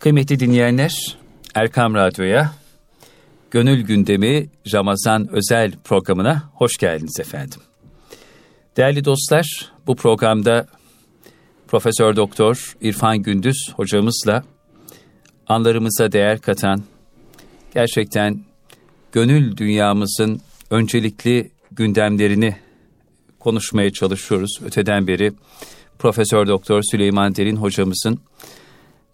Kıymetli 0.00 0.40
dinleyenler, 0.40 1.16
Erkam 1.54 1.94
Radyo'ya 1.94 2.52
Gönül 3.50 3.82
Gündemi 3.82 4.48
Ramazan 4.72 5.28
özel 5.32 5.72
programına 5.84 6.50
hoş 6.54 6.76
geldiniz 6.76 7.20
efendim. 7.20 7.60
Değerli 8.76 9.04
dostlar, 9.04 9.72
bu 9.86 9.96
programda 9.96 10.66
Profesör 11.68 12.16
Doktor 12.16 12.76
İrfan 12.80 13.18
Gündüz 13.18 13.72
hocamızla 13.76 14.44
anlarımıza 15.46 16.12
değer 16.12 16.40
katan, 16.40 16.82
gerçekten 17.74 18.40
gönül 19.12 19.56
dünyamızın 19.56 20.40
öncelikli 20.70 21.50
gündemlerini 21.72 22.56
konuşmaya 23.38 23.92
çalışıyoruz. 23.92 24.58
Öteden 24.64 25.06
beri 25.06 25.32
Profesör 25.98 26.46
Doktor 26.46 26.82
Süleyman 26.90 27.36
Derin 27.36 27.56
hocamızın 27.56 28.20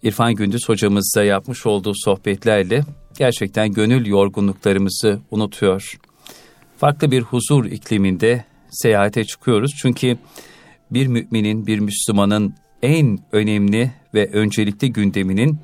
İrfan 0.03 0.35
Gündüz 0.35 0.69
hocamızla 0.69 1.23
yapmış 1.23 1.65
olduğu 1.65 1.93
sohbetlerle 1.95 2.83
gerçekten 3.17 3.73
gönül 3.73 4.05
yorgunluklarımızı 4.05 5.19
unutuyor. 5.31 5.97
Farklı 6.77 7.11
bir 7.11 7.21
huzur 7.21 7.65
ikliminde 7.65 8.45
seyahate 8.69 9.23
çıkıyoruz. 9.23 9.71
Çünkü 9.81 10.17
bir 10.91 11.07
müminin, 11.07 11.67
bir 11.67 11.79
Müslümanın 11.79 12.55
en 12.81 13.19
önemli 13.31 13.91
ve 14.13 14.29
öncelikli 14.31 14.93
gündeminin 14.93 15.59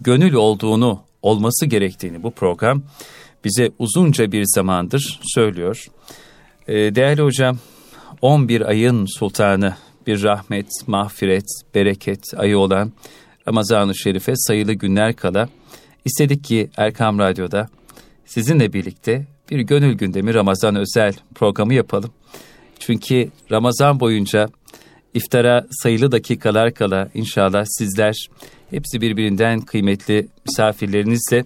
gönül 0.00 0.34
olduğunu, 0.34 1.00
olması 1.22 1.66
gerektiğini 1.66 2.22
bu 2.22 2.30
program 2.30 2.82
bize 3.44 3.70
uzunca 3.78 4.32
bir 4.32 4.44
zamandır 4.44 5.20
söylüyor. 5.22 5.86
Ee, 6.68 6.74
değerli 6.74 7.22
hocam, 7.22 7.58
11 8.22 8.60
ayın 8.60 9.06
sultanı, 9.18 9.76
bir 10.06 10.22
rahmet, 10.22 10.68
mağfiret, 10.86 11.46
bereket 11.74 12.22
ayı 12.36 12.58
olan 12.58 12.92
Ramazan-ı 13.48 13.94
Şerif'e 13.94 14.32
sayılı 14.36 14.72
günler 14.72 15.16
kala 15.16 15.48
istedik 16.04 16.44
ki 16.44 16.70
Erkam 16.76 17.18
Radyo'da 17.18 17.68
sizinle 18.24 18.72
birlikte 18.72 19.26
bir 19.50 19.60
gönül 19.60 19.94
gündemi 19.94 20.34
Ramazan 20.34 20.76
özel 20.76 21.14
programı 21.34 21.74
yapalım. 21.74 22.10
Çünkü 22.78 23.30
Ramazan 23.50 24.00
boyunca 24.00 24.48
iftara 25.14 25.66
sayılı 25.70 26.12
dakikalar 26.12 26.74
kala 26.74 27.08
inşallah 27.14 27.64
sizler 27.66 28.14
hepsi 28.70 29.00
birbirinden 29.00 29.60
kıymetli 29.60 30.28
misafirlerinizle 30.46 31.44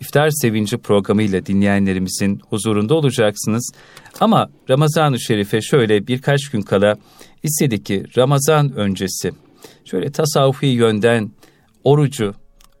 iftar 0.00 0.30
sevinci 0.30 0.78
programıyla 0.78 1.46
dinleyenlerimizin 1.46 2.40
huzurunda 2.50 2.94
olacaksınız. 2.94 3.72
Ama 4.20 4.50
Ramazan-ı 4.70 5.20
Şerif'e 5.20 5.60
şöyle 5.60 6.06
birkaç 6.06 6.50
gün 6.50 6.62
kala 6.62 6.96
istedik 7.42 7.86
ki 7.86 8.04
Ramazan 8.16 8.72
öncesi 8.72 9.32
şöyle 9.84 10.12
tasavvufi 10.12 10.66
yönden 10.66 11.30
orucu 11.84 12.34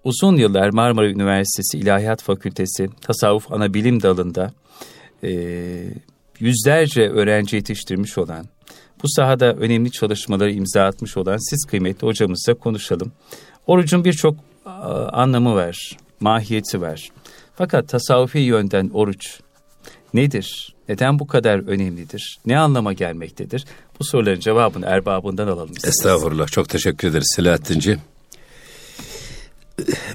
uzun 0.04 0.36
yıllar 0.36 0.70
Marmara 0.70 1.08
Üniversitesi 1.08 1.78
İlahiyat 1.78 2.22
Fakültesi 2.22 2.88
Tasavvuf 3.00 3.52
Anabilim 3.52 4.02
Dalı'nda 4.02 4.52
e, 5.24 5.30
yüzlerce 6.40 7.02
öğrenci 7.02 7.56
yetiştirmiş 7.56 8.18
olan, 8.18 8.46
bu 9.02 9.08
sahada 9.08 9.54
önemli 9.54 9.92
çalışmaları 9.92 10.52
imza 10.52 10.84
atmış 10.84 11.16
olan 11.16 11.50
siz 11.50 11.64
kıymetli 11.64 12.06
hocamızla 12.06 12.54
konuşalım. 12.54 13.12
Orucun 13.66 14.04
birçok 14.04 14.36
anlamı 15.12 15.54
var, 15.54 15.96
mahiyeti 16.20 16.80
var. 16.80 17.08
Fakat 17.54 17.88
tasavvufi 17.88 18.38
yönden 18.38 18.90
oruç 18.94 19.40
nedir? 20.14 20.74
Neden 20.88 21.18
bu 21.18 21.26
kadar 21.26 21.68
önemlidir? 21.68 22.38
Ne 22.46 22.58
anlama 22.58 22.92
gelmektedir? 22.92 23.64
Bu 24.00 24.04
soruların 24.04 24.40
cevabını 24.40 24.86
erbabından 24.86 25.48
alalım. 25.48 25.74
Estağfurullah. 25.84 26.46
Çok 26.46 26.68
teşekkür 26.68 27.08
ederiz 27.08 27.32
Selahattinci. 27.36 27.98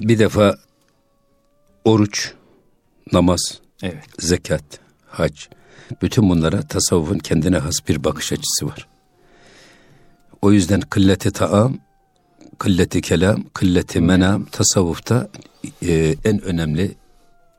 Bir 0.00 0.18
defa 0.18 0.58
oruç, 1.84 2.32
namaz, 3.12 3.60
evet. 3.82 4.04
zekat, 4.18 4.64
hac, 5.06 5.32
bütün 6.02 6.30
bunlara 6.30 6.62
tasavvufun 6.62 7.18
kendine 7.18 7.58
has 7.58 7.74
bir 7.88 8.04
bakış 8.04 8.32
açısı 8.32 8.66
var. 8.66 8.88
O 10.42 10.52
yüzden 10.52 10.80
kılleti 10.80 11.30
taam, 11.30 11.78
kılleti 12.58 13.00
kelam, 13.00 13.44
kılleti 13.54 14.00
menam 14.00 14.44
tasavvufta 14.44 15.28
e, 15.82 16.14
en 16.24 16.42
önemli 16.42 16.94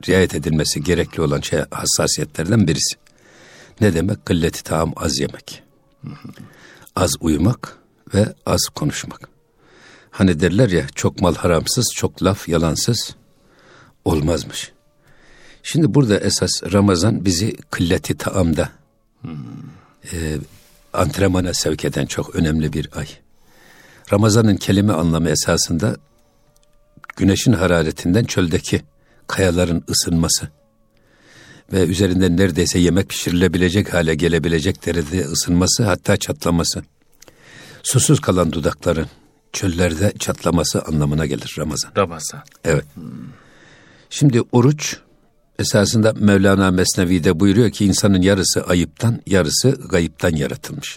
riayet 0.08 0.34
edilmesi 0.34 0.82
gerekli 0.82 1.22
olan 1.22 1.40
şey 1.40 1.60
hassasiyetlerden 1.70 2.68
birisi. 2.68 2.96
Ne 3.80 3.94
demek? 3.94 4.26
Kılleti 4.26 4.62
taam 4.62 4.92
az 4.96 5.18
yemek. 5.18 5.62
Az 6.96 7.14
uyumak 7.20 7.78
ve 8.14 8.34
az 8.46 8.68
konuşmak. 8.74 9.35
Hani 10.16 10.40
derler 10.40 10.68
ya 10.68 10.86
çok 10.94 11.20
mal 11.20 11.34
haramsız, 11.34 11.92
çok 11.96 12.22
laf 12.22 12.48
yalansız 12.48 13.14
olmazmış. 14.04 14.72
Şimdi 15.62 15.94
burada 15.94 16.20
esas 16.20 16.50
Ramazan 16.72 17.24
bizi 17.24 17.56
kılleti 17.70 18.16
taamda 18.16 18.68
hmm. 19.20 19.36
e, 20.12 20.36
antrenmana 20.92 21.54
sevk 21.54 21.84
eden 21.84 22.06
çok 22.06 22.34
önemli 22.34 22.72
bir 22.72 22.88
ay. 22.94 23.06
Ramazan'ın 24.12 24.56
kelime 24.56 24.92
anlamı 24.92 25.30
esasında 25.30 25.96
güneşin 27.16 27.52
hararetinden 27.52 28.24
çöldeki 28.24 28.82
kayaların 29.26 29.84
ısınması 29.90 30.48
ve 31.72 31.86
üzerinden 31.86 32.36
neredeyse 32.36 32.78
yemek 32.78 33.08
pişirilebilecek 33.08 33.94
hale 33.94 34.14
gelebilecek 34.14 34.86
derecede 34.86 35.24
ısınması 35.24 35.84
hatta 35.84 36.16
çatlaması. 36.16 36.82
Susuz 37.82 38.20
kalan 38.20 38.52
dudakların 38.52 39.06
çöllerde 39.56 40.12
çatlaması 40.18 40.82
anlamına 40.82 41.26
gelir 41.26 41.54
Ramazan. 41.58 41.90
Ramazan. 41.96 42.40
Evet. 42.64 42.84
Hmm. 42.94 43.04
Şimdi 44.10 44.42
oruç 44.52 44.96
esasında 45.58 46.12
Mevlana 46.12 46.70
Mesnevi'de 46.70 47.40
buyuruyor 47.40 47.70
ki 47.70 47.84
insanın 47.84 48.22
yarısı 48.22 48.64
ayıptan, 48.64 49.20
yarısı 49.26 49.70
gayiptan 49.88 50.36
yaratılmış. 50.36 50.96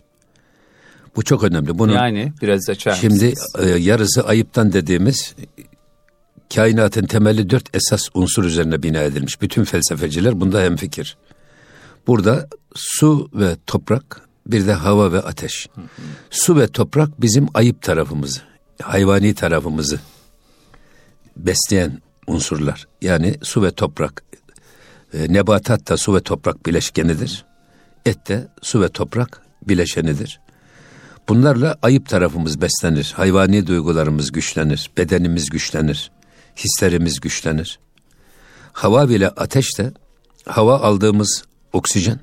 Bu 1.16 1.24
çok 1.24 1.44
önemli. 1.44 1.80
Bunun 1.80 1.94
yani 1.94 2.34
biraz 2.42 2.70
açar 2.70 2.94
Şimdi 2.94 3.34
e, 3.60 3.70
yarısı 3.70 4.28
ayıptan 4.28 4.74
dediğimiz 4.74 5.36
kainatın 6.56 7.06
temeli 7.06 7.50
dört 7.50 7.76
esas 7.76 8.02
unsur 8.14 8.44
üzerine 8.44 8.84
bina 8.84 9.00
edilmiş. 9.00 9.42
Bütün 9.42 9.64
felsefeciler 9.64 10.42
bunda 10.42 10.62
hemfikir. 10.62 11.18
Burada 12.08 12.48
su 12.76 13.30
ve 13.34 13.58
toprak, 13.68 14.22
bir 14.48 14.68
de 14.68 14.74
hava 14.74 15.12
ve 15.12 15.20
ateş. 15.20 15.70
Hı 15.76 15.82
hı. 15.82 15.86
Su 16.30 16.58
ve 16.58 16.68
toprak 16.68 17.22
bizim 17.22 17.48
ayıp 17.54 17.82
tarafımızı, 17.82 18.42
hayvani 18.84 19.34
tarafımızı 19.34 20.00
besleyen 21.38 22.02
unsurlar. 22.28 22.88
Yani 23.02 23.36
su 23.44 23.64
ve 23.64 23.72
toprak. 23.72 24.24
E, 25.14 25.34
nebatat 25.34 25.90
da 25.90 25.98
su 25.98 26.16
ve 26.16 26.20
toprak 26.20 26.66
bileşkenidir. 26.66 27.46
Et 28.06 28.28
de 28.28 28.48
su 28.62 28.82
ve 28.82 28.90
toprak 28.90 29.42
bileşenidir. 29.68 30.40
Bunlarla 31.30 31.78
ayıp 31.82 32.10
tarafımız 32.10 32.62
beslenir. 32.62 33.14
Hayvani 33.16 33.68
duygularımız 33.68 34.32
güçlenir. 34.32 34.92
Bedenimiz 34.98 35.50
güçlenir. 35.50 36.12
Hislerimiz 36.58 37.20
güçlenir. 37.20 37.80
Hava 38.74 39.10
bile 39.10 39.30
ateş 39.30 39.78
de 39.78 39.92
hava 40.46 40.80
aldığımız 40.80 41.44
oksijen. 41.74 42.20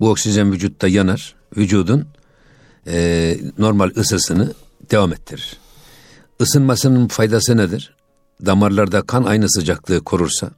Bu 0.00 0.10
oksijen 0.10 0.52
vücutta 0.52 0.88
yanar. 0.88 1.34
Vücudun 1.56 2.08
e, 2.86 3.36
normal 3.58 3.90
ısısını 3.96 4.54
devam 4.90 5.12
ettirir. 5.12 5.56
Isınmasının 6.40 7.08
faydası 7.08 7.56
nedir? 7.56 7.94
Damarlarda 8.46 9.02
kan 9.02 9.24
aynı 9.24 9.50
sıcaklığı 9.50 10.04
korursa, 10.04 10.50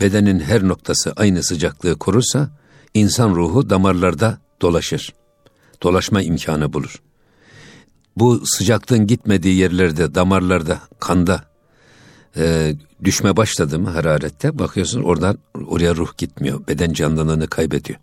bedenin 0.00 0.40
her 0.40 0.68
noktası 0.68 1.12
aynı 1.16 1.42
sıcaklığı 1.42 1.98
korursa, 1.98 2.50
insan 2.94 3.34
ruhu 3.34 3.70
damarlarda 3.70 4.38
dolaşır. 4.62 5.14
Dolaşma 5.82 6.22
imkanı 6.22 6.72
bulur. 6.72 7.02
Bu 8.16 8.42
sıcaklığın 8.46 9.06
gitmediği 9.06 9.56
yerlerde, 9.56 10.14
damarlarda, 10.14 10.80
kanda 11.00 11.44
e, 12.36 12.74
düşme 13.04 13.36
başladı 13.36 13.78
mı 13.78 13.90
hararette 13.90 14.58
bakıyorsun 14.58 15.02
oradan 15.02 15.38
oraya 15.66 15.96
ruh 15.96 16.16
gitmiyor. 16.18 16.66
Beden 16.68 16.92
canlılığını 16.92 17.46
kaybediyor. 17.46 17.98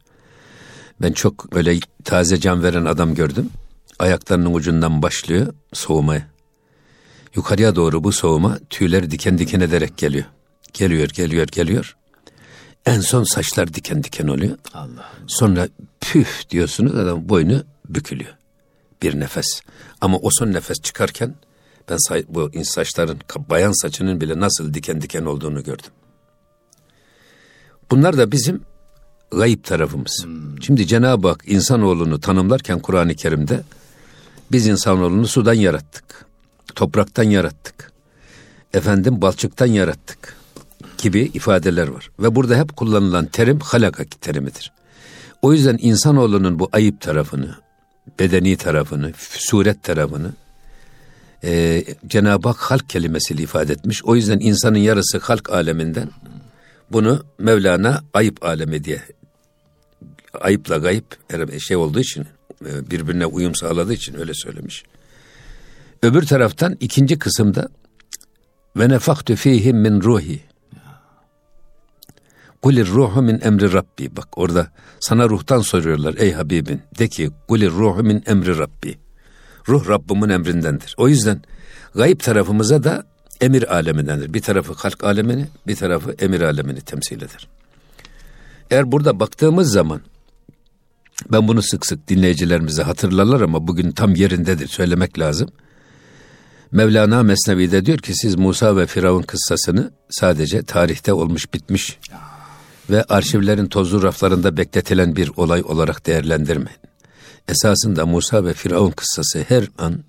Ben 1.02 1.12
çok 1.12 1.54
böyle 1.54 1.80
taze 2.04 2.40
can 2.40 2.64
veren 2.64 2.86
adam 2.86 3.16
gördüm. 3.16 3.50
Ayaklarının 4.02 4.54
ucundan 4.54 5.02
başlıyor 5.02 5.54
soğumaya. 5.74 6.28
Yukarıya 7.36 7.76
doğru 7.76 8.04
bu 8.04 8.12
soğuma 8.12 8.60
tüyler 8.70 9.12
diken 9.12 9.38
diken 9.38 9.60
ederek 9.60 9.98
geliyor. 9.98 10.26
Geliyor, 10.74 11.10
geliyor, 11.10 11.48
geliyor. 11.48 11.98
En 12.86 13.00
son 13.00 13.24
saçlar 13.24 13.74
diken 13.74 14.04
diken 14.04 14.28
oluyor. 14.28 14.58
Allah. 14.74 15.12
Sonra 15.28 15.68
püf 16.00 16.50
diyorsunuz 16.50 16.96
adam 16.96 17.30
boynu 17.30 17.64
bükülüyor. 17.90 18.34
Bir 19.02 19.20
nefes. 19.20 19.62
Ama 20.02 20.18
o 20.18 20.30
son 20.32 20.54
nefes 20.54 20.82
çıkarken 20.82 21.36
ben 21.90 21.98
bu 22.30 22.52
saçların 22.64 23.20
bayan 23.50 23.82
saçının 23.82 24.22
bile 24.22 24.40
nasıl 24.40 24.74
diken 24.74 25.02
diken 25.02 25.26
olduğunu 25.26 25.64
gördüm. 25.64 25.92
Bunlar 27.92 28.18
da 28.18 28.32
bizim 28.32 28.62
gayip 29.32 29.64
tarafımız. 29.64 30.24
Hmm. 30.24 30.62
Şimdi 30.62 30.88
Cenab-ı 30.88 31.28
Hak 31.28 31.44
insanoğlunu 31.46 32.20
tanımlarken 32.20 32.80
Kur'an-ı 32.80 33.16
Kerim'de 33.16 33.64
biz 34.52 34.68
insanoğlunu 34.68 35.28
sudan 35.28 35.54
yarattık. 35.54 36.26
Topraktan 36.76 37.24
yarattık. 37.24 37.92
efendim 38.74 39.22
balçıktan 39.22 39.66
yarattık 39.66 40.36
gibi 40.98 41.32
ifadeler 41.34 41.88
var. 41.88 42.12
Ve 42.20 42.36
burada 42.36 42.58
hep 42.58 42.78
kullanılan 42.78 43.26
terim 43.26 43.60
halaka 43.60 44.04
terimidir. 44.06 44.72
O 45.42 45.54
yüzden 45.54 45.78
insanoğlunun 45.82 46.60
bu 46.60 46.70
ayıp 46.72 47.02
tarafını, 47.02 47.56
bedeni 48.20 48.58
tarafını, 48.58 49.12
suret 49.18 49.84
tarafını 49.84 50.32
e, 51.44 51.84
Cenab-ı 52.08 52.48
Hak 52.48 52.58
halk 52.58 52.90
kelimesiyle 52.90 53.44
ifade 53.44 53.74
etmiş. 53.74 54.04
O 54.06 54.16
yüzden 54.16 54.40
insanın 54.40 54.78
yarısı 54.78 55.18
halk 55.18 55.50
aleminden 55.50 56.10
bunu 56.92 57.26
Mevlana 57.38 58.04
ayıp 58.14 58.46
alemi 58.46 58.84
diye 58.84 59.02
ayıpla 60.42 60.78
gayip 60.78 61.06
şey 61.60 61.78
olduğu 61.78 62.00
için 62.00 62.26
birbirine 62.62 63.26
uyum 63.26 63.56
sağladığı 63.56 63.94
için 63.94 64.20
öyle 64.20 64.34
söylemiş. 64.34 64.84
Öbür 66.04 66.26
taraftan 66.26 66.78
ikinci 66.80 67.20
kısımda 67.20 67.70
ve 68.78 68.90
nefaktu 68.90 69.36
fihim 69.36 69.78
min 69.78 70.02
ruhi. 70.02 70.42
Kulir 72.62 72.88
ruhu 72.88 73.22
min 73.22 73.40
emri 73.44 73.74
Rabbi. 73.74 74.16
Bak 74.18 74.38
orada 74.38 74.68
sana 75.00 75.30
ruhtan 75.30 75.62
soruyorlar 75.62 76.16
ey 76.18 76.32
Habibin. 76.32 76.82
De 77.00 77.08
ki 77.08 77.32
kulir 77.48 77.72
ruhu 77.72 78.04
min 78.04 78.24
emri 78.26 78.58
Rabbi. 78.58 78.98
Ruh 79.68 79.90
Rabbimin 79.90 80.30
emrindendir. 80.30 80.96
O 80.98 81.08
yüzden 81.08 81.42
gayip 81.96 82.24
tarafımıza 82.24 82.84
da 82.84 83.04
emir 83.42 83.76
alemindendir. 83.76 84.34
Bir 84.34 84.42
tarafı 84.42 84.74
halk 84.74 85.04
alemini, 85.04 85.48
bir 85.68 85.76
tarafı 85.76 86.16
emir 86.20 86.42
alemini 86.42 86.82
temsil 86.82 87.18
eder. 87.18 87.48
Eğer 88.72 88.92
burada 88.92 89.20
baktığımız 89.20 89.72
zaman 89.72 90.02
ben 91.32 91.48
bunu 91.48 91.62
sık 91.62 91.86
sık 91.86 92.08
dinleyicilerimize 92.08 92.84
hatırlarlar 92.84 93.42
ama 93.42 93.68
bugün 93.68 93.92
tam 93.92 94.16
yerindedir 94.16 94.68
söylemek 94.68 95.20
lazım. 95.20 95.50
Mevlana 96.72 97.24
Mesnevi'de 97.24 97.86
diyor 97.86 97.98
ki 97.98 98.14
siz 98.14 98.36
Musa 98.36 98.78
ve 98.78 98.88
Firavun 98.88 99.22
kıssasını 99.22 99.92
sadece 100.10 100.64
tarihte 100.64 101.14
olmuş 101.14 101.54
bitmiş 101.54 102.00
ve 102.90 103.04
arşivlerin 103.04 103.66
tozlu 103.66 104.04
raflarında 104.04 104.58
bekletilen 104.58 105.16
bir 105.16 105.32
olay 105.38 105.62
olarak 105.62 106.06
değerlendirmeyin. 106.08 106.80
Esasında 107.48 108.06
Musa 108.06 108.46
ve 108.46 108.54
Firavun 108.54 108.92
kıssası 108.92 109.46
her 109.48 109.68
an 109.78 110.04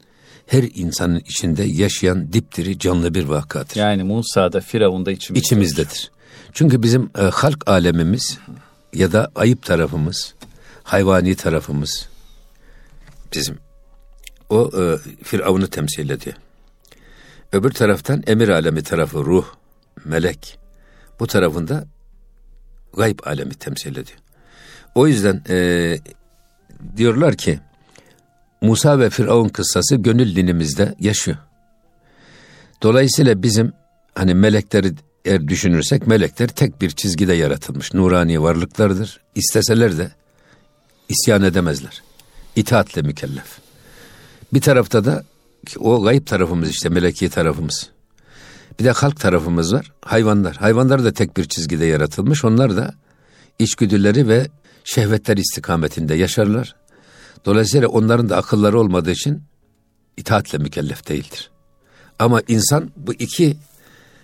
her 0.46 0.64
insanın 0.74 1.18
içinde 1.18 1.62
yaşayan 1.62 2.32
dipdiri 2.32 2.78
canlı 2.78 3.14
bir 3.14 3.24
vakadır. 3.24 3.76
Yani 3.76 4.02
Musa 4.02 4.52
da 4.52 4.60
Firavun 4.60 5.06
da 5.06 5.12
içimizdedir. 5.12 5.46
İçimizdedir. 5.46 6.10
Çünkü 6.52 6.82
bizim 6.82 7.10
e, 7.18 7.22
halk 7.22 7.70
alemimiz 7.70 8.38
ya 8.94 9.12
da 9.12 9.30
ayıp 9.34 9.62
tarafımız, 9.62 10.34
hayvani 10.92 11.34
tarafımız 11.34 12.08
bizim 13.32 13.58
o 14.50 14.70
e, 14.80 14.98
Firavun'u 15.22 15.66
temsil 15.66 16.10
ediyor. 16.10 16.36
Öbür 17.52 17.70
taraftan 17.70 18.22
emir 18.26 18.48
alemi 18.48 18.82
tarafı 18.82 19.18
ruh, 19.18 19.46
melek. 20.04 20.58
Bu 21.20 21.26
tarafında 21.26 21.84
gayb 22.96 23.18
alemi 23.24 23.54
temsil 23.54 23.90
ediyor. 23.90 24.18
O 24.94 25.06
yüzden 25.06 25.42
e, 25.48 25.98
diyorlar 26.96 27.36
ki 27.36 27.60
Musa 28.60 28.98
ve 28.98 29.10
Firavun 29.10 29.48
kıssası 29.48 29.96
gönül 29.96 30.36
dinimizde 30.36 30.94
yaşıyor. 31.00 31.36
Dolayısıyla 32.82 33.42
bizim 33.42 33.72
hani 34.14 34.34
melekleri 34.34 34.92
eğer 35.24 35.48
düşünürsek 35.48 36.06
melekler 36.06 36.48
tek 36.48 36.80
bir 36.80 36.90
çizgide 36.90 37.34
yaratılmış 37.34 37.94
nurani 37.94 38.42
varlıklardır. 38.42 39.20
İsteseler 39.34 39.98
de 39.98 40.21
isyan 41.12 41.42
edemezler. 41.42 42.02
İtaatle 42.56 43.02
mükellef. 43.02 43.58
Bir 44.52 44.60
tarafta 44.60 45.04
da 45.04 45.24
o 45.78 46.02
gayip 46.02 46.26
tarafımız 46.26 46.70
işte 46.70 46.88
meleki 46.88 47.30
tarafımız. 47.30 47.90
Bir 48.80 48.84
de 48.84 48.90
halk 48.90 49.20
tarafımız 49.20 49.74
var. 49.74 49.92
Hayvanlar. 50.04 50.56
Hayvanlar 50.56 51.04
da 51.04 51.12
tek 51.12 51.36
bir 51.36 51.44
çizgide 51.44 51.86
yaratılmış. 51.86 52.44
Onlar 52.44 52.76
da 52.76 52.94
içgüdüleri 53.58 54.28
ve 54.28 54.48
şehvetler 54.84 55.36
istikametinde 55.36 56.14
yaşarlar. 56.14 56.76
Dolayısıyla 57.44 57.88
onların 57.88 58.28
da 58.28 58.36
akılları 58.36 58.80
olmadığı 58.80 59.10
için 59.10 59.42
itaatle 60.16 60.58
mükellef 60.58 61.08
değildir. 61.08 61.50
Ama 62.18 62.42
insan 62.48 62.90
bu 62.96 63.14
iki 63.14 63.56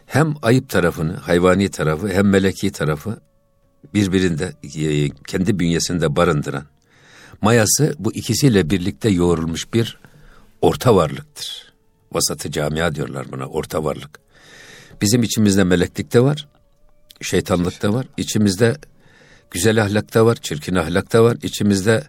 hem 0.06 0.34
ayıp 0.42 0.68
tarafını, 0.68 1.16
hayvani 1.16 1.68
tarafı 1.68 2.08
hem 2.08 2.28
meleki 2.28 2.72
tarafı 2.72 3.18
birbirinde 3.94 4.52
e, 4.62 5.08
kendi 5.08 5.58
bünyesinde 5.58 6.16
barındıran 6.16 6.64
mayası 7.42 7.94
bu 7.98 8.12
ikisiyle 8.12 8.70
birlikte 8.70 9.08
yoğrulmuş 9.08 9.74
bir 9.74 9.98
orta 10.62 10.96
varlıktır. 10.96 11.72
Vasatı 12.12 12.50
camia 12.50 12.94
diyorlar 12.94 13.32
buna 13.32 13.46
orta 13.46 13.84
varlık. 13.84 14.20
Bizim 15.00 15.22
içimizde 15.22 15.64
meleklik 15.64 16.14
de 16.14 16.20
var, 16.20 16.48
şeytanlık 17.20 17.82
da 17.82 17.94
var. 17.94 18.06
İçimizde 18.16 18.76
güzel 19.50 19.82
ahlak 19.82 20.14
da 20.14 20.26
var, 20.26 20.34
çirkin 20.34 20.74
ahlak 20.74 21.12
da 21.12 21.24
var. 21.24 21.36
İçimizde 21.42 22.04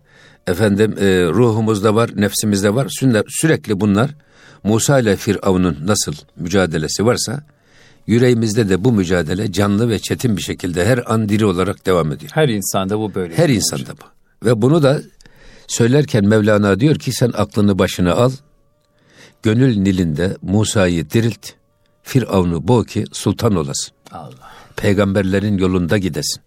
efendim 0.47 0.95
e, 0.99 1.25
ruhumuzda 1.25 1.95
var, 1.95 2.09
nefsimizde 2.15 2.75
var. 2.75 2.87
Sürekli 3.29 3.79
bunlar 3.79 4.15
Musa 4.63 4.99
ile 4.99 5.15
Firavun'un 5.15 5.77
nasıl 5.85 6.13
mücadelesi 6.35 7.05
varsa 7.05 7.43
yüreğimizde 8.07 8.69
de 8.69 8.83
bu 8.83 8.91
mücadele 8.91 9.51
canlı 9.51 9.89
ve 9.89 9.99
çetin 9.99 10.37
bir 10.37 10.41
şekilde 10.41 10.85
her 10.85 11.13
an 11.13 11.29
diri 11.29 11.45
olarak 11.45 11.85
devam 11.85 12.11
ediyor. 12.11 12.31
Her 12.33 12.49
insanda 12.49 12.99
bu 12.99 13.15
böyle. 13.15 13.37
Her 13.37 13.49
insanda 13.49 13.91
bu. 13.91 14.45
Ve 14.45 14.61
bunu 14.61 14.83
da 14.83 15.01
söylerken 15.69 16.25
Mevlana 16.25 16.79
diyor 16.79 16.95
ki 16.95 17.11
sen 17.11 17.31
aklını 17.37 17.79
başına 17.79 18.13
al. 18.13 18.31
Gönül 19.43 19.77
nilinde 19.77 20.37
Musa'yı 20.41 21.09
dirilt. 21.09 21.49
Firavun'u 22.03 22.67
boğ 22.67 22.83
ki 22.83 23.05
sultan 23.11 23.55
olasın. 23.55 23.91
Allah. 24.11 24.51
Peygamberlerin 24.75 25.57
yolunda 25.57 25.97
gidesin. 25.97 26.41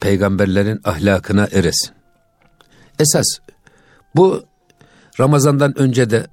Peygamberlerin 0.00 0.80
ahlakına 0.84 1.48
eresin. 1.52 1.90
Esas 2.98 3.26
bu 4.16 4.44
Ramazan'dan 5.20 5.78
önce 5.78 6.10
de 6.10 6.26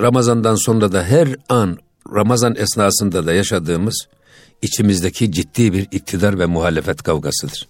Ramazan'dan 0.00 0.54
sonra 0.54 0.92
da 0.92 1.04
her 1.04 1.36
an 1.48 1.78
Ramazan 2.14 2.56
esnasında 2.56 3.26
da 3.26 3.32
yaşadığımız 3.32 4.08
içimizdeki 4.62 5.32
ciddi 5.32 5.72
bir 5.72 5.88
iktidar 5.90 6.38
ve 6.38 6.46
muhalefet 6.46 7.02
kavgasıdır. 7.02 7.68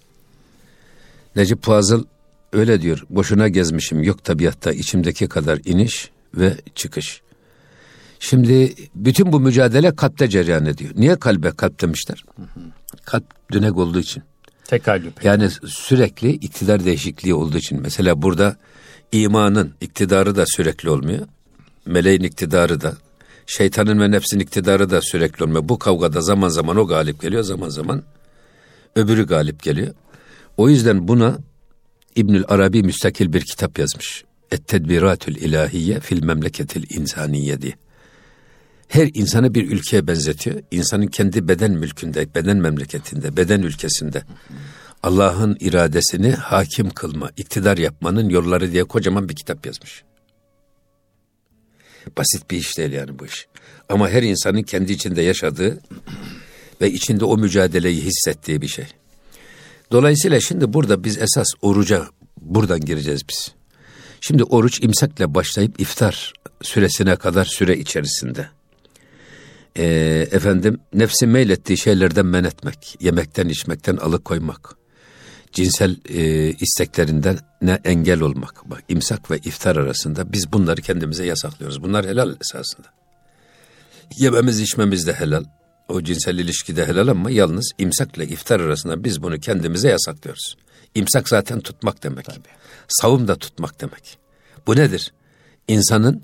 Necip 1.35 1.63
Fazıl 1.63 2.03
öyle 2.53 2.81
diyor. 2.81 3.03
Boşuna 3.09 3.47
gezmişim 3.47 4.03
yok 4.03 4.23
tabiatta 4.23 4.71
içimdeki 4.71 5.27
kadar 5.27 5.59
iniş 5.65 6.09
ve 6.35 6.57
çıkış. 6.75 7.21
Şimdi 8.19 8.75
bütün 8.95 9.31
bu 9.31 9.39
mücadele 9.39 9.95
kalpte 9.95 10.27
cereyan 10.27 10.65
ediyor. 10.65 10.91
Niye 10.95 11.15
kalbe 11.15 11.51
kalp 11.51 11.81
demişler? 11.81 12.25
Kalp 13.05 13.23
dünek 13.51 13.77
olduğu 13.77 13.99
için. 13.99 14.23
Tekallüp. 14.63 15.23
Yani 15.23 15.49
sürekli 15.65 16.31
iktidar 16.31 16.85
değişikliği 16.85 17.33
olduğu 17.33 17.57
için. 17.57 17.81
Mesela 17.81 18.21
burada 18.21 18.55
imanın 19.11 19.73
iktidarı 19.81 20.35
da 20.35 20.45
sürekli 20.47 20.89
olmuyor. 20.89 21.27
Meleğin 21.85 22.23
iktidarı 22.23 22.81
da, 22.81 22.97
şeytanın 23.45 23.99
ve 23.99 24.11
nefsin 24.11 24.39
iktidarı 24.39 24.89
da 24.89 25.01
sürekli 25.01 25.43
olmuyor. 25.43 25.69
Bu 25.69 25.79
kavgada 25.79 26.21
zaman 26.21 26.49
zaman 26.49 26.77
o 26.77 26.87
galip 26.87 27.21
geliyor, 27.21 27.43
zaman 27.43 27.69
zaman 27.69 28.03
öbürü 28.95 29.27
galip 29.27 29.63
geliyor. 29.63 29.93
O 30.57 30.69
yüzden 30.69 31.07
buna 31.07 31.37
İbnül 32.15 32.43
Arabi 32.47 32.83
müstakil 32.83 33.33
bir 33.33 33.41
kitap 33.41 33.79
yazmış. 33.79 34.23
Et-Tedbiratül 34.51 35.35
İlahiye 35.35 35.99
fil 35.99 36.23
memleketil 36.23 36.97
insaniye 36.97 37.61
diye. 37.61 37.73
Her 38.87 39.09
insanı 39.13 39.55
bir 39.55 39.71
ülkeye 39.71 40.07
benzetiyor. 40.07 40.61
İnsanın 40.71 41.07
kendi 41.07 41.47
beden 41.47 41.71
mülkünde, 41.71 42.35
beden 42.35 42.57
memleketinde, 42.57 43.37
beden 43.37 43.61
ülkesinde 43.61 44.23
Allah'ın 45.03 45.57
iradesini 45.59 46.31
hakim 46.31 46.89
kılma, 46.89 47.29
iktidar 47.37 47.77
yapmanın 47.77 48.29
yolları 48.29 48.71
diye 48.71 48.83
kocaman 48.83 49.29
bir 49.29 49.35
kitap 49.35 49.65
yazmış. 49.65 50.03
Basit 52.17 52.51
bir 52.51 52.57
iş 52.57 52.77
değil 52.77 52.91
yani 52.91 53.19
bu 53.19 53.25
iş. 53.25 53.47
Ama 53.89 54.09
her 54.09 54.23
insanın 54.23 54.63
kendi 54.63 54.91
içinde 54.91 55.21
yaşadığı 55.21 55.79
ve 56.81 56.91
içinde 56.91 57.25
o 57.25 57.37
mücadeleyi 57.37 58.01
hissettiği 58.01 58.61
bir 58.61 58.67
şey. 58.67 58.87
Dolayısıyla 59.91 60.39
şimdi 60.39 60.73
burada 60.73 61.03
biz 61.03 61.17
esas 61.17 61.47
oruca 61.61 62.05
buradan 62.41 62.79
gireceğiz 62.79 63.21
biz. 63.29 63.51
Şimdi 64.21 64.43
oruç 64.43 64.83
imsakla 64.83 65.35
başlayıp 65.35 65.81
iftar 65.81 66.33
süresine 66.61 67.15
kadar 67.15 67.45
süre 67.45 67.77
içerisinde. 67.77 68.49
Ee, 69.77 70.27
efendim 70.31 70.79
nefsi 70.93 71.27
meylettiği 71.27 71.77
şeylerden 71.77 72.25
men 72.25 72.43
etmek, 72.43 72.97
yemekten 72.99 73.49
içmekten 73.49 73.97
alıkoymak, 73.97 74.75
cinsel 75.51 75.95
e, 76.09 76.51
isteklerinden 76.51 77.39
ne 77.61 77.79
engel 77.83 78.21
olmak. 78.21 78.69
Bak 78.69 78.83
imsak 78.89 79.31
ve 79.31 79.37
iftar 79.37 79.75
arasında 79.75 80.33
biz 80.33 80.53
bunları 80.53 80.81
kendimize 80.81 81.25
yasaklıyoruz. 81.25 81.83
Bunlar 81.83 82.05
helal 82.05 82.35
esasında. 82.41 82.87
Yememiz 84.17 84.59
içmemiz 84.59 85.07
de 85.07 85.13
helal. 85.13 85.43
O 85.89 86.01
cinsel 86.01 86.37
ilişki 86.37 86.75
de 86.75 86.87
helal 86.87 87.07
ama 87.07 87.31
yalnız 87.31 87.71
imsakla 87.77 88.23
iftar 88.23 88.59
arasında 88.59 89.03
biz 89.03 89.23
bunu 89.23 89.39
kendimize 89.39 89.89
yasaklıyoruz. 89.89 90.57
İmsak 90.95 91.29
zaten 91.29 91.59
tutmak 91.59 92.03
demek. 92.03 92.25
Tabii. 92.25 92.47
Savum 92.87 93.27
da 93.27 93.35
tutmak 93.35 93.81
demek. 93.81 94.17
Bu 94.67 94.75
nedir? 94.75 95.13
İnsanın 95.67 96.21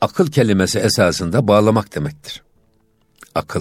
akıl 0.00 0.26
kelimesi 0.30 0.78
esasında 0.78 1.48
bağlamak 1.48 1.94
demektir. 1.94 2.42
akıl. 3.34 3.60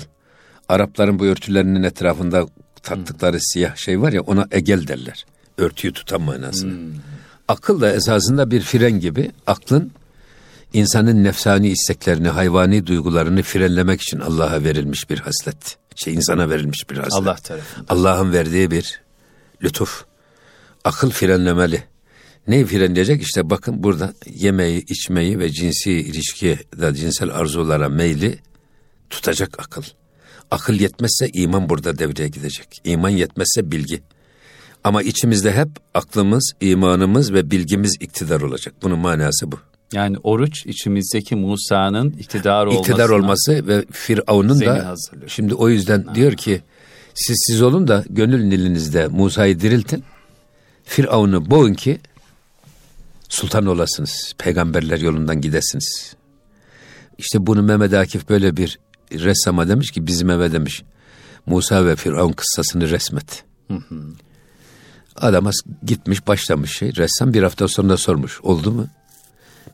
Arapların 0.69 1.19
bu 1.19 1.25
örtülerinin 1.25 1.83
etrafında 1.83 2.45
taktıkları 2.83 3.37
siyah 3.41 3.75
şey 3.75 4.01
var 4.01 4.13
ya 4.13 4.21
ona 4.21 4.47
egel 4.51 4.87
derler. 4.87 5.25
Örtüyü 5.57 5.93
tutan 5.93 6.21
manası. 6.21 6.65
Hmm. 6.65 6.93
Akıl 7.47 7.81
da 7.81 7.91
esasında 7.93 8.51
bir 8.51 8.61
fren 8.61 8.99
gibi 8.99 9.31
aklın 9.47 9.91
insanın 10.75 11.23
nefsani 11.23 11.69
isteklerini, 11.69 12.27
hayvani 12.27 12.87
duygularını 12.87 13.43
frenlemek 13.43 14.01
için 14.01 14.19
Allah'a 14.19 14.63
verilmiş 14.63 15.09
bir 15.09 15.19
haslet. 15.19 15.77
Şey 15.95 16.13
insana 16.13 16.49
verilmiş 16.49 16.89
bir 16.89 16.97
haslet. 16.97 17.13
Allah 17.13 17.35
tarafından. 17.35 17.95
Allah'ın 17.95 18.33
verdiği 18.33 18.71
bir 18.71 19.01
lütuf. 19.63 20.05
Akıl 20.83 21.09
frenlemeli. 21.09 21.83
Neyi 22.47 22.65
frenleyecek? 22.65 23.21
İşte 23.21 23.49
bakın 23.49 23.83
burada 23.83 24.13
yemeği, 24.25 24.83
içmeyi 24.87 25.39
ve 25.39 25.51
cinsi 25.51 25.91
ilişki 25.91 26.59
da 26.81 26.93
cinsel 26.93 27.29
arzulara 27.29 27.89
meyli 27.89 28.39
tutacak 29.09 29.59
akıl. 29.59 29.83
Akıl 30.51 30.73
yetmezse 30.73 31.29
iman 31.33 31.69
burada 31.69 31.99
devreye 31.99 32.29
gidecek. 32.29 32.67
İman 32.83 33.09
yetmezse 33.09 33.71
bilgi. 33.71 34.03
Ama 34.83 35.01
içimizde 35.01 35.51
hep 35.51 35.69
aklımız, 35.93 36.53
imanımız 36.61 37.33
ve 37.33 37.51
bilgimiz 37.51 37.95
iktidar 37.99 38.41
olacak. 38.41 38.73
Bunun 38.81 38.99
manası 38.99 39.51
bu. 39.51 39.59
Yani 39.93 40.17
oruç 40.23 40.65
içimizdeki 40.65 41.35
Musa'nın 41.35 42.09
iktidar 42.09 42.65
olması. 42.65 42.79
İktidar 42.79 43.09
olması 43.09 43.67
ve 43.67 43.85
Firavun'un 43.91 44.61
da 44.61 44.87
hazırlıyor. 44.87 45.29
şimdi 45.29 45.55
o 45.55 45.69
yüzden 45.69 46.03
ha. 46.03 46.15
diyor 46.15 46.33
ki 46.33 46.61
siz 47.13 47.37
siz 47.47 47.61
olun 47.61 47.87
da 47.87 48.03
gönül 48.09 48.43
nilinizde 48.43 49.07
Musa'yı 49.07 49.59
diriltin. 49.59 50.03
Firavun'u 50.83 51.49
boğun 51.49 51.73
ki 51.73 51.99
sultan 53.29 53.65
olasınız. 53.65 54.33
Peygamberler 54.37 54.99
yolundan 54.99 55.41
gidesiniz. 55.41 56.15
İşte 57.17 57.47
bunu 57.47 57.63
Mehmet 57.63 57.93
Akif 57.93 58.29
böyle 58.29 58.57
bir 58.57 58.79
ressama 59.11 59.67
demiş 59.67 59.91
ki 59.91 60.07
bizim 60.07 60.29
eve 60.29 60.51
demiş 60.51 60.83
Musa 61.45 61.85
ve 61.85 61.95
Firavun 61.95 62.31
kıssasını 62.31 62.89
resmet. 62.89 63.43
Hı 63.67 63.73
hı. 63.73 64.03
Adama 65.15 65.51
gitmiş 65.83 66.27
başlamış 66.27 66.77
şey. 66.77 66.95
Ressam 66.95 67.33
bir 67.33 67.43
hafta 67.43 67.67
sonra 67.67 67.97
sormuş. 67.97 68.41
Oldu 68.41 68.71
mu? 68.71 68.87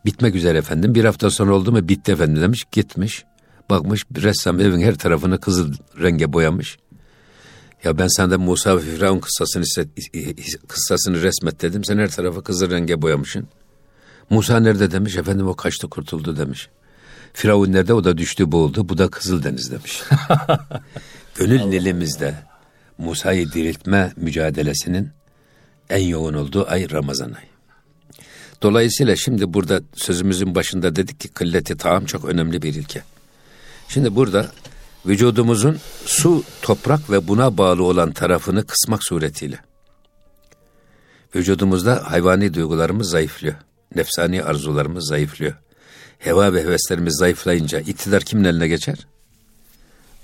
Bitmek 0.06 0.36
üzere 0.36 0.58
efendim. 0.58 0.96
Bir 0.96 1.06
hafta 1.06 1.30
sonra 1.30 1.54
oldu 1.54 1.72
mu? 1.72 1.90
Bitti 1.90 2.12
efendim 2.12 2.42
demiş. 2.42 2.64
Gitmiş. 2.72 3.26
Bakmış 3.70 4.06
ressam 4.24 4.60
evin 4.60 4.82
her 4.82 4.96
tarafını 4.96 5.40
kızıl 5.40 5.74
renge 6.02 6.34
boyamış. 6.34 6.78
Ya 7.84 7.98
ben 7.98 8.08
senden 8.08 8.40
Musa 8.40 8.78
ve 8.78 8.82
Firavun 8.82 9.20
kıssasını, 9.20 9.64
kıssasını 10.68 11.22
resmet 11.22 11.62
dedim. 11.62 11.84
Sen 11.84 11.98
her 11.98 12.10
tarafı 12.10 12.44
kızıl 12.44 12.72
renge 12.72 13.02
boyamışsın. 13.02 13.48
Musa 14.30 14.60
nerede 14.60 14.92
demiş. 14.92 15.18
Efendim 15.18 15.48
o 15.48 15.56
kaçtı 15.56 15.90
kurtuldu 15.90 16.38
demiş. 16.38 16.70
Firavun 17.34 17.72
nerede? 17.72 17.94
O 17.94 18.04
da 18.04 18.18
düştü 18.18 18.52
boğuldu. 18.52 18.90
Bu 18.90 18.98
da 18.98 19.08
Kızıldeniz 19.08 19.72
demiş. 19.72 20.04
Gönül 21.36 21.62
nilimizde 21.62 22.36
Musa'yı 22.98 23.52
diriltme 23.52 24.14
mücadelesinin 24.16 25.10
en 25.90 26.04
yoğun 26.04 26.34
olduğu 26.34 26.68
ay 26.70 26.92
Ramazan 26.92 27.34
ayı. 27.34 27.51
Dolayısıyla 28.62 29.16
şimdi 29.16 29.54
burada 29.54 29.82
sözümüzün 29.96 30.56
başında 30.56 30.96
dedik 30.96 31.20
ki 31.20 31.28
kılleti 31.28 31.78
taam 31.78 32.06
çok 32.06 32.26
önemli 32.26 32.62
bir 32.62 32.74
ilke. 32.74 33.02
Şimdi 33.88 34.16
burada 34.16 34.52
vücudumuzun 35.06 35.78
su, 36.06 36.44
toprak 36.62 37.10
ve 37.10 37.28
buna 37.28 37.58
bağlı 37.58 37.84
olan 37.84 38.12
tarafını 38.12 38.66
kısmak 38.66 39.04
suretiyle 39.04 39.60
vücudumuzda 41.36 42.12
hayvani 42.12 42.54
duygularımız 42.54 43.10
zayıflıyor. 43.10 43.56
Nefsani 43.96 44.44
arzularımız 44.44 45.08
zayıflıyor. 45.08 45.54
Heva 46.20 46.54
ve 46.54 46.64
heveslerimiz 46.64 47.16
zayıflayınca 47.18 47.80
iktidar 47.80 48.24
kimin 48.24 48.44
eline 48.44 48.68
geçer? 48.68 49.08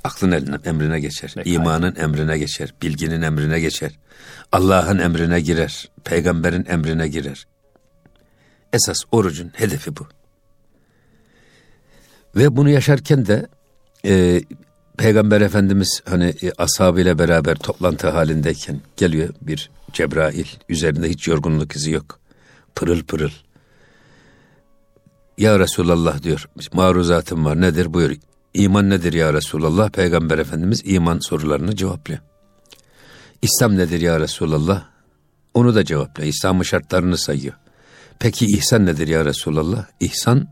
Aklın 0.04 0.32
eline, 0.32 0.58
emrine 0.66 1.00
geçer. 1.00 1.34
Ne 1.36 1.44
imanın 1.44 1.96
emrine 1.96 2.38
geçer. 2.38 2.74
Bilginin 2.82 3.22
emrine 3.22 3.60
geçer. 3.60 4.00
Allah'ın 4.52 5.00
emrine 5.00 5.40
girer. 5.40 5.90
Peygamberin 6.04 6.66
emrine 6.66 7.08
girer. 7.08 7.48
Esas 8.74 8.98
orucun 9.12 9.52
hedefi 9.54 9.96
bu. 9.96 10.08
Ve 12.36 12.56
bunu 12.56 12.70
yaşarken 12.70 13.26
de 13.26 13.48
e, 14.06 14.42
Peygamber 14.98 15.42
Efendimiz 15.42 16.02
hani 16.06 16.34
e, 16.44 16.52
ashabıyla 16.58 17.20
beraber 17.20 17.56
toplantı 17.56 18.10
halindeyken 18.10 18.82
geliyor 18.98 19.30
bir 19.42 19.70
Cebrail. 19.94 20.46
Üzerinde 20.70 21.10
hiç 21.10 21.28
yorgunluk 21.28 21.76
izi 21.76 21.92
yok. 21.92 22.20
Pırıl 22.76 23.04
pırıl. 23.04 23.32
Ya 25.38 25.60
Resulallah 25.60 26.24
diyor. 26.24 26.50
Maruzatım 26.74 27.46
var 27.46 27.62
nedir 27.62 27.94
buyur. 27.94 28.16
İman 28.54 28.90
nedir 28.90 29.14
ya 29.14 29.34
Resulallah? 29.34 29.90
Peygamber 29.90 30.38
Efendimiz 30.38 30.82
iman 30.86 31.20
sorularını 31.20 31.76
cevaplıyor. 31.76 32.20
İslam 33.42 33.78
nedir 33.78 34.02
ya 34.02 34.20
Resulallah? 34.20 34.86
Onu 35.54 35.76
da 35.76 35.86
cevaplıyor. 35.86 36.30
İslam'ın 36.30 36.64
şartlarını 36.64 37.18
sayıyor. 37.18 37.54
Peki 38.20 38.46
ihsan 38.46 38.86
nedir 38.86 39.08
ya 39.08 39.26
Resulallah? 39.26 39.86
İhsan 40.00 40.48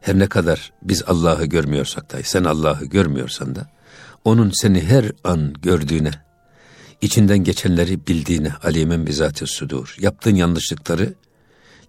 her 0.00 0.18
ne 0.18 0.26
kadar 0.26 0.72
biz 0.82 1.02
Allah'ı 1.06 1.44
görmüyorsak 1.44 2.12
da 2.12 2.22
sen 2.22 2.44
Allah'ı 2.44 2.84
görmüyorsan 2.84 3.54
da 3.54 3.68
onun 4.24 4.52
seni 4.54 4.80
her 4.82 5.12
an 5.24 5.54
gördüğüne, 5.62 6.10
içinden 7.00 7.38
geçenleri 7.38 8.06
bildiğine 8.06 8.52
alimin 8.62 9.06
bizatı 9.06 9.46
sudur. 9.46 9.96
Yaptığın 10.00 10.34
yanlışlıkları 10.34 11.14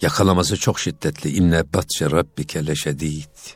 yakalaması 0.02 0.58
çok 0.58 0.80
şiddetli. 0.80 1.30
İnne 1.30 1.74
batşe 1.74 2.12
rabbike 2.12 2.68
leşedid. 2.68 3.56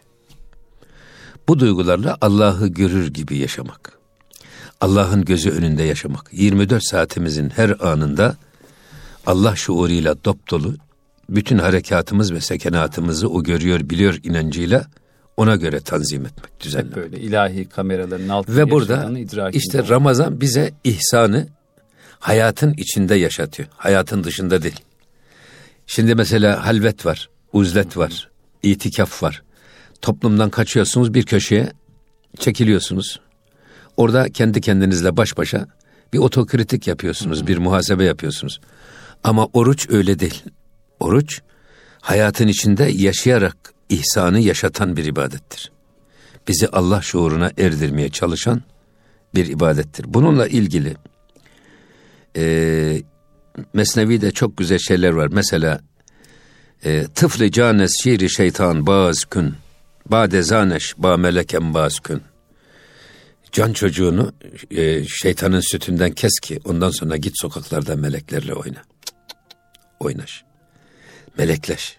Bu 1.47 1.59
duygularla 1.59 2.17
Allah'ı 2.21 2.67
görür 2.67 3.13
gibi 3.13 3.37
yaşamak. 3.37 3.99
Allah'ın 4.81 5.25
gözü 5.25 5.49
önünde 5.49 5.83
yaşamak. 5.83 6.29
24 6.31 6.83
saatimizin 6.83 7.49
her 7.49 7.69
anında 7.79 8.37
Allah 9.25 9.55
şuuruyla 9.55 10.23
dop 10.25 10.49
dolu, 10.51 10.75
bütün 11.35 11.57
harekatımız 11.57 12.33
ve 12.33 12.41
sekenatımızı 12.41 13.29
o 13.29 13.43
görüyor, 13.43 13.79
biliyor 13.79 14.19
inancıyla 14.23 14.85
ona 15.37 15.55
göre 15.55 15.79
tanzim 15.79 16.25
etmek, 16.25 16.61
düzenlemek. 16.61 16.97
Hep 16.97 17.03
böyle 17.03 17.19
ilahi 17.19 17.69
kameraların 17.69 18.29
altında 18.29 18.57
Ve 18.57 18.71
burada 18.71 19.11
işte 19.51 19.87
Ramazan 19.87 20.41
bize 20.41 20.73
ihsanı 20.83 21.47
hayatın 22.19 22.73
içinde 22.73 23.15
yaşatıyor. 23.15 23.69
Hayatın 23.77 24.23
dışında 24.23 24.61
değil. 24.61 24.79
Şimdi 25.87 26.15
mesela 26.15 26.65
halvet 26.65 27.05
var, 27.05 27.29
uzlet 27.53 27.97
var, 27.97 28.29
itikaf 28.63 29.23
var. 29.23 29.43
Toplumdan 30.01 30.49
kaçıyorsunuz 30.49 31.13
bir 31.13 31.25
köşeye 31.25 31.71
çekiliyorsunuz. 32.39 33.19
Orada 33.97 34.29
kendi 34.29 34.61
kendinizle 34.61 35.17
baş 35.17 35.37
başa 35.37 35.67
bir 36.13 36.17
otokritik 36.17 36.87
yapıyorsunuz, 36.87 37.47
bir 37.47 37.57
muhasebe 37.57 38.03
yapıyorsunuz. 38.03 38.59
Ama 39.23 39.45
oruç 39.53 39.89
öyle 39.89 40.19
değil. 40.19 40.43
Oruç 40.99 41.41
hayatın 42.01 42.47
içinde 42.47 42.83
yaşayarak 42.83 43.57
ihsanı 43.89 44.39
yaşatan 44.39 44.97
bir 44.97 45.05
ibadettir. 45.05 45.71
Bizi 46.47 46.67
Allah 46.67 47.01
şuuruna 47.01 47.51
erdirmeye 47.57 48.09
çalışan 48.09 48.61
bir 49.35 49.47
ibadettir. 49.47 50.05
Bununla 50.07 50.47
ilgili 50.47 50.95
e, 52.35 53.01
Mesnevi'de 53.73 54.31
çok 54.31 54.57
güzel 54.57 54.79
şeyler 54.79 55.09
var. 55.09 55.29
Mesela 55.31 55.81
e, 56.83 57.03
tıfli 57.15 57.51
canes 57.51 57.91
şiiri 58.03 58.29
şeytan 58.29 58.87
baz 58.87 59.25
kün 59.25 59.53
bade 60.05 60.43
zaneş 60.43 60.95
ba 60.97 61.17
meleken 61.17 61.73
baz 61.73 61.99
kün 61.99 62.21
can 63.51 63.73
çocuğunu 63.73 64.33
e, 64.71 65.05
şeytanın 65.05 65.71
sütünden 65.71 66.11
kes 66.11 66.39
ki 66.41 66.59
ondan 66.65 66.89
sonra 66.89 67.17
git 67.17 67.33
sokaklarda 67.41 67.95
meleklerle 67.95 68.53
oyna. 68.53 68.81
Oynaş. 69.99 70.48
Melekleş. 71.39 71.97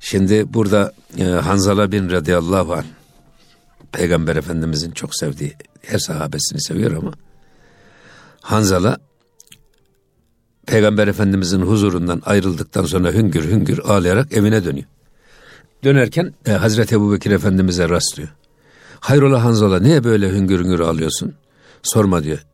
Şimdi 0.00 0.54
burada 0.54 0.92
e, 1.18 1.24
Hanzala 1.24 1.92
bin 1.92 2.10
radıyallahu 2.10 2.72
anh 2.74 2.84
Peygamber 3.92 4.36
Efendimizin 4.36 4.90
çok 4.90 5.14
sevdiği 5.14 5.56
her 5.82 5.98
sahabesini 5.98 6.60
seviyor 6.60 6.96
ama 6.96 7.12
Hanzala 8.40 8.98
Peygamber 10.66 11.08
Efendimizin 11.08 11.60
huzurundan 11.60 12.22
ayrıldıktan 12.26 12.84
sonra 12.84 13.12
hüngür 13.12 13.50
hüngür 13.50 13.78
ağlayarak 13.78 14.32
evine 14.32 14.64
dönüyor. 14.64 14.86
Dönerken 15.84 16.34
e, 16.46 16.52
Hazreti 16.52 16.94
Ebu 16.94 17.12
Bekir 17.12 17.30
Efendimiz'e 17.30 17.88
rastlıyor. 17.88 18.28
Hayrola 19.00 19.44
Hanzala 19.44 19.80
niye 19.80 20.04
böyle 20.04 20.30
hüngür 20.30 20.60
hüngür 20.60 20.80
ağlıyorsun? 20.80 21.34
Sorma 21.82 22.24
diyor. 22.24 22.46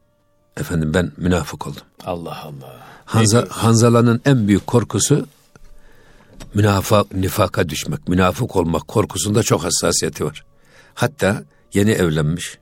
Efendim 0.56 0.94
ben 0.94 1.12
münafık 1.16 1.66
oldum. 1.66 1.82
Allah 2.04 2.42
Allah. 2.42 2.76
Hanza, 3.04 3.46
Hanzala'nın 3.50 4.20
en 4.25 4.48
büyük 4.48 4.66
korkusu 4.66 5.26
münafak, 6.54 7.14
nifaka 7.14 7.68
düşmek, 7.68 8.09
münafık 8.09 8.57
olmak 8.57 8.88
korkusunda 8.88 9.42
çok 9.42 9.64
hassasiyeti 9.64 10.25
var. 10.25 10.45
Hatta 10.95 11.45
yeni 11.75 11.90
evlenmiş, 11.90 12.59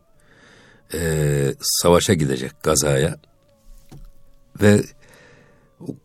e, 0.94 1.54
savaşa 1.60 2.14
gidecek 2.14 2.62
gazaya 2.62 3.16
ve 4.62 4.82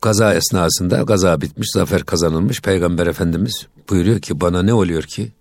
Gaza 0.01 0.33
esnasında 0.33 1.01
gaza 1.01 1.41
bitmiş, 1.41 1.67
zafer 1.73 2.03
kazanılmış. 2.03 2.61
Peygamber 2.61 3.07
Efendimiz 3.07 3.67
buyuruyor 3.89 4.19
ki 4.19 4.41
bana 4.41 4.63
ne 4.63 4.73
oluyor 4.73 5.03
ki 5.03 5.31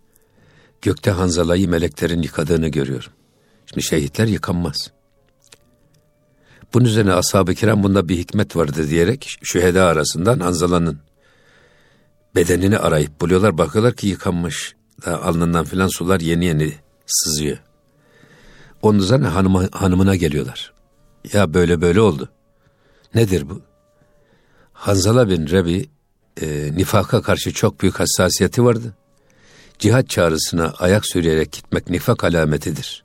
gökte 0.83 1.11
Hanzala'yı 1.11 1.69
meleklerin 1.69 2.23
yıkadığını 2.23 2.69
görüyorum. 2.69 3.13
Şimdi 3.67 3.83
şehitler 3.83 4.27
yıkanmaz. 4.27 4.91
Bunun 6.75 6.85
üzerine 6.85 7.13
ashab-ı 7.13 7.55
kiram 7.55 7.83
bunda 7.83 8.09
bir 8.09 8.17
hikmet 8.17 8.57
vardı 8.57 8.91
diyerek 8.91 9.39
şüheda 9.43 9.85
arasından 9.85 10.41
Hanzala'nın 10.41 10.99
bedenini 12.35 12.79
arayıp 12.79 13.21
buluyorlar. 13.21 13.59
Bakıyorlar 13.59 13.95
ki 13.95 14.07
yıkanmış. 14.07 14.75
Daha 15.07 15.23
alnından 15.23 15.65
filan 15.65 15.89
sular 15.89 16.21
yeni 16.21 16.45
yeni 16.45 16.75
sızıyor. 17.07 17.59
Onun 18.83 18.99
üzerine 18.99 19.27
hanıma, 19.27 19.69
hanımına 19.73 20.17
geliyorlar. 20.17 20.73
Ya 21.33 21.55
böyle 21.55 21.81
böyle 21.81 22.01
oldu. 22.01 22.29
Nedir 23.15 23.49
bu? 23.51 23.63
Hanzala 24.73 25.29
bin 25.29 25.47
Rebi 25.47 25.89
e, 26.41 26.71
nifaka 26.77 27.23
karşı 27.23 27.53
çok 27.53 27.81
büyük 27.81 28.01
hassasiyeti 28.01 28.65
vardı. 28.65 28.95
Cihat 29.79 30.09
çağrısına 30.09 30.75
ayak 30.79 31.07
sürüyerek 31.07 31.53
gitmek 31.53 31.91
nifak 31.91 32.25
alametidir. 32.25 33.05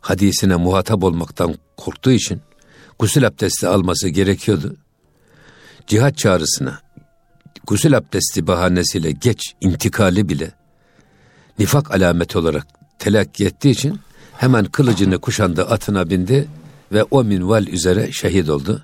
Hadisine 0.00 0.56
muhatap 0.56 1.04
olmaktan 1.04 1.54
korktuğu 1.76 2.12
için 2.12 2.40
gusül 2.98 3.26
abdesti 3.26 3.68
alması 3.68 4.08
gerekiyordu. 4.08 4.76
Cihat 5.86 6.18
çağrısına 6.18 6.80
gusül 7.66 7.96
abdesti 7.96 8.46
bahanesiyle 8.46 9.12
geç 9.12 9.54
intikali 9.60 10.28
bile 10.28 10.52
nifak 11.58 11.94
alameti 11.94 12.38
olarak 12.38 12.66
telakki 12.98 13.46
ettiği 13.46 13.70
için 13.70 14.00
hemen 14.32 14.64
kılıcını 14.64 15.18
kuşandı, 15.18 15.64
atına 15.64 16.10
bindi 16.10 16.48
ve 16.92 17.02
o 17.02 17.24
minval 17.24 17.66
üzere 17.66 18.12
şehit 18.12 18.48
oldu. 18.50 18.82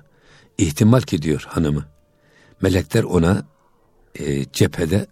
İhtimal 0.57 1.01
ki 1.01 1.21
diyor 1.21 1.45
hanımı. 1.47 1.85
Melekler 2.61 3.03
ona 3.03 3.45
e, 4.15 4.45
cephede 4.53 5.07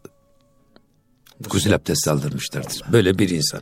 gusül 1.49 1.75
abdesti 1.75 2.11
aldırmışlardır. 2.11 2.81
Böyle 2.91 3.19
bir 3.19 3.29
insan. 3.29 3.61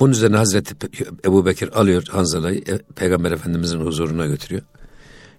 Bunun 0.00 0.12
üzerine 0.12 0.36
Hazreti 0.36 0.88
Ebu 1.24 1.46
Bekir 1.46 1.80
alıyor 1.80 2.04
Hanzala'yı 2.10 2.58
e, 2.58 2.78
Peygamber 2.78 3.32
Efendimizin 3.32 3.80
huzuruna 3.80 4.26
götürüyor. 4.26 4.62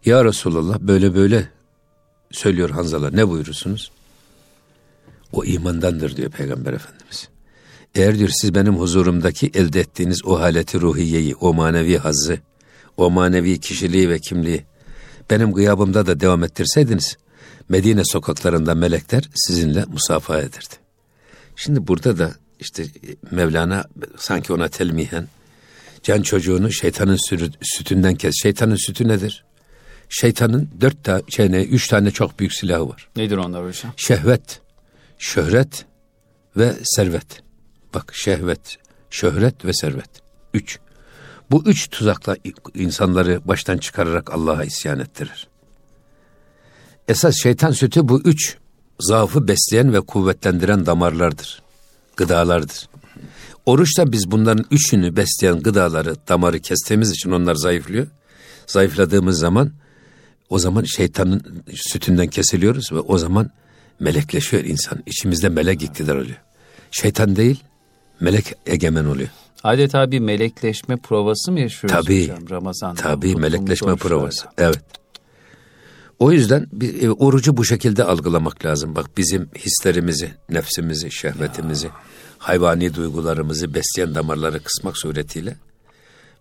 Ya 0.06 0.26
Resulallah 0.26 0.80
böyle 0.80 1.16
böyle 1.16 1.50
söylüyor 2.32 2.70
Hanzala 2.70 3.10
ne 3.10 3.30
buyurursunuz? 3.30 3.92
O 5.32 5.46
imandandır 5.46 6.16
diyor 6.16 6.32
Peygamber 6.32 6.74
Efendimiz. 6.74 7.30
Eğer 7.96 8.20
diyor 8.20 8.30
siz 8.42 8.56
benim 8.56 8.76
huzurumdaki 8.76 9.52
elde 9.54 9.80
ettiğiniz 9.80 10.26
o 10.26 10.40
haleti 10.40 10.82
ruhiyeyi, 10.82 11.36
o 11.36 11.54
manevi 11.54 11.98
hazzı, 11.98 12.40
o 12.98 13.12
manevi 13.12 13.60
kişiliği 13.60 14.10
ve 14.10 14.20
kimliği 14.20 14.64
benim 15.30 15.54
gıyabımda 15.54 16.08
da 16.08 16.20
devam 16.20 16.44
ettirseydiniz 16.44 17.18
Medine 17.70 18.06
sokaklarında 18.06 18.76
melekler 18.76 19.30
sizinle 19.36 19.86
musafaha 19.86 20.40
ederdi. 20.40 20.76
Şimdi 21.56 21.88
burada 21.88 22.18
da 22.18 22.32
işte 22.60 22.86
Mevlana 23.32 23.86
sanki 24.18 24.54
ona 24.54 24.68
telmihen 24.68 25.28
can 26.04 26.22
çocuğunu 26.22 26.72
şeytanın 26.72 27.18
sütünden 27.62 28.16
kes. 28.16 28.36
Şeytanın 28.42 28.76
sütü 28.76 29.08
nedir? 29.08 29.46
Şeytanın 30.10 30.70
dört 30.82 31.04
tane, 31.04 31.22
şey 31.30 31.52
ne, 31.52 31.64
üç 31.64 31.88
tane 31.88 32.12
çok 32.12 32.40
büyük 32.40 32.54
silahı 32.54 32.90
var. 32.90 33.10
Nedir 33.16 33.38
onlar 33.38 33.66
hocam? 33.66 33.94
Şehvet, 33.98 34.62
şöhret 35.18 35.86
ve 36.58 36.74
servet. 36.84 37.44
Bak 37.94 38.12
şehvet, 38.16 38.78
şöhret 39.10 39.66
ve 39.66 39.74
servet. 39.74 40.10
Üç. 40.54 40.80
Bu 41.52 41.64
üç 41.66 41.90
tuzakla 41.90 42.36
insanları 42.76 43.42
baştan 43.46 43.78
çıkararak 43.78 44.34
Allah'a 44.34 44.64
isyan 44.64 45.00
ettirir. 45.00 45.48
Esas 47.08 47.36
şeytan 47.36 47.72
sütü 47.72 48.10
bu 48.10 48.22
üç 48.22 48.58
zaafı 49.00 49.48
besleyen 49.48 49.94
ve 49.94 50.02
kuvvetlendiren 50.02 50.86
damarlardır. 50.86 51.62
Gıdalardır. 52.18 52.90
Oruçta 53.66 54.12
biz 54.12 54.32
bunların 54.32 54.66
üçünü 54.72 55.16
besleyen 55.16 55.60
gıdaları, 55.60 56.16
damarı 56.28 56.60
kestiğimiz 56.60 57.12
için 57.12 57.32
onlar 57.32 57.56
zayıflıyor. 57.56 58.08
Zayıfladığımız 58.68 59.40
zaman 59.40 59.72
o 60.50 60.60
zaman 60.60 60.84
şeytanın 60.84 61.64
sütünden 61.76 62.28
kesiliyoruz 62.28 62.92
ve 62.92 63.00
o 63.00 63.18
zaman 63.18 63.50
melekleşiyor 64.00 64.64
insan. 64.64 65.00
İçimizde 65.06 65.50
melek 65.50 65.84
iktidar 65.84 66.16
oluyor. 66.16 66.42
Şeytan 66.92 67.36
değil, 67.36 67.64
melek 68.20 68.54
egemen 68.66 69.06
oluyor. 69.06 69.30
Adeta 69.64 70.12
bir 70.12 70.20
melekleşme 70.20 70.98
provası 70.98 71.52
mı 71.52 71.60
yaşıyoruz 71.60 72.06
tabii, 72.06 72.24
hocam 72.24 72.50
Ramazan'da? 72.50 73.02
Tabii 73.02 73.36
melekleşme 73.36 73.96
provası. 73.96 74.48
Evet. 74.58 74.82
O 76.20 76.32
yüzden 76.32 76.68
bir, 76.72 77.04
e, 77.04 77.12
orucu 77.12 77.58
bu 77.58 77.66
şekilde 77.66 78.04
algılamak 78.04 78.66
lazım. 78.66 78.96
Bak 78.96 79.18
bizim 79.18 79.50
hislerimizi, 79.58 80.32
nefsimizi, 80.50 81.12
şehvetimizi, 81.12 81.88
ya. 81.88 81.94
hayvani 82.38 82.94
duygularımızı 82.94 83.74
besleyen 83.74 84.16
damarları 84.16 84.64
kısmak 84.64 84.98
suretiyle 84.98 85.56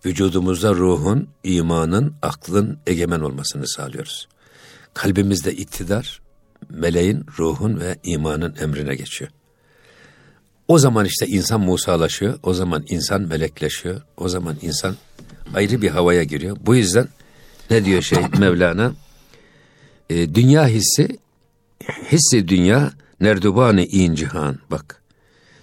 vücudumuzda 0.07 0.75
ruhun, 0.75 1.29
imanın, 1.45 2.15
aklın 2.23 2.79
egemen 2.87 3.21
olmasını 3.21 3.69
sağlıyoruz. 3.69 4.29
Kalbimizde 4.95 5.53
iktidar, 5.53 6.21
meleğin, 6.71 7.25
ruhun 7.39 7.81
ve 7.81 7.97
imanın 8.03 8.55
emrine 8.61 8.95
geçiyor. 8.95 9.31
O 10.69 10.79
zaman 10.79 11.07
işte 11.07 11.27
insan 11.27 11.61
musalaşıyor, 11.61 12.39
o 12.43 12.55
zaman 12.55 12.85
insan 12.89 13.23
melekleşiyor, 13.23 14.03
o 14.17 14.29
zaman 14.29 14.57
insan 14.63 14.97
ayrı 15.55 15.83
bir 15.83 15.89
havaya 15.89 16.23
giriyor. 16.23 16.57
Bu 16.67 16.77
yüzden 16.77 17.09
ne 17.71 17.85
diyor 17.85 18.03
şey 18.03 18.19
Mevlana? 18.39 18.93
E, 20.11 20.35
dünya 20.35 20.67
hissi, 20.67 21.19
hissi 22.13 22.49
dünya, 22.49 22.93
nerdubane 23.21 23.87
in 23.87 24.15
cihan. 24.15 24.59
Bak, 24.71 25.03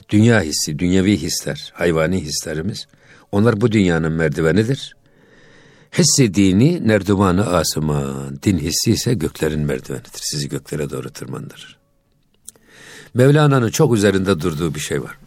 dünya 0.10 0.41
hissi, 0.41 0.80
dünyevi 0.80 1.17
hisler, 1.17 1.71
hayvani 1.76 2.21
hislerimiz, 2.21 2.88
onlar 3.36 3.62
bu 3.62 3.71
dünyanın 3.71 4.12
merdivenidir. 4.12 4.95
Hissi 5.98 6.34
dini 6.34 6.88
nerdumanı 6.88 7.48
asıman, 7.48 8.41
din 8.43 8.58
hissi 8.58 8.91
ise 8.91 9.13
göklerin 9.13 9.60
merdivenidir. 9.60 10.12
Sizi 10.21 10.50
göklere 10.50 10.89
doğru 10.89 11.10
tırmandırır. 11.10 11.78
Mevlana'nın 13.13 13.69
çok 13.69 13.93
üzerinde 13.95 14.39
durduğu 14.41 14.76
bir 14.76 14.80
şey 14.80 15.04
var. 15.04 15.17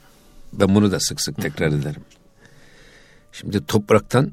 Ben 0.52 0.74
bunu 0.74 0.92
da 0.92 1.00
sık 1.00 1.20
sık 1.20 1.36
tekrar 1.36 1.68
ederim. 1.68 2.02
Şimdi 3.32 3.66
topraktan 3.66 4.32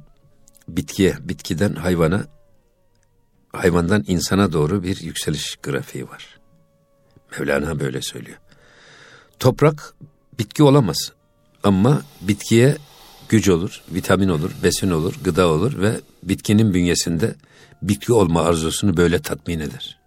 bitkiye, 0.68 1.18
bitkiden 1.22 1.74
hayvana, 1.74 2.26
hayvandan 3.54 4.04
insana 4.08 4.54
doğru 4.54 4.84
bir 4.84 5.02
yükseliş 5.02 5.56
grafiği 5.64 6.10
var. 6.10 6.40
Mevlana 7.32 7.80
böyle 7.80 8.02
söylüyor. 8.02 8.38
Toprak 9.40 9.94
bitki 10.40 10.64
olamaz 10.64 11.12
ama 11.64 12.02
bitkiye 12.22 12.78
güç 13.30 13.50
olur, 13.50 13.82
vitamin 13.92 14.30
olur, 14.30 14.52
besin 14.64 14.92
olur, 14.92 15.14
gıda 15.24 15.48
olur 15.48 15.82
ve 15.82 16.02
bitkinin 16.24 16.74
bünyesinde 16.74 17.36
bitki 17.82 18.14
olma 18.14 18.42
arzusunu 18.42 18.98
böyle 18.98 19.20
tatmin 19.20 19.60
eder. 19.60 20.00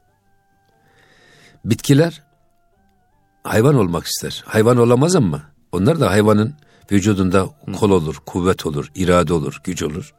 Bitkiler 1.64 2.22
hayvan 3.44 3.74
olmak 3.74 4.06
ister. 4.06 4.44
Hayvan 4.46 4.76
olamaz 4.76 5.16
ama 5.16 5.42
onlar 5.72 6.00
da 6.00 6.10
hayvanın 6.10 6.54
vücudunda 6.92 7.50
kol 7.78 7.90
olur, 7.90 8.16
kuvvet 8.26 8.66
olur, 8.66 8.90
irade 8.94 9.32
olur, 9.32 9.60
güç 9.64 9.82
olur. 9.82 10.14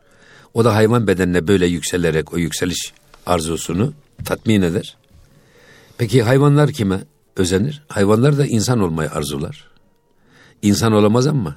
O 0.53 0.65
da 0.65 0.75
hayvan 0.75 1.07
bedenine 1.07 1.47
böyle 1.47 1.65
yükselerek 1.65 2.33
o 2.33 2.37
yükseliş 2.37 2.93
arzusunu 3.25 3.93
tatmin 4.25 4.61
eder. 4.61 4.97
Peki 5.97 6.23
hayvanlar 6.23 6.71
kime 6.71 6.99
özenir? 7.35 7.83
Hayvanlar 7.87 8.37
da 8.37 8.45
insan 8.45 8.79
olmayı 8.79 9.11
arzular. 9.11 9.69
İnsan 10.61 10.93
olamaz 10.93 11.27
ama 11.27 11.55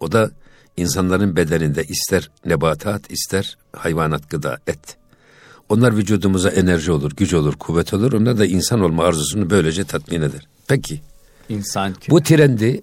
o 0.00 0.12
da 0.12 0.30
insanların 0.78 1.36
bedeninde 1.36 1.84
ister 1.84 2.30
nebatat 2.46 3.12
ister 3.12 3.58
hayvanat 3.72 4.30
gıda 4.30 4.58
et. 4.66 4.96
Onlar 5.68 5.96
vücudumuza 5.96 6.50
enerji 6.50 6.92
olur, 6.92 7.12
güç 7.16 7.34
olur, 7.34 7.54
kuvvet 7.54 7.94
olur. 7.94 8.12
Onlar 8.12 8.38
da 8.38 8.46
insan 8.46 8.80
olma 8.80 9.04
arzusunu 9.04 9.50
böylece 9.50 9.84
tatmin 9.84 10.22
eder. 10.22 10.48
Peki. 10.68 11.00
İnsan 11.48 11.94
kime? 11.94 12.16
Bu 12.16 12.22
trendi 12.22 12.82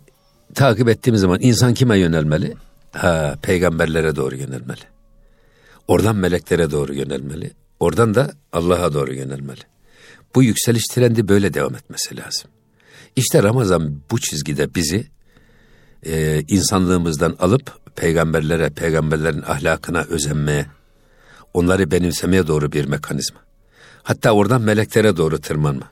takip 0.54 0.90
ettiğimiz 0.90 1.22
zaman 1.22 1.38
insan 1.42 1.74
kime 1.74 1.98
yönelmeli? 1.98 2.54
Ha, 2.92 3.36
peygamberlere 3.42 4.16
doğru 4.16 4.36
yönelmeli. 4.36 4.82
Oradan 5.88 6.16
meleklere 6.16 6.72
doğru 6.72 6.94
yönelmeli. 6.94 7.52
Oradan 7.80 8.16
da 8.16 8.32
Allah'a 8.54 8.94
doğru 8.94 9.14
yönelmeli. 9.14 9.62
Bu 10.36 10.44
yükseliş 10.44 10.84
trendi 10.84 11.28
böyle 11.28 11.54
devam 11.54 11.76
etmesi 11.76 12.18
lazım. 12.18 12.52
İşte 13.16 13.44
Ramazan 13.44 14.02
bu 14.12 14.20
çizgide 14.20 14.76
bizi 14.76 15.08
e, 16.04 16.42
insanlığımızdan 16.48 17.36
alıp 17.40 17.96
peygamberlere, 17.96 18.70
peygamberlerin 18.70 19.42
ahlakına 19.42 20.02
özenmeye, 20.02 20.66
onları 21.54 21.92
benimsemeye 21.92 22.48
doğru 22.48 22.72
bir 22.72 22.86
mekanizma. 22.86 23.40
Hatta 24.04 24.32
oradan 24.32 24.62
meleklere 24.62 25.18
doğru 25.18 25.42
tırmanma. 25.42 25.92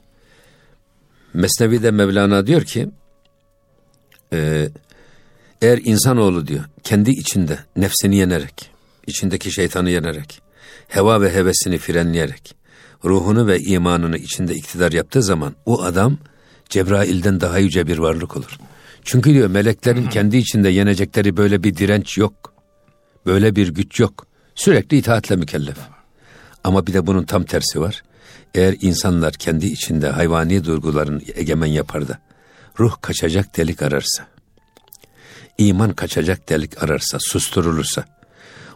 Mesnevi'de 1.34 1.92
Mevlana 1.92 2.48
diyor 2.48 2.62
ki, 2.62 2.89
e, 4.34 4.70
eğer 5.62 5.80
insanoğlu 5.84 6.48
diyor, 6.48 6.63
kendi 6.84 7.12
içinde 7.12 7.60
nefsini 7.76 8.16
yenerek, 8.16 8.72
içindeki 9.08 9.52
şeytanı 9.52 9.89
yenerek, 9.89 10.42
heva 10.88 11.22
ve 11.22 11.34
hevesini 11.34 11.78
frenleyerek, 11.78 12.56
ruhunu 13.06 13.48
ve 13.48 13.60
imanını 13.60 14.18
içinde 14.18 14.56
iktidar 14.56 14.92
yaptığı 14.92 15.24
zaman 15.24 15.56
o 15.66 15.84
adam 15.84 16.18
Cebrail'den 16.70 17.42
daha 17.42 17.58
yüce 17.58 17.88
bir 17.88 17.98
varlık 17.98 18.38
olur. 18.38 18.58
Çünkü 19.04 19.34
diyor 19.34 19.50
meleklerin 19.50 20.10
kendi 20.10 20.38
içinde 20.38 20.70
yenecekleri 20.70 21.38
böyle 21.38 21.63
bir 21.63 21.76
direnç 21.76 22.18
yok. 22.18 22.54
Böyle 23.26 23.56
bir 23.56 23.68
güç 23.68 24.00
yok. 24.00 24.28
Sürekli 24.56 24.98
itaatle 24.98 25.36
mükellef. 25.36 25.78
Ama 26.63 26.88
bir 26.88 26.94
de 26.94 27.08
bunun 27.08 27.24
tam 27.24 27.44
tersi 27.44 27.82
var. 27.82 28.04
Eğer 28.56 28.76
insanlar 28.82 29.34
kendi 29.34 29.66
içinde 29.66 30.10
hayvani 30.10 30.66
duyguların 30.66 31.22
egemen 31.36 31.68
yapar 31.68 32.08
da 32.08 32.20
ruh 32.80 32.96
kaçacak 33.02 33.58
delik 33.58 33.82
ararsa, 33.82 34.28
iman 35.58 35.94
kaçacak 35.94 36.50
delik 36.50 36.84
ararsa, 36.84 37.18
susturulursa, 37.22 38.06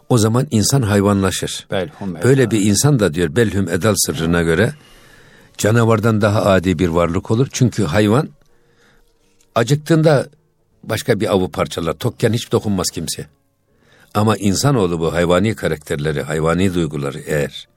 o 0.08 0.18
zaman 0.18 0.46
insan 0.50 0.82
hayvanlaşır. 0.82 1.66
Belhum 1.70 2.16
Öyle 2.22 2.50
bir 2.50 2.60
insan 2.60 2.98
da 2.98 3.14
diyor 3.14 3.36
Belhum 3.36 3.68
Edal 3.68 3.94
sırrına 3.96 4.42
göre 4.42 4.72
canavardan 5.58 6.20
daha 6.20 6.44
adi 6.44 6.78
bir 6.78 6.88
varlık 6.88 7.30
olur. 7.30 7.48
Çünkü 7.52 7.84
hayvan 7.84 8.28
acıktığında 9.58 10.28
başka 10.82 11.20
bir 11.20 11.32
avı 11.34 11.48
parçalar. 11.48 11.92
Tokken 11.92 12.32
hiç 12.32 12.52
dokunmaz 12.52 12.90
kimse. 12.90 13.26
Ama 14.14 14.36
insanoğlu 14.36 15.00
bu 15.00 15.12
hayvani 15.12 15.54
karakterleri, 15.54 16.22
hayvani 16.22 16.74
duyguları 16.74 17.20
eğer 17.26 17.68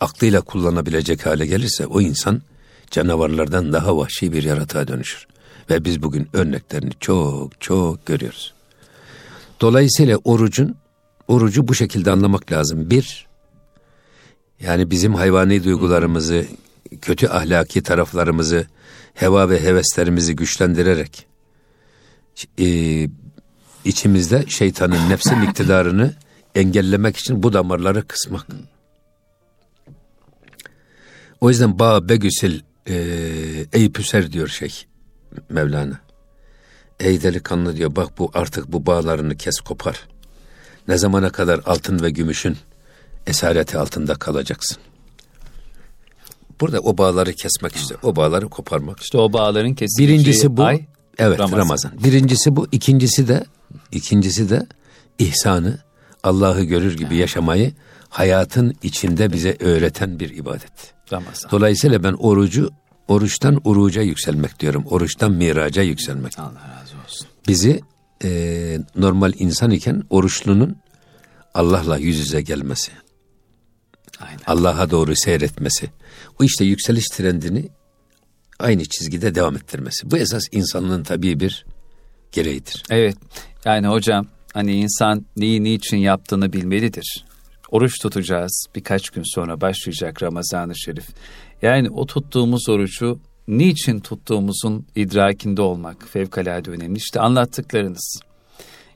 aklıyla 0.00 0.40
kullanabilecek 0.40 1.26
hale 1.26 1.46
gelirse 1.46 1.86
o 1.86 2.00
insan 2.00 2.42
canavarlardan 2.90 3.72
daha 3.72 3.96
vahşi 3.96 4.32
bir 4.32 4.42
yaratığa 4.42 4.88
dönüşür. 4.88 5.26
Ve 5.70 5.84
biz 5.84 6.02
bugün 6.02 6.28
örneklerini 6.32 6.90
çok 7.00 7.60
çok 7.60 8.06
görüyoruz. 8.06 8.54
Dolayısıyla 9.60 10.18
orucun 10.24 10.76
orucu 11.28 11.68
bu 11.68 11.74
şekilde 11.74 12.10
anlamak 12.10 12.52
lazım. 12.52 12.90
Bir, 12.90 13.26
yani 14.60 14.90
bizim 14.90 15.14
hayvani 15.14 15.64
duygularımızı, 15.64 16.44
kötü 17.00 17.28
ahlaki 17.28 17.82
taraflarımızı, 17.82 18.66
heva 19.20 19.50
ve 19.50 19.62
heveslerimizi 19.62 20.36
güçlendirerek 20.36 21.26
e, 22.58 22.66
içimizde 23.84 24.44
şeytanın 24.48 25.10
nefsin 25.10 25.42
iktidarını 25.42 26.14
engellemek 26.54 27.16
için 27.16 27.42
bu 27.42 27.52
damarları 27.52 28.06
kısmak. 28.06 28.46
O 31.40 31.50
yüzden 31.50 31.78
bağ 31.78 32.08
begüsil 32.08 32.60
e, 32.88 32.94
ey 33.72 33.92
püser 33.92 34.32
diyor 34.32 34.48
şey 34.48 34.86
Mevlana. 35.48 36.00
Ey 37.00 37.22
delikanlı 37.22 37.76
diyor 37.76 37.96
bak 37.96 38.18
bu 38.18 38.30
artık 38.34 38.72
bu 38.72 38.86
bağlarını 38.86 39.36
kes 39.36 39.60
kopar. 39.60 40.08
Ne 40.88 40.98
zamana 40.98 41.30
kadar 41.30 41.60
altın 41.66 42.02
ve 42.02 42.10
gümüşün 42.10 42.56
esareti 43.26 43.78
altında 43.78 44.14
kalacaksın. 44.14 44.78
Burada 46.60 46.80
o 46.80 46.98
bağları 46.98 47.32
kesmek 47.32 47.76
işte, 47.76 47.94
o 48.02 48.16
bağları 48.16 48.48
koparmak. 48.48 49.00
İşte 49.00 49.18
o 49.18 49.32
bağların 49.32 49.74
kesileceği 49.74 50.08
Birincisi 50.18 50.56
bu. 50.56 50.64
ay 50.64 50.84
evet 51.18 51.38
Ramazan. 51.38 51.58
Ramazan. 51.58 51.92
Birincisi 52.04 52.56
bu. 52.56 52.66
ikincisi 52.72 53.28
de 53.28 53.44
ikincisi 53.92 54.50
de 54.50 54.66
ihsanı 55.18 55.78
Allah'ı 56.22 56.62
görür 56.62 56.96
gibi 56.96 57.16
yaşamayı 57.16 57.72
hayatın 58.08 58.74
içinde 58.82 59.32
bize 59.32 59.56
öğreten 59.60 60.20
bir 60.20 60.30
ibadet. 60.30 60.94
Ramazan. 61.12 61.50
Dolayısıyla 61.50 62.02
ben 62.02 62.12
orucu 62.12 62.70
oruçtan 63.08 63.60
uruca 63.64 64.02
yükselmek 64.02 64.60
diyorum. 64.60 64.84
Oruçtan 64.90 65.32
miraca 65.32 65.82
yükselmek. 65.82 66.38
Allah 66.38 66.48
razı 66.80 66.94
olsun. 67.04 67.26
Bizi 67.48 67.80
e, 68.24 68.78
normal 68.96 69.32
insan 69.38 69.70
iken 69.70 70.02
oruçlunun 70.10 70.76
Allah'la 71.54 71.96
yüz 71.96 72.18
yüze 72.18 72.40
gelmesi. 72.42 72.92
Allah'a 74.46 74.90
doğru 74.90 75.16
seyretmesi, 75.16 75.90
o 76.40 76.44
işte 76.44 76.64
yükseliş 76.64 77.04
trendini 77.06 77.68
aynı 78.58 78.84
çizgide 78.84 79.34
devam 79.34 79.56
ettirmesi. 79.56 80.10
Bu 80.10 80.16
esas 80.16 80.42
insanlığın 80.52 81.02
tabii 81.02 81.40
bir 81.40 81.64
gereğidir. 82.32 82.82
Evet. 82.90 83.16
Yani 83.64 83.86
hocam 83.86 84.26
hani 84.54 84.72
insan 84.72 85.26
neyi 85.36 85.64
niçin 85.64 85.96
yaptığını 85.96 86.52
bilmelidir. 86.52 87.24
Oruç 87.70 87.98
tutacağız. 88.02 88.66
Birkaç 88.74 89.10
gün 89.10 89.22
sonra 89.34 89.60
başlayacak 89.60 90.22
Ramazan-ı 90.22 90.78
Şerif. 90.78 91.08
Yani 91.62 91.90
o 91.90 92.06
tuttuğumuz 92.06 92.68
orucu 92.68 93.20
niçin 93.48 94.00
tuttuğumuzun 94.00 94.86
idrakinde 94.96 95.62
olmak 95.62 96.08
fevkalade 96.08 96.70
önemli. 96.70 96.98
İşte 96.98 97.20
anlattıklarınız. 97.20 98.20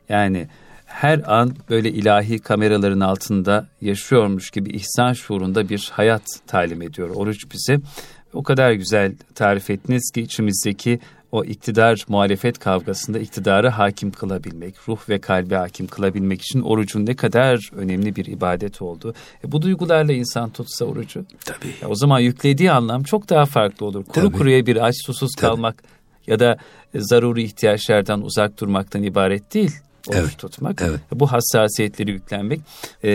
Yani 0.08 0.48
her 0.94 1.20
an 1.26 1.54
böyle 1.70 1.90
ilahi 1.90 2.38
kameraların 2.38 3.00
altında 3.00 3.66
yaşıyormuş 3.80 4.50
gibi 4.50 4.70
ihsan 4.70 5.12
şuurunda 5.12 5.68
bir 5.68 5.90
hayat 5.92 6.22
talim 6.46 6.82
ediyor 6.82 7.10
oruç 7.14 7.38
bize. 7.52 7.80
O 8.32 8.42
kadar 8.42 8.72
güzel 8.72 9.14
tarif 9.34 9.70
ettiniz 9.70 10.10
ki 10.14 10.20
içimizdeki 10.20 11.00
o 11.32 11.44
iktidar 11.44 12.04
muhalefet 12.08 12.58
kavgasında 12.58 13.18
iktidarı 13.18 13.68
hakim 13.68 14.10
kılabilmek, 14.10 14.88
ruh 14.88 15.08
ve 15.08 15.18
kalbi 15.20 15.54
hakim 15.54 15.86
kılabilmek 15.86 16.42
için 16.42 16.60
orucun 16.60 17.06
ne 17.06 17.16
kadar 17.16 17.70
önemli 17.76 18.16
bir 18.16 18.26
ibadet 18.26 18.82
oldu. 18.82 19.14
E 19.44 19.52
bu 19.52 19.62
duygularla 19.62 20.12
insan 20.12 20.50
tutsa 20.50 20.84
orucu, 20.84 21.24
Tabii. 21.44 21.74
ya 21.82 21.88
o 21.88 21.94
zaman 21.94 22.18
yüklediği 22.20 22.70
anlam 22.70 23.02
çok 23.02 23.30
daha 23.30 23.46
farklı 23.46 23.86
olur. 23.86 24.04
Kuru 24.04 24.26
Tabii. 24.26 24.36
kuruya 24.36 24.66
bir 24.66 24.86
aç 24.86 24.94
susuz 25.06 25.30
Tabii. 25.36 25.50
kalmak 25.50 25.82
ya 26.26 26.40
da 26.40 26.56
e, 26.94 27.00
zaruri 27.00 27.42
ihtiyaçlardan 27.42 28.22
uzak 28.22 28.60
durmaktan 28.60 29.02
ibaret 29.02 29.54
değil. 29.54 29.72
Oruç 30.08 30.18
Evet. 30.20 30.38
tutmak. 30.38 30.82
Evet. 30.82 31.00
Bu 31.12 31.32
hassasiyetleri 31.32 32.10
yüklenmek. 32.10 32.60
Ee, 33.04 33.10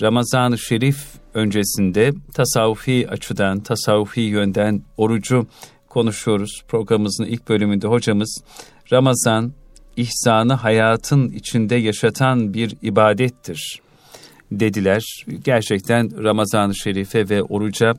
Ramazan-ı 0.00 0.58
Şerif 0.58 1.04
öncesinde 1.34 2.12
tasavvufi 2.34 3.08
açıdan, 3.10 3.60
tasavvufi 3.60 4.20
yönden 4.20 4.82
orucu 4.96 5.46
konuşuyoruz. 5.88 6.62
Programımızın 6.68 7.24
ilk 7.24 7.48
bölümünde 7.48 7.86
hocamız 7.86 8.42
Ramazan 8.92 9.52
ihsanı 9.96 10.52
hayatın 10.52 11.28
içinde 11.28 11.74
yaşatan 11.74 12.54
bir 12.54 12.76
ibadettir 12.82 13.80
dediler. 14.52 15.24
Gerçekten 15.44 16.24
Ramazan-ı 16.24 16.76
Şerif'e 16.76 17.28
ve 17.28 17.42
oruca 17.42 17.94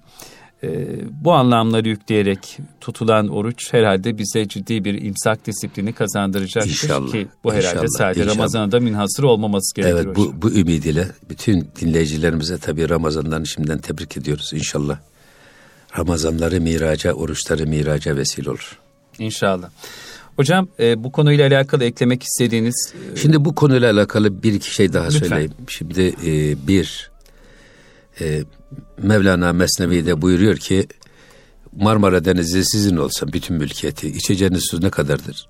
e, 0.63 0.87
bu 1.11 1.33
anlamları 1.33 1.89
yükleyerek 1.89 2.57
tutulan 2.81 3.27
oruç 3.27 3.73
herhalde 3.73 4.17
bize 4.17 4.47
ciddi 4.47 4.85
bir 4.85 5.01
imsak 5.01 5.47
disiplini 5.47 5.93
kazandıracaktır 5.93 6.69
İnşallah, 6.69 7.11
ki 7.11 7.27
bu 7.43 7.53
herhalde 7.53 7.67
inşallah, 7.69 7.87
sadece 7.97 8.21
inşallah. 8.21 8.37
Ramazan'a 8.37 8.71
da 8.71 8.79
minhasır 8.79 9.23
olmaması 9.23 9.75
gerekir 9.75 9.93
Evet 9.95 10.07
hocam. 10.07 10.15
bu, 10.15 10.41
bu 10.41 10.51
ümidiyle 10.51 11.07
bütün 11.29 11.67
dinleyicilerimize 11.81 12.57
tabii 12.57 12.89
Ramazan'dan 12.89 13.43
şimdiden 13.43 13.77
tebrik 13.77 14.17
ediyoruz 14.17 14.51
inşallah. 14.53 14.99
Ramazanları 15.97 16.61
miraca, 16.61 17.13
oruçları 17.13 17.67
miraca 17.67 18.15
vesile 18.15 18.49
olur. 18.49 18.79
İnşallah. 19.19 19.69
Hocam 20.35 20.67
e, 20.79 21.03
bu 21.03 21.11
konuyla 21.11 21.47
alakalı 21.47 21.83
eklemek 21.83 22.23
istediğiniz 22.23 22.93
e, 23.13 23.15
Şimdi 23.15 23.45
bu 23.45 23.55
konuyla 23.55 23.91
alakalı 23.93 24.43
bir 24.43 24.53
iki 24.53 24.73
şey 24.75 24.93
daha 24.93 25.05
Lütfen. 25.05 25.19
söyleyeyim. 25.27 25.51
Şimdi 25.67 26.15
e, 26.25 26.67
bir, 26.67 27.08
e, 28.21 28.43
Mevlana 28.97 29.53
Mesnevi'de 29.53 30.21
buyuruyor 30.21 30.57
ki, 30.57 30.87
Marmara 31.75 32.25
Denizi 32.25 32.65
sizin 32.65 32.97
olsa 32.97 33.33
bütün 33.33 33.55
mülkiyeti, 33.55 34.07
içeceğiniz 34.07 34.63
su 34.71 34.81
ne 34.81 34.89
kadardır? 34.89 35.49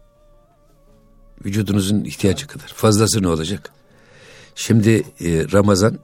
Vücudunuzun 1.46 2.04
ihtiyacı 2.04 2.48
kadar. 2.48 2.68
Fazlası 2.68 3.22
ne 3.22 3.28
olacak? 3.28 3.72
Şimdi 4.56 5.04
e, 5.22 5.46
Ramazan 5.52 6.00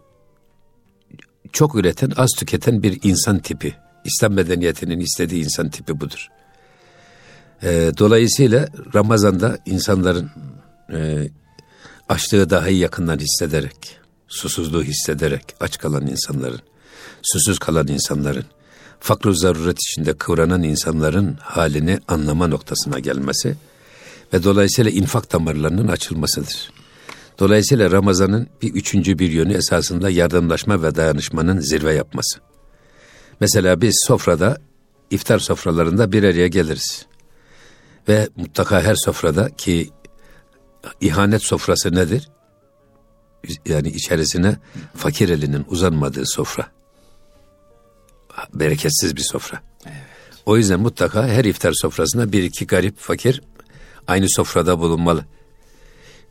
çok 1.54 1.75
üreten, 1.75 2.12
az 2.17 2.30
tüketen 2.38 2.84
bir 2.84 2.99
insan 3.04 3.39
tipi. 3.39 3.75
İslam 4.06 4.34
medeniyetinin 4.34 4.99
istediği 4.99 5.43
insan 5.43 5.69
tipi 5.69 5.99
budur. 5.99 6.28
E, 7.63 7.91
dolayısıyla 7.97 8.67
Ramazan'da 8.95 9.58
insanların 9.65 10.32
e, 10.93 11.30
açlığı 12.10 12.49
daha 12.49 12.69
iyi 12.69 12.80
yakından 12.80 13.19
hissederek, 13.19 13.99
susuzluğu 14.36 14.84
hissederek 14.84 15.56
aç 15.60 15.78
kalan 15.78 16.08
insanların, 16.08 16.62
susuz 17.21 17.60
kalan 17.60 17.88
insanların, 17.88 18.45
fakr 19.00 19.32
zaruret 19.32 19.78
içinde 19.80 20.13
kıvranan 20.13 20.63
insanların 20.63 21.38
halini 21.41 22.00
anlama 22.08 22.48
noktasına 22.48 23.00
gelmesi 23.00 23.56
ve 24.34 24.43
dolayısıyla 24.43 24.91
infak 24.91 25.34
damarlarının 25.34 25.88
açılmasıdır. 25.88 26.71
Dolayısıyla 27.39 27.91
Ramazan'ın 27.91 28.48
bir 28.62 28.74
üçüncü 28.74 29.19
bir 29.19 29.32
yönü 29.32 29.54
esasında 29.54 30.10
yardımlaşma 30.10 30.84
ve 30.84 30.95
dayanışmanın 30.95 31.60
zirve 31.60 31.93
yapması. 31.93 32.39
Mesela 33.39 33.82
biz 33.82 34.04
sofrada, 34.08 34.58
iftar 35.12 35.39
sofralarında 35.39 36.12
bir 36.12 36.24
araya 36.24 36.48
geliriz. 36.48 37.06
Ve 38.08 38.30
mutlaka 38.36 38.82
her 38.82 38.95
sofrada 38.95 39.50
ki 39.50 39.89
ihanet 41.02 41.43
sofrası 41.43 41.95
nedir? 41.95 42.30
Yani 43.65 43.88
içerisine 43.88 44.58
fakir 44.95 45.29
elinin 45.29 45.65
uzanmadığı 45.67 46.25
sofra. 46.25 46.67
Bereketsiz 48.53 49.15
bir 49.15 49.21
sofra. 49.21 49.62
O 50.45 50.58
yüzden 50.58 50.79
mutlaka 50.79 51.27
her 51.27 51.45
iftar 51.45 51.73
sofrasında 51.73 52.31
bir 52.31 52.43
iki 52.43 52.67
garip 52.67 52.99
fakir 52.99 53.41
aynı 54.08 54.25
sofrada 54.29 54.79
bulunmalı. 54.79 55.25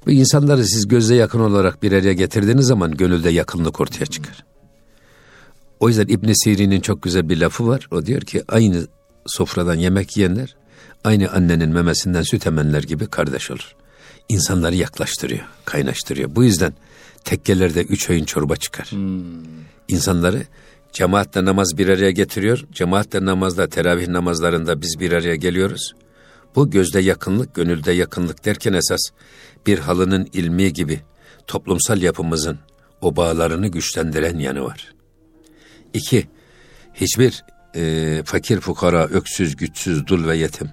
Bu 0.06 0.10
insanları 0.10 0.66
siz 0.66 0.88
gözle 0.88 1.14
yakın 1.14 1.40
olarak 1.40 1.82
bir 1.82 1.92
araya 1.92 2.12
getirdiğiniz 2.12 2.66
zaman 2.66 2.96
gönülde 2.96 3.30
yakınlık 3.30 3.80
ortaya 3.80 4.06
çıkar. 4.06 4.44
O 5.80 5.88
yüzden 5.88 6.06
İbn 6.06 6.32
Sirin'in 6.32 6.80
çok 6.80 7.02
güzel 7.02 7.28
bir 7.28 7.36
lafı 7.36 7.66
var. 7.66 7.88
O 7.90 8.06
diyor 8.06 8.20
ki 8.20 8.42
aynı 8.48 8.86
sofradan 9.26 9.74
yemek 9.74 10.16
yiyenler 10.16 10.56
aynı 11.04 11.30
annenin 11.30 11.70
memesinden 11.70 12.22
süt 12.22 12.46
emenler 12.46 12.82
gibi 12.82 13.06
kardeş 13.06 13.50
olur. 13.50 13.74
İnsanları 14.28 14.74
yaklaştırıyor, 14.74 15.44
kaynaştırıyor. 15.64 16.34
Bu 16.34 16.44
yüzden 16.44 16.72
tekkelerde 17.24 17.82
üç 17.82 18.10
öğün 18.10 18.24
çorba 18.24 18.56
çıkar. 18.56 18.90
İnsanları 19.88 20.42
cemaatle 20.92 21.44
namaz 21.44 21.78
bir 21.78 21.88
araya 21.88 22.10
getiriyor. 22.10 22.64
Cemaatle 22.72 23.24
namazda, 23.24 23.68
teravih 23.68 24.08
namazlarında 24.08 24.80
biz 24.80 24.96
bir 25.00 25.12
araya 25.12 25.36
geliyoruz. 25.36 25.94
Bu 26.54 26.70
gözde 26.70 27.00
yakınlık, 27.00 27.54
gönülde 27.54 27.92
yakınlık 27.92 28.44
derken 28.44 28.72
esas 28.72 29.00
bir 29.66 29.78
halının 29.78 30.28
ilmi 30.32 30.72
gibi 30.72 31.00
toplumsal 31.46 32.02
yapımızın 32.02 32.58
o 33.00 33.16
bağlarını 33.16 33.68
güçlendiren 33.68 34.38
yanı 34.38 34.64
var. 34.64 34.94
İki, 35.94 36.28
hiçbir 36.94 37.44
e, 37.74 38.22
fakir 38.24 38.60
fukara, 38.60 39.06
öksüz, 39.06 39.56
güçsüz, 39.56 40.06
dul 40.06 40.28
ve 40.28 40.36
yetim 40.36 40.70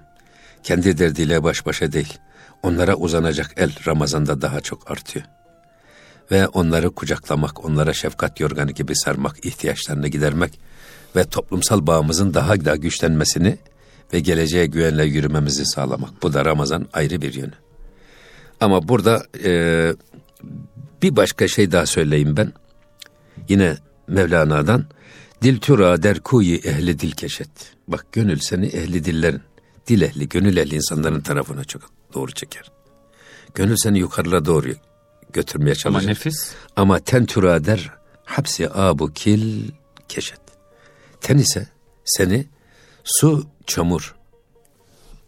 kendi 0.63 0.97
derdiyle 0.97 1.43
baş 1.43 1.65
başa 1.65 1.91
değil. 1.91 2.17
Onlara 2.63 2.95
uzanacak 2.95 3.53
el 3.57 3.71
Ramazan'da 3.87 4.41
daha 4.41 4.61
çok 4.61 4.91
artıyor. 4.91 5.25
Ve 6.31 6.47
onları 6.47 6.89
kucaklamak, 6.89 7.65
onlara 7.65 7.93
şefkat 7.93 8.39
yorganı 8.39 8.71
gibi 8.71 8.95
sarmak, 8.95 9.45
ihtiyaçlarını 9.45 10.07
gidermek 10.07 10.59
ve 11.15 11.23
toplumsal 11.23 11.87
bağımızın 11.87 12.33
daha 12.33 12.65
da 12.65 12.75
güçlenmesini 12.75 13.57
ve 14.13 14.19
geleceğe 14.19 14.65
güvenle 14.65 15.05
yürümemizi 15.05 15.65
sağlamak. 15.65 16.23
Bu 16.23 16.33
da 16.33 16.45
Ramazan 16.45 16.87
ayrı 16.93 17.21
bir 17.21 17.33
yönü. 17.33 17.53
Ama 18.59 18.87
burada 18.87 19.25
e, 19.43 19.93
bir 21.01 21.15
başka 21.15 21.47
şey 21.47 21.71
daha 21.71 21.85
söyleyeyim 21.85 22.37
ben. 22.37 22.53
Yine 23.49 23.77
Mevlana'dan 24.07 24.85
Dil 25.41 25.59
tura 25.59 26.03
derkuyi 26.03 26.57
ehli 26.57 26.99
dil 26.99 27.11
keşet. 27.11 27.49
Bak 27.87 28.05
gönül 28.11 28.39
seni 28.39 28.65
ehli 28.65 29.05
dillerin, 29.05 29.41
dil 29.87 30.01
ehli, 30.01 30.29
gönül 30.29 30.57
ehli 30.57 30.75
insanların 30.75 31.21
tarafına 31.21 31.63
çok 31.63 31.81
doğru 32.13 32.31
çeker. 32.31 32.71
Gönül 33.55 33.75
seni 33.77 33.99
yukarılara 33.99 34.45
doğru 34.45 34.69
götürmeye 35.33 35.75
çalışır. 35.75 36.05
Ama 36.05 36.09
nefis. 36.09 36.51
Ama 36.75 36.99
ten 36.99 37.25
tura 37.25 37.65
der 37.65 37.91
hapsi 38.25 38.69
abu 38.73 39.13
kil 39.13 39.71
keşet. 40.09 40.39
Ten 41.21 41.37
ise 41.37 41.67
seni 42.05 42.45
su, 43.03 43.47
çamur 43.67 44.15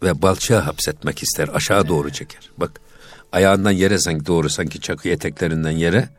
ve 0.03 0.21
balçağa 0.21 0.65
hapsetmek 0.67 1.23
ister. 1.23 1.49
Aşağı 1.53 1.87
doğru 1.87 2.09
çeker. 2.09 2.49
Bak 2.57 2.81
ayağından 3.31 3.71
yere 3.71 3.99
sanki 3.99 4.25
doğru 4.25 4.49
sanki 4.49 4.81
çakı 4.81 5.09
eteklerinden 5.09 5.71
yere 5.71 6.09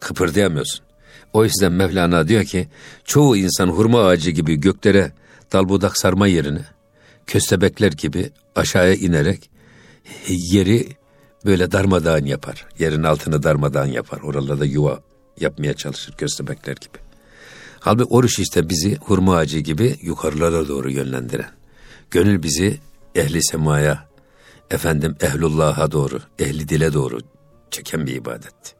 kıpırdayamıyorsun. 0.00 0.84
O 1.32 1.44
yüzden 1.44 1.72
Mevlana 1.72 2.28
diyor 2.28 2.44
ki 2.44 2.68
çoğu 3.04 3.36
insan 3.36 3.68
hurma 3.68 4.06
ağacı 4.06 4.30
gibi 4.30 4.56
göklere 4.56 5.12
dal 5.52 5.68
budak 5.68 5.98
sarma 5.98 6.26
yerine 6.26 6.64
köstebekler 7.26 7.92
gibi 7.92 8.30
aşağıya 8.54 8.94
inerek 8.94 9.50
yeri 10.28 10.88
böyle 11.44 11.72
darmadağın 11.72 12.26
yapar. 12.26 12.66
Yerin 12.78 13.02
altını 13.02 13.42
darmadağın 13.42 13.86
yapar. 13.86 14.20
Oralarda 14.20 14.64
yuva 14.64 15.00
yapmaya 15.40 15.74
çalışır 15.74 16.12
köstebekler 16.12 16.76
gibi. 16.76 16.98
Halbuki 17.80 18.14
oruç 18.14 18.38
işte 18.38 18.68
bizi 18.68 18.96
hurma 18.96 19.36
ağacı 19.36 19.58
gibi 19.58 19.96
yukarılara 20.02 20.68
doğru 20.68 20.90
yönlendiren. 20.90 21.50
Gönül 22.10 22.42
bizi 22.42 22.78
ehli 23.14 23.44
semaya, 23.44 24.08
efendim 24.70 25.16
ehlullah'a 25.20 25.92
doğru, 25.92 26.20
ehli 26.38 26.68
dile 26.68 26.92
doğru 26.92 27.18
çeken 27.70 28.06
bir 28.06 28.14
ibadet. 28.14 28.74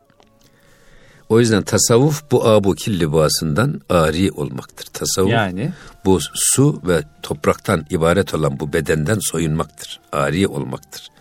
O 1.29 1.41
yüzden 1.41 1.63
tasavvuf 1.63 2.31
bu 2.31 2.49
abu 2.49 2.75
killi 2.75 3.13
boğasından 3.13 3.81
ari 3.89 4.31
olmaktır. 4.31 4.87
Tasavvuf 4.87 5.31
yani? 5.31 5.73
bu 6.05 6.19
su 6.35 6.83
ve 6.87 7.03
topraktan 7.23 7.87
ibaret 7.91 8.35
olan 8.35 8.61
bu 8.61 8.73
bedenden 8.73 9.19
soyunmaktır. 9.21 10.01
Ari 10.13 10.47
olmaktır. 10.47 11.12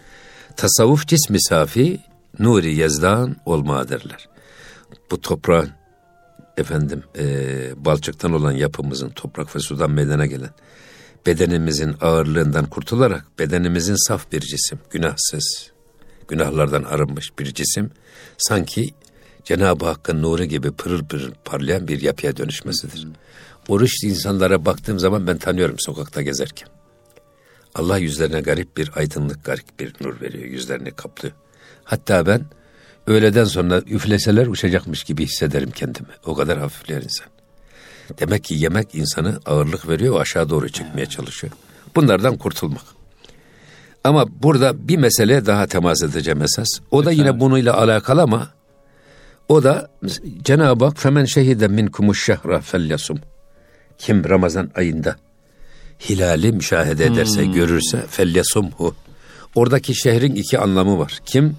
Tasavvuf 0.62 1.08
cismi 1.08 1.42
safi, 1.42 2.00
nuri 2.40 2.76
yazdan 2.76 3.36
olma 3.46 3.90
derler. 3.90 4.30
Bu 5.12 5.22
toprağın 5.22 5.70
efendim 6.58 7.04
e, 7.18 7.26
balçıktan 7.86 8.34
olan 8.34 8.52
yapımızın 8.52 9.10
toprak 9.10 9.56
ve 9.56 9.60
sudan 9.60 9.92
meydana 9.92 10.26
gelen 10.26 10.50
bedenimizin 11.26 11.96
ağırlığından 12.02 12.66
kurtularak 12.66 13.26
bedenimizin 13.40 14.08
saf 14.08 14.32
bir 14.32 14.42
cisim, 14.42 14.80
günahsız, 14.90 15.72
günahlardan 16.28 16.84
arınmış 16.84 17.40
bir 17.40 17.54
cisim 17.54 17.92
sanki 18.38 18.94
Cenab-ı 19.44 19.86
Hakk'ın 19.86 20.22
nuru 20.22 20.44
gibi 20.44 20.72
pırıl 20.72 21.06
pırıl 21.06 21.32
parlayan 21.46 21.88
bir 21.88 22.02
yapıya 22.02 22.38
dönüşmesidir. 22.38 23.04
Hmm. 23.04 23.14
Oruç 23.68 24.04
insanlara 24.04 24.66
baktığım 24.66 25.00
zaman 25.00 25.28
ben 25.28 25.38
tanıyorum 25.38 25.76
sokakta 25.80 26.22
gezerken. 26.22 26.81
Allah 27.76 27.98
yüzlerine 27.98 28.42
garip 28.42 28.78
bir 28.78 28.92
aydınlık, 28.96 29.44
garip 29.46 29.80
bir 29.80 29.94
nur 30.02 30.22
veriyor. 30.22 30.46
Yüzlerini 30.46 30.92
kaplıyor. 30.92 31.36
Hatta 31.84 32.26
ben 32.26 32.46
öğleden 33.08 33.44
sonra 33.44 33.82
üfleseler 33.82 34.48
uçacakmış 34.48 35.04
gibi 35.04 35.26
hissederim 35.26 35.72
kendimi. 35.72 36.08
O 36.26 36.36
kadar 36.36 36.60
hafifleyen 36.60 37.02
insan. 37.02 37.28
Demek 38.20 38.44
ki 38.44 38.56
yemek 38.56 38.96
insanı 38.96 39.40
ağırlık 39.46 39.90
veriyor, 39.90 40.22
aşağı 40.22 40.50
doğru 40.50 40.70
çekmeye 40.70 41.06
çalışıyor. 41.06 41.54
Bunlardan 41.96 42.38
kurtulmak. 42.38 42.84
Ama 44.04 44.26
burada 44.44 44.88
bir 44.88 44.98
mesele 44.98 45.46
daha 45.46 45.68
temas 45.68 46.04
edeceğim 46.04 46.42
esas. 46.42 46.68
O 46.92 47.06
da 47.06 47.12
yine 47.12 47.40
bununla 47.40 47.78
alakalı 47.78 48.22
ama 48.22 48.50
o 49.50 49.64
da 49.64 49.90
Cenab-ı 50.44 50.86
Hak 50.86 50.98
femen 50.98 51.26
şehide 51.26 51.68
minkumuş 51.68 52.26
şehra 52.26 52.62
felyasum. 52.62 53.20
Kim 53.98 54.30
Ramazan 54.30 54.72
ayında 54.76 55.16
hilali 56.10 56.52
müşahede 56.52 57.06
ederse, 57.06 57.46
hmm. 57.46 57.54
görürse 57.54 58.06
felyasumhu. 58.10 58.96
Oradaki 59.56 59.96
şehrin 59.96 60.36
iki 60.36 60.60
anlamı 60.60 61.00
var. 61.00 61.20
Kim? 61.26 61.56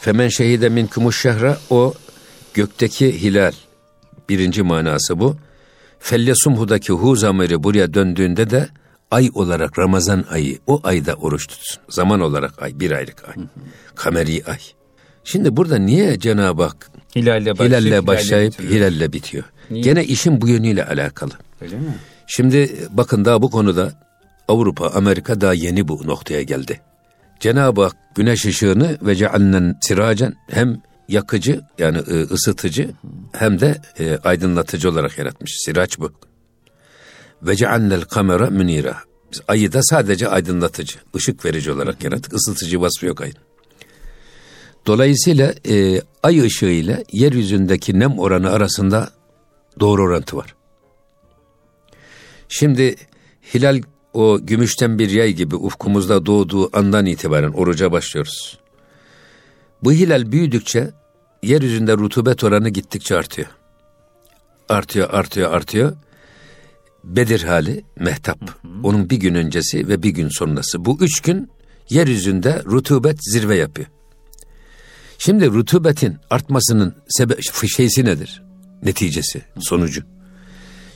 Femen 0.00 0.28
şehide 0.28 0.68
minkumuş 0.68 1.22
şehra 1.22 1.58
o 1.70 1.94
gökteki 2.54 3.22
hilal. 3.22 3.52
Birinci 4.28 4.62
manası 4.62 5.20
bu. 5.20 5.36
Felyasumhu'daki 5.98 6.92
hu 6.92 7.16
zamiri 7.16 7.62
buraya 7.62 7.94
döndüğünde 7.94 8.50
de 8.50 8.68
ay 9.10 9.30
olarak 9.34 9.78
Ramazan 9.78 10.24
ayı 10.30 10.58
o 10.66 10.80
ayda 10.84 11.14
oruç 11.14 11.46
tutsun. 11.46 11.82
Zaman 11.88 12.20
olarak 12.20 12.62
ay 12.62 12.80
bir 12.80 12.90
aylık 12.90 13.28
ay. 13.28 13.34
Kameri 13.94 14.42
ay. 14.46 14.58
Şimdi 15.24 15.56
burada 15.56 15.78
niye 15.78 16.18
Cenab-ı 16.18 16.62
Hak 16.62 16.90
hilalle 17.16 17.58
başlayıp, 17.58 17.80
hilalle, 17.80 18.06
başlayıp 18.06 18.60
hilalle, 18.60 18.74
hilalle 18.74 19.12
bitiyor? 19.12 19.44
Niye? 19.70 19.84
Gene 19.84 20.04
işin 20.04 20.40
bu 20.40 20.48
yönüyle 20.48 20.84
alakalı. 20.84 21.32
Öyle 21.60 21.76
mi? 21.76 21.94
Şimdi 22.28 22.88
bakın 22.90 23.24
daha 23.24 23.42
bu 23.42 23.50
konuda 23.50 23.92
Avrupa, 24.48 24.88
Amerika 24.88 25.40
daha 25.40 25.54
yeni 25.54 25.88
bu 25.88 26.06
noktaya 26.06 26.42
geldi. 26.42 26.80
Cenab-ı 27.40 27.82
Hak 27.82 27.96
güneş 28.14 28.46
ışığını 28.46 28.98
ve 29.02 29.14
cealnen 29.14 29.76
siracen 29.80 30.34
hem 30.50 30.82
yakıcı 31.08 31.60
yani 31.78 31.98
e, 31.98 32.22
ısıtıcı 32.22 32.90
hem 33.32 33.60
de 33.60 33.76
e, 33.98 34.18
aydınlatıcı 34.24 34.90
olarak 34.90 35.18
yaratmış. 35.18 35.56
Siraç 35.64 35.98
bu. 35.98 36.12
Ve 37.42 37.56
cealnel 37.56 38.02
kamera 38.02 38.46
münira. 38.50 38.96
Biz 39.32 39.40
ayı 39.48 39.72
da 39.72 39.82
sadece 39.82 40.28
aydınlatıcı, 40.28 40.98
ışık 41.16 41.44
verici 41.44 41.72
olarak 41.72 42.04
yarattık. 42.04 42.32
Isıtıcı 42.32 42.80
vasfı 42.80 43.06
yok 43.06 43.20
ayın. 43.20 43.36
Dolayısıyla 44.86 45.54
e, 45.68 46.02
ay 46.22 46.40
ışığı 46.40 46.66
ile 46.66 47.04
yeryüzündeki 47.12 47.98
nem 47.98 48.18
oranı 48.18 48.50
arasında 48.50 49.10
doğru 49.80 50.02
orantı 50.02 50.36
var. 50.36 50.57
Şimdi 52.48 52.96
hilal 53.54 53.82
o 54.12 54.38
gümüşten 54.42 54.98
bir 54.98 55.10
yay 55.10 55.32
gibi 55.32 55.56
ufkumuzda 55.56 56.26
doğduğu 56.26 56.76
andan 56.76 57.06
itibaren 57.06 57.52
oruca 57.52 57.92
başlıyoruz. 57.92 58.58
Bu 59.84 59.92
hilal 59.92 60.32
büyüdükçe 60.32 60.90
yeryüzünde 61.42 61.92
rutubet 61.92 62.44
oranı 62.44 62.68
gittikçe 62.68 63.16
artıyor. 63.16 63.48
Artıyor, 64.68 65.10
artıyor, 65.10 65.52
artıyor. 65.52 65.96
Bedir 67.04 67.42
hali, 67.42 67.84
mehtap. 67.98 68.40
Hı 68.40 68.68
hı. 68.68 68.72
Onun 68.82 69.10
bir 69.10 69.16
gün 69.16 69.34
öncesi 69.34 69.88
ve 69.88 70.02
bir 70.02 70.10
gün 70.10 70.28
sonrası. 70.28 70.84
Bu 70.84 70.98
üç 71.00 71.20
gün 71.20 71.50
yeryüzünde 71.90 72.62
rutubet 72.66 73.18
zirve 73.32 73.56
yapıyor. 73.56 73.88
Şimdi 75.18 75.46
rutubetin 75.46 76.16
artmasının 76.30 76.94
sebe 77.08 77.34
şeysi 77.76 78.04
nedir? 78.04 78.42
Neticesi, 78.82 79.42
sonucu. 79.60 80.02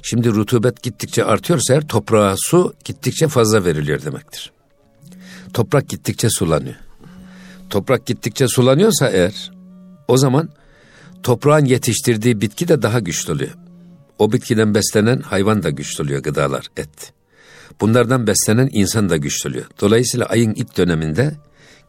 Şimdi 0.03 0.31
rutubet 0.31 0.83
gittikçe 0.83 1.25
artıyorsa 1.25 1.75
eğer 1.75 1.89
toprağa 1.89 2.35
su 2.39 2.75
gittikçe 2.85 3.29
fazla 3.29 3.65
veriliyor 3.65 4.03
demektir. 4.03 4.53
Toprak 5.55 5.89
gittikçe 5.89 6.31
sulanıyor. 6.31 6.75
Toprak 7.71 8.07
gittikçe 8.07 8.49
sulanıyorsa 8.49 9.09
eğer 9.09 9.53
o 10.09 10.17
zaman 10.17 10.49
toprağın 11.23 11.65
yetiştirdiği 11.65 12.41
bitki 12.41 12.69
de 12.69 12.83
daha 12.83 13.01
güçlü 13.01 13.33
oluyor. 13.33 13.51
O 14.19 14.33
bitkiden 14.33 14.75
beslenen 14.75 15.21
hayvan 15.21 15.63
da 15.63 15.71
güçlü 15.71 16.05
oluyor 16.05 16.23
gıdalar, 16.23 16.67
et. 16.77 17.13
Bunlardan 17.81 18.27
beslenen 18.27 18.71
insan 18.73 19.09
da 19.09 19.17
güçlü 19.17 19.51
oluyor. 19.51 19.65
Dolayısıyla 19.81 20.27
ayın 20.27 20.55
ilk 20.55 20.77
döneminde 20.77 21.35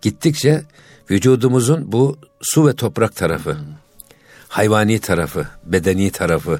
gittikçe 0.02 0.63
vücudumuzun 1.12 1.91
bu 1.91 2.17
su 2.41 2.67
ve 2.67 2.73
toprak 2.73 3.15
tarafı, 3.15 3.58
hayvani 4.47 4.99
tarafı, 4.99 5.47
bedeni 5.65 6.12
tarafı, 6.12 6.60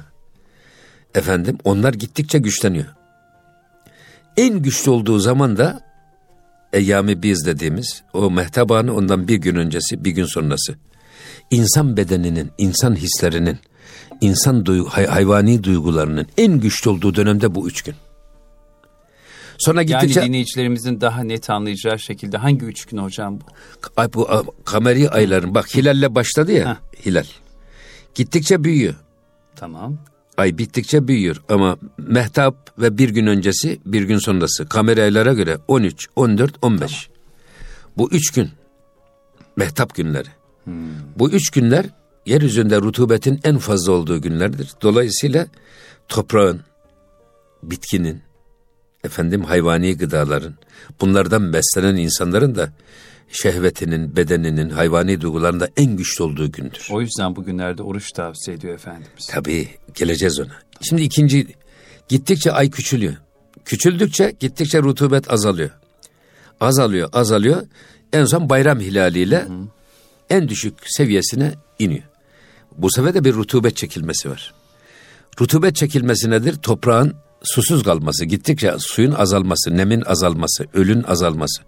efendim 1.14 1.58
onlar 1.64 1.94
gittikçe 1.94 2.38
güçleniyor. 2.38 2.86
En 4.36 4.58
güçlü 4.62 4.90
olduğu 4.90 5.18
zaman 5.18 5.56
da 5.56 5.80
Eyyami 6.72 7.22
biz 7.22 7.46
dediğimiz 7.46 8.02
o 8.12 8.30
mehtap 8.30 8.70
anı 8.72 8.94
ondan 8.96 9.28
bir 9.28 9.36
gün 9.36 9.54
öncesi 9.56 10.04
bir 10.04 10.10
gün 10.10 10.24
sonrası. 10.24 10.74
İnsan 11.50 11.96
bedeninin, 11.96 12.50
insan 12.58 12.96
hislerinin, 12.96 13.58
insan 14.20 14.66
duygu, 14.66 14.88
hay- 14.88 15.06
hayvani 15.06 15.64
duygularının 15.64 16.26
en 16.36 16.60
güçlü 16.60 16.90
olduğu 16.90 17.14
dönemde 17.14 17.54
bu 17.54 17.68
üç 17.68 17.82
gün. 17.82 17.94
Sonra 19.58 19.82
gittikçe... 19.82 20.20
Yani 20.20 20.28
dinleyicilerimizin 20.28 21.00
daha 21.00 21.22
net 21.24 21.50
anlayacağı 21.50 21.98
şekilde 21.98 22.36
hangi 22.36 22.64
üç 22.64 22.84
gün 22.84 22.98
hocam 22.98 23.40
bu? 23.40 23.44
Ay, 23.96 24.12
bu 24.12 24.28
kameri 24.64 25.10
ayların 25.10 25.54
bak 25.54 25.74
hilalle 25.74 26.14
başladı 26.14 26.52
ya 26.52 26.70
Heh. 26.70 27.06
hilal. 27.06 27.24
Gittikçe 28.14 28.64
büyüyor. 28.64 28.94
Tamam. 29.56 29.98
Ay 30.36 30.58
bittikçe 30.58 31.08
büyüyor 31.08 31.42
ama 31.48 31.76
mehtap 31.98 32.80
ve 32.80 32.98
bir 32.98 33.08
gün 33.08 33.26
öncesi 33.26 33.80
bir 33.86 34.02
gün 34.02 34.18
sonrası 34.18 34.68
kameri 34.68 35.02
aylara 35.02 35.32
göre 35.32 35.58
13, 35.68 36.08
14, 36.16 36.54
15. 36.62 37.08
Bu 37.96 38.10
üç 38.10 38.30
gün 38.30 38.50
mehtap 39.56 39.94
günleri. 39.94 40.28
Bu 41.16 41.30
üç 41.30 41.50
günler 41.50 41.86
yeryüzünde 42.26 42.80
rutubetin 42.80 43.40
en 43.44 43.58
fazla 43.58 43.92
olduğu 43.92 44.20
günlerdir. 44.20 44.70
Dolayısıyla 44.82 45.46
toprağın, 46.08 46.60
bitkinin, 47.62 48.22
efendim 49.04 49.44
hayvani 49.44 49.96
gıdaların, 49.96 50.54
bunlardan 51.00 51.52
beslenen 51.52 51.96
insanların 51.96 52.54
da 52.54 52.72
şehvetinin, 53.28 54.16
bedeninin, 54.16 54.70
hayvani 54.70 55.20
duygularında 55.20 55.68
en 55.76 55.96
güçlü 55.96 56.24
olduğu 56.24 56.52
gündür. 56.52 56.88
O 56.90 57.00
yüzden 57.00 57.36
bugünlerde 57.36 57.82
oruç 57.82 58.12
tavsiye 58.12 58.56
ediyor 58.56 58.74
Efendimiz. 58.74 59.26
Tabii 59.30 59.68
geleceğiz 59.94 60.40
ona. 60.40 60.52
Şimdi 60.80 61.02
ikinci 61.02 61.46
gittikçe 62.08 62.52
ay 62.52 62.70
küçülüyor. 62.70 63.14
Küçüldükçe 63.64 64.34
gittikçe 64.40 64.82
rutubet 64.82 65.32
azalıyor. 65.32 65.70
Azalıyor, 66.60 67.08
azalıyor. 67.12 67.62
En 68.12 68.24
son 68.24 68.48
bayram 68.48 68.80
hilaliyle 68.80 69.48
en 70.30 70.48
düşük 70.48 70.74
seviyesine 70.86 71.54
iniyor. 71.78 72.04
Bu 72.78 72.90
sefer 72.90 73.14
de 73.14 73.24
bir 73.24 73.34
rutubet 73.34 73.76
çekilmesi 73.76 74.30
var. 74.30 74.54
Rutubet 75.40 75.76
çekilmesi 75.76 76.30
nedir? 76.30 76.56
Toprağın 76.56 77.14
susuz 77.42 77.82
kalması, 77.82 78.24
gittikçe 78.24 78.74
suyun 78.78 79.12
azalması, 79.12 79.76
nemin 79.76 80.00
azalması, 80.00 80.66
ölün 80.74 81.02
azalması. 81.02 81.62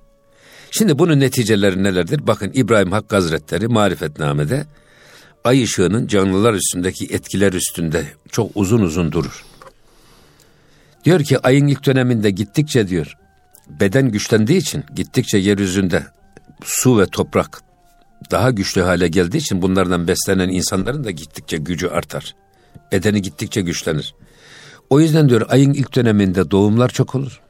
Şimdi 0.79 0.99
bunun 0.99 1.21
neticeleri 1.21 1.83
nelerdir? 1.83 2.27
Bakın 2.27 2.51
İbrahim 2.55 2.93
Hakkı 2.93 3.17
Hazretleri 3.17 3.69
Marifetname'de 3.69 4.67
ay 5.45 5.63
ışığının 5.63 6.07
canlılar 6.07 6.55
üstündeki 6.55 7.05
etkiler 7.05 7.53
üstünde 7.53 8.07
çok 8.31 8.51
uzun 8.55 8.81
uzun 8.81 9.13
durur. 9.13 9.45
Diyor 11.05 11.21
ki 11.25 11.39
ayın 11.39 11.67
ilk 11.67 11.87
döneminde 11.87 12.31
gittikçe 12.31 12.89
diyor 12.89 13.17
beden 13.81 14.11
güçlendiği 14.11 14.59
için 14.59 14.85
gittikçe 14.95 15.39
yeryüzünde 15.39 16.07
su 16.65 16.99
ve 16.99 17.07
toprak 17.07 17.61
daha 18.31 18.51
güçlü 18.51 18.81
hale 18.81 19.09
geldiği 19.09 19.39
için 19.39 19.63
bunlardan 19.63 20.09
beslenen 20.09 20.49
insanların 20.49 21.05
da 21.05 21.11
gittikçe 21.11 21.57
gücü 21.57 21.89
artar. 21.89 22.35
Bedeni 22.93 23.23
gittikçe 23.23 23.61
güçlenir. 23.61 24.15
O 24.91 25.01
yüzden 25.01 25.29
diyor 25.29 25.47
ayın 25.49 25.73
ilk 25.73 25.95
döneminde 25.95 26.51
doğumlar 26.51 26.89
çok 26.89 27.15
olur. 27.15 27.41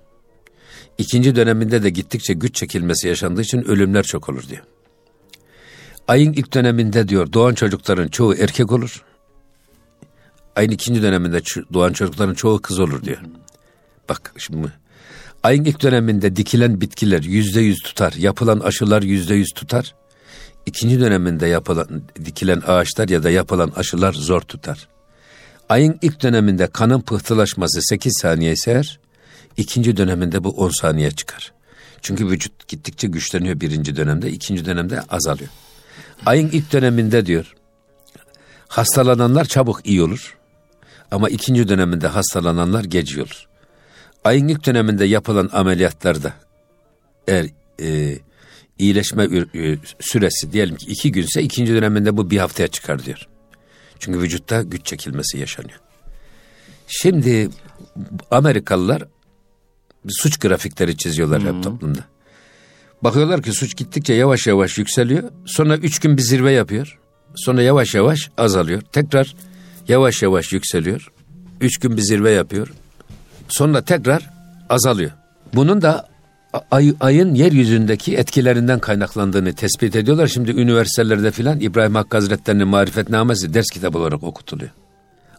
İkinci 0.98 1.36
döneminde 1.36 1.82
de 1.82 1.90
gittikçe 1.90 2.34
güç 2.34 2.54
çekilmesi 2.54 3.08
yaşandığı 3.08 3.42
için 3.42 3.62
ölümler 3.62 4.02
çok 4.02 4.28
olur 4.28 4.48
diyor. 4.48 4.62
Ayın 6.08 6.32
ilk 6.32 6.54
döneminde 6.54 7.08
diyor 7.08 7.32
doğan 7.32 7.54
çocukların 7.54 8.08
çoğu 8.08 8.34
erkek 8.34 8.72
olur. 8.72 9.04
Ayın 10.56 10.70
ikinci 10.70 11.02
döneminde 11.02 11.40
doğan 11.72 11.92
çocukların 11.92 12.34
çoğu 12.34 12.62
kız 12.62 12.78
olur 12.78 13.02
diyor. 13.02 13.18
Bak 14.08 14.32
şimdi 14.38 14.72
ayın 15.42 15.64
ilk 15.64 15.82
döneminde 15.82 16.36
dikilen 16.36 16.80
bitkiler 16.80 17.22
yüzde 17.22 17.60
yüz 17.60 17.78
tutar. 17.78 18.12
Yapılan 18.12 18.60
aşılar 18.60 19.02
yüzde 19.02 19.34
yüz 19.34 19.48
tutar. 19.54 19.94
İkinci 20.66 21.00
döneminde 21.00 21.46
yapılan 21.46 22.02
dikilen 22.24 22.62
ağaçlar 22.66 23.08
ya 23.08 23.22
da 23.22 23.30
yapılan 23.30 23.72
aşılar 23.76 24.12
zor 24.12 24.40
tutar. 24.40 24.88
Ayın 25.68 25.98
ilk 26.02 26.22
döneminde 26.22 26.66
kanın 26.66 27.00
pıhtılaşması 27.00 27.80
8 27.82 28.12
saniye 28.22 28.52
ise 28.52 28.70
eğer, 28.70 29.00
ikinci 29.56 29.96
döneminde 29.96 30.44
bu 30.44 30.50
10 30.50 30.68
saniye 30.68 31.10
çıkar. 31.10 31.52
Çünkü 32.02 32.28
vücut 32.28 32.68
gittikçe 32.68 33.08
güçleniyor 33.08 33.60
birinci 33.60 33.96
dönemde, 33.96 34.30
ikinci 34.30 34.64
dönemde 34.64 35.00
azalıyor. 35.00 35.50
Ayın 36.26 36.48
ilk 36.48 36.72
döneminde 36.72 37.26
diyor, 37.26 37.54
hastalananlar 38.68 39.44
çabuk 39.44 39.80
iyi 39.84 40.02
olur. 40.02 40.36
Ama 41.10 41.28
ikinci 41.28 41.68
döneminde 41.68 42.06
hastalananlar 42.06 42.84
gece 42.84 43.22
olur. 43.22 43.46
Ayın 44.24 44.48
ilk 44.48 44.66
döneminde 44.66 45.04
yapılan 45.04 45.50
ameliyatlarda 45.52 46.32
eğer 47.28 47.46
e, 47.80 48.18
iyileşme 48.78 49.24
e, 49.24 49.76
süresi 50.00 50.52
diyelim 50.52 50.76
ki 50.76 50.86
iki 50.86 51.12
günse 51.12 51.42
ikinci 51.42 51.74
döneminde 51.74 52.16
bu 52.16 52.30
bir 52.30 52.38
haftaya 52.38 52.68
çıkar 52.68 53.04
diyor. 53.04 53.28
Çünkü 53.98 54.20
vücutta 54.20 54.62
güç 54.62 54.86
çekilmesi 54.86 55.38
yaşanıyor. 55.38 55.80
Şimdi 56.88 57.48
Amerikalılar 58.30 59.04
suç 60.08 60.38
grafikleri 60.38 60.96
çiziyorlar 60.96 61.42
hep 61.42 61.62
toplumda. 61.62 62.00
Bakıyorlar 63.04 63.42
ki 63.42 63.52
suç 63.52 63.76
gittikçe 63.76 64.14
yavaş 64.14 64.46
yavaş 64.46 64.78
yükseliyor. 64.78 65.22
Sonra 65.46 65.76
üç 65.76 65.98
gün 65.98 66.16
bir 66.16 66.22
zirve 66.22 66.52
yapıyor. 66.52 66.98
Sonra 67.36 67.62
yavaş 67.62 67.94
yavaş 67.94 68.30
azalıyor. 68.38 68.82
Tekrar 68.92 69.34
yavaş 69.88 70.22
yavaş 70.22 70.52
yükseliyor. 70.52 71.12
Üç 71.60 71.78
gün 71.78 71.96
bir 71.96 72.02
zirve 72.02 72.30
yapıyor. 72.30 72.72
Sonra 73.48 73.82
tekrar 73.82 74.30
azalıyor. 74.68 75.10
Bunun 75.54 75.82
da 75.82 76.08
ay, 76.70 76.94
ayın 77.00 77.34
yeryüzündeki 77.34 78.16
etkilerinden 78.16 78.78
kaynaklandığını 78.78 79.54
tespit 79.54 79.96
ediyorlar. 79.96 80.26
Şimdi 80.26 80.50
üniversitelerde 80.50 81.30
filan 81.30 81.60
İbrahim 81.60 81.94
Hakkı 81.94 82.16
Hazretleri'nin 82.16 82.68
marifetnamesi 82.68 83.54
ders 83.54 83.66
kitabı 83.66 83.98
olarak 83.98 84.22
okutuluyor. 84.22 84.70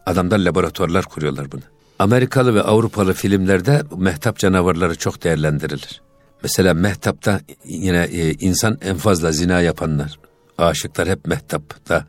Adamlar 0.06 0.38
laboratuvarlar 0.38 1.06
kuruyorlar 1.06 1.52
bunu. 1.52 1.62
Amerikalı 2.00 2.56
ve 2.56 2.62
Avrupalı 2.62 3.14
filmlerde 3.14 3.84
mehtap 3.98 4.38
canavarları 4.38 4.96
çok 4.96 5.24
değerlendirilir. 5.24 6.02
Mesela 6.44 6.74
mehtapta 6.74 7.42
yine 7.66 8.04
e, 8.04 8.32
insan 8.34 8.78
en 8.82 8.98
fazla 8.98 9.32
zina 9.32 9.62
yapanlar, 9.62 10.20
aşıklar 10.58 11.10
hep 11.10 11.26
mehtapta 11.26 12.06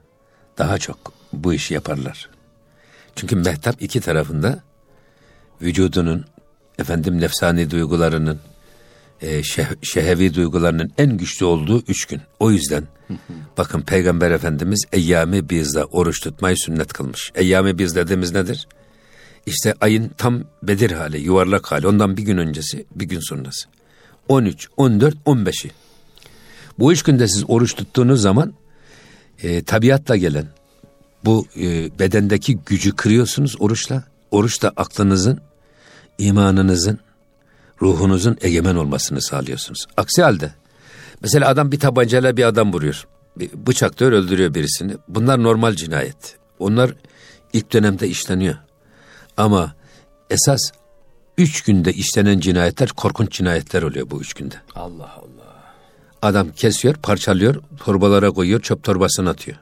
daha 0.59 0.79
çok 0.79 1.13
bu 1.33 1.55
işi 1.55 1.75
yaparlar. 1.75 2.31
Çünkü 3.17 3.37
mehtap 3.37 3.83
iki 3.83 4.01
tarafında 4.01 4.63
vücudunun, 5.63 6.25
efendim 6.79 7.21
nefsani 7.21 7.71
duygularının, 7.71 8.39
e, 9.21 9.41
şeh- 9.41 9.77
şehevi 9.87 10.35
duygularının 10.35 10.93
en 10.99 11.17
güçlü 11.17 11.45
olduğu 11.47 11.83
üç 11.89 12.05
gün. 12.07 12.21
O 12.41 12.51
yüzden 12.51 12.85
bakın 13.59 13.81
Peygamber 13.81 14.31
Efendimiz 14.31 14.85
eyyami 14.93 15.51
bizde 15.51 15.85
oruç 15.85 16.21
tutmayı 16.21 16.57
sünnet 16.57 16.93
kılmış. 16.93 17.33
Eyyami 17.35 17.79
biz 17.79 17.97
dediğimiz 17.97 18.33
nedir? 18.33 18.69
İşte 19.49 19.75
ayın 19.81 20.09
tam 20.09 20.45
bedir 20.63 20.91
hali, 20.91 21.19
yuvarlak 21.19 21.73
hali. 21.73 21.87
Ondan 21.87 22.17
bir 22.17 22.23
gün 22.23 22.39
öncesi, 22.39 22.87
bir 22.95 23.05
gün 23.05 23.21
sonrası. 23.21 23.69
13, 24.29 24.69
14, 24.77 25.15
15'i. 25.27 25.71
Bu 26.79 26.93
üç 26.93 27.03
günde 27.03 27.29
siz 27.29 27.45
oruç 27.49 27.75
tuttuğunuz 27.75 28.21
zaman 28.23 28.55
e, 29.43 29.63
tabiatla 29.63 30.17
gelen 30.17 30.47
bu 31.25 31.47
e, 31.57 31.99
bedendeki 31.99 32.59
gücü 32.67 32.97
kırıyorsunuz 32.97 33.57
oruçla. 33.59 34.05
Oruç 34.31 34.63
da 34.63 34.73
aklınızın, 34.77 35.41
imanınızın, 36.19 36.99
ruhunuzun 37.83 38.37
egemen 38.41 38.75
olmasını 38.75 39.23
sağlıyorsunuz. 39.23 39.87
Aksi 39.97 40.23
halde 40.23 40.53
mesela 41.23 41.49
adam 41.49 41.73
bir 41.73 41.81
tabancayla 41.81 42.37
bir 42.37 42.45
adam 42.45 42.73
vuruyor. 42.73 43.07
Bir 43.37 43.51
bıçakla 43.67 44.07
öldürüyor 44.07 44.55
birisini. 44.55 44.93
Bunlar 45.09 45.43
normal 45.43 45.75
cinayet. 45.75 46.37
Onlar 46.59 46.95
ilk 47.53 47.73
dönemde 47.73 48.09
işleniyor. 48.09 48.68
Ama 49.39 49.75
esas 50.31 50.61
üç 51.39 51.63
günde 51.63 51.93
işlenen 51.93 52.41
cinayetler 52.41 52.89
korkunç 52.89 53.33
cinayetler 53.33 53.83
oluyor 53.83 54.11
bu 54.11 54.21
üç 54.21 54.35
günde. 54.35 54.55
Allah 54.75 55.13
Allah. 55.13 55.75
Adam 56.23 56.53
kesiyor, 56.53 56.95
parçalıyor, 56.95 57.63
torbalara 57.77 58.31
koyuyor, 58.31 58.61
çöp 58.61 58.83
torbasına 58.83 59.31
atıyor. 59.31 59.57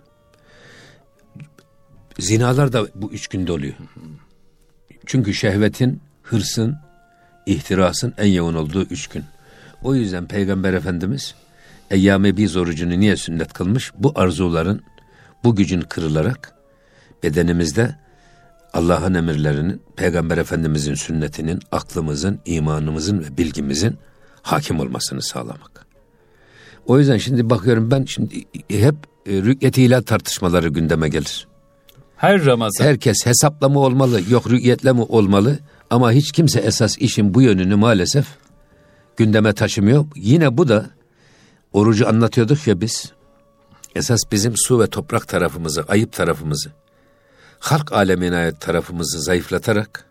Zinalar 2.18 2.72
da 2.72 2.87
bu 2.95 3.12
üç 3.12 3.27
günde 3.27 3.53
oluyor. 3.53 3.74
Çünkü 5.07 5.35
şehvetin, 5.35 6.01
hırsın, 6.22 6.77
ihtirasın 7.47 8.14
en 8.18 8.33
yoğun 8.33 8.55
olduğu 8.55 8.83
üç 8.83 9.07
gün. 9.07 9.24
O 9.83 9.95
yüzden 9.95 10.27
Peygamber 10.27 10.74
Efendimiz 10.74 11.35
Eyyame 11.91 12.37
biz 12.37 12.57
orucunu 12.57 13.01
niye 13.01 13.16
sünnet 13.16 13.53
kılmış? 13.53 13.93
Bu 13.99 14.12
arzuların, 14.14 14.83
bu 15.45 15.57
gücün 15.57 15.81
kırılarak 15.81 16.55
bedenimizde 17.22 17.97
Allah'ın 18.73 19.14
emirlerinin, 19.14 19.83
Peygamber 19.97 20.39
Efendimizin 20.39 20.95
sünnetinin, 20.95 21.61
aklımızın, 21.73 22.41
imanımızın 22.45 23.19
ve 23.19 23.37
bilgimizin 23.37 23.97
hakim 24.43 24.81
olmasını 24.81 25.23
sağlamak. 25.23 25.87
O 26.87 26.99
yüzden 26.99 27.19
şimdi 27.19 27.51
bakıyorum 27.51 27.91
ben 27.91 28.05
şimdi 28.05 28.45
hep 28.69 28.95
e, 29.27 29.33
rü'yet 29.33 29.77
hilal 29.77 30.03
tartışmaları 30.03 30.69
gündeme 30.69 31.09
gelir. 31.09 31.49
Her 32.17 32.45
Ramazan 32.45 32.85
Herkes 32.85 33.27
hesapla 33.27 33.69
mı 33.69 33.79
olmalı, 33.79 34.21
yok 34.31 34.51
rü'yetle 34.51 34.93
mi 34.93 35.03
olmalı? 35.03 35.59
Ama 35.91 36.12
hiç 36.12 36.33
kimse 36.33 36.61
esas 36.61 36.99
işin 36.99 37.35
bu 37.35 37.43
yönünü 37.43 37.77
maalesef 37.77 38.27
gündeme 39.17 39.53
taşımıyor. 39.53 40.07
Yine 40.17 40.57
bu 40.57 40.69
da 40.69 40.87
orucu 41.73 42.09
anlatıyorduk 42.09 42.67
ya 42.67 42.81
biz. 42.81 43.12
Esas 43.95 44.21
bizim 44.33 44.53
su 44.57 44.81
ve 44.81 44.87
toprak 44.87 45.29
tarafımızı, 45.29 45.85
ayıp 45.89 46.12
tarafımızı, 46.12 46.73
halk 47.59 47.93
alemine 47.93 48.37
ait 48.37 48.61
tarafımızı 48.61 49.23
zayıflatarak, 49.23 50.05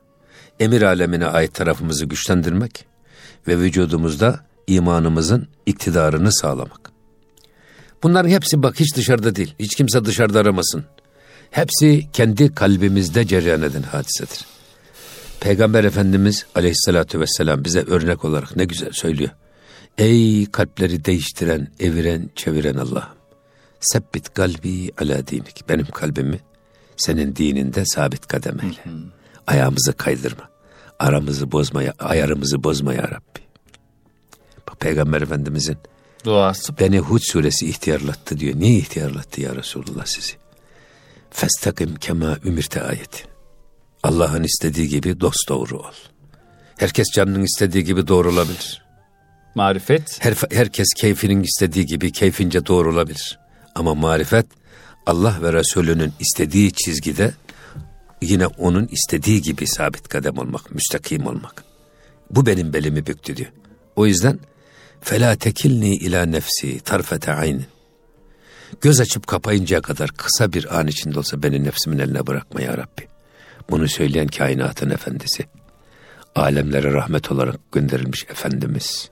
emir 0.59 0.81
alemine 0.81 1.25
ait 1.25 1.53
tarafımızı 1.53 2.05
güçlendirmek 2.05 2.85
ve 3.47 3.57
vücudumuzda 3.59 4.45
imanımızın 4.67 5.47
iktidarını 5.65 6.33
sağlamak. 6.33 6.91
Bunların 8.03 8.29
hepsi 8.29 8.63
bak 8.63 8.79
hiç 8.79 8.95
dışarıda 8.95 9.35
değil. 9.35 9.55
Hiç 9.59 9.75
kimse 9.75 10.05
dışarıda 10.05 10.39
aramasın. 10.39 10.85
Hepsi 11.51 12.07
kendi 12.13 12.55
kalbimizde 12.55 13.27
cereyan 13.27 13.61
eden 13.61 13.81
hadisedir. 13.81 14.45
Peygamber 15.39 15.83
Efendimiz 15.83 16.45
aleyhissalatü 16.55 17.19
vesselam 17.19 17.65
bize 17.65 17.81
örnek 17.81 18.25
olarak 18.25 18.55
ne 18.55 18.65
güzel 18.65 18.91
söylüyor. 18.91 19.29
Ey 19.97 20.45
kalpleri 20.45 21.05
değiştiren, 21.05 21.67
eviren, 21.79 22.29
çeviren 22.35 22.75
Allah'ım. 22.75 23.15
Sebbit 23.79 24.33
kalbi 24.33 24.91
ala 25.01 25.27
dinik. 25.27 25.69
Benim 25.69 25.85
kalbimi 25.85 26.39
senin 26.97 27.35
dininde 27.35 27.85
sabit 27.85 28.27
kadem 28.27 28.59
eyle. 28.59 28.83
Ayağımızı 29.47 29.93
kaydırma. 29.93 30.49
Aramızı 30.99 31.51
bozmaya, 31.51 31.93
ayarımızı 31.99 32.63
bozma 32.63 32.93
ya 32.93 33.03
Rabbi. 33.03 33.39
Bak 34.67 34.79
Peygamber 34.79 35.21
Efendimizin 35.21 35.77
Duası. 36.25 36.79
beni 36.79 36.99
Hud 36.99 37.21
suresi 37.21 37.69
ihtiyarlattı 37.69 38.39
diyor. 38.39 38.53
Niye 38.55 38.77
ihtiyarlattı 38.77 39.41
ya 39.41 39.55
Resulullah 39.55 40.05
sizi? 40.05 40.33
Festakim 41.31 41.95
kema 41.95 42.37
ümirte 42.43 42.81
ayeti. 42.81 43.23
Allah'ın 44.03 44.43
istediği 44.43 44.87
gibi 44.87 45.19
dost 45.19 45.49
doğru 45.49 45.79
ol. 45.79 45.93
Herkes 46.77 47.07
canının 47.15 47.43
istediği 47.43 47.83
gibi 47.83 48.07
doğru 48.07 48.31
olabilir. 48.31 48.85
Marifet. 49.55 50.25
Her, 50.25 50.33
herkes 50.51 50.87
keyfinin 50.97 51.43
istediği 51.43 51.85
gibi 51.85 52.11
keyfince 52.11 52.65
doğru 52.65 52.93
olabilir. 52.93 53.39
Ama 53.75 53.95
marifet 53.95 54.45
Allah 55.05 55.37
ve 55.41 55.53
Resulünün 55.53 56.13
istediği 56.19 56.73
çizgide 56.73 57.33
yine 58.21 58.47
onun 58.47 58.87
istediği 58.87 59.41
gibi 59.41 59.67
sabit 59.67 60.07
kadem 60.07 60.37
olmak, 60.37 60.71
müstakim 60.71 61.27
olmak. 61.27 61.63
Bu 62.31 62.45
benim 62.45 62.73
belimi 62.73 63.05
büktü 63.05 63.37
diyor. 63.37 63.51
O 63.95 64.05
yüzden 64.05 64.39
fela 65.01 65.35
tekilni 65.35 65.95
ila 65.95 66.25
nefsi 66.25 66.79
tarfete 66.79 67.33
aynin. 67.33 67.65
Göz 68.81 68.99
açıp 68.99 69.27
kapayıncaya 69.27 69.81
kadar 69.81 70.09
kısa 70.09 70.53
bir 70.53 70.79
an 70.79 70.87
içinde 70.87 71.19
olsa 71.19 71.43
beni 71.43 71.63
nefsimin 71.63 71.99
eline 71.99 72.27
bırakma 72.27 72.61
ya 72.61 72.77
Rabbi. 72.77 73.07
Bunu 73.69 73.87
söyleyen 73.87 74.27
kainatın 74.27 74.89
efendisi. 74.89 75.45
Alemlere 76.35 76.93
rahmet 76.93 77.31
olarak 77.31 77.71
gönderilmiş 77.71 78.23
Efendimiz. 78.23 79.09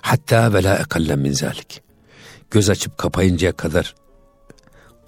Hatta 0.00 0.54
ve 0.54 0.62
la 0.62 0.76
ekalle 0.76 1.16
min 1.16 1.32
zalik. 1.32 1.82
Göz 2.50 2.70
açıp 2.70 2.98
kapayıncaya 2.98 3.52
kadar 3.52 3.94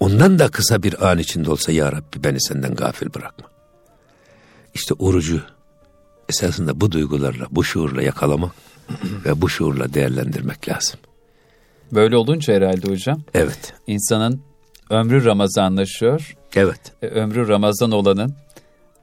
ondan 0.01 0.39
da 0.39 0.47
kısa 0.49 0.83
bir 0.83 1.09
an 1.11 1.17
içinde 1.17 1.51
olsa 1.51 1.71
ya 1.71 1.91
Rabbi 1.91 2.23
beni 2.23 2.41
senden 2.41 2.75
gafil 2.75 3.13
bırakma. 3.13 3.45
İşte 4.73 4.93
orucu 4.93 5.41
esasında 6.29 6.81
bu 6.81 6.91
duygularla, 6.91 7.45
bu 7.51 7.63
şuurla 7.63 8.01
yakalamak 8.01 8.51
ve 9.25 9.41
bu 9.41 9.49
şuurla 9.49 9.93
değerlendirmek 9.93 10.69
lazım. 10.69 10.99
Böyle 11.91 12.15
olunca 12.17 12.53
herhalde 12.53 12.87
hocam 12.89 13.21
Evet, 13.33 13.73
insanın 13.87 14.41
ömrü 14.89 15.25
Ramazanlaşıyor. 15.25 16.35
evet, 16.55 16.79
E, 17.01 17.07
ömrü 17.07 17.47
Ramazan 17.47 17.91
olanın 17.91 18.35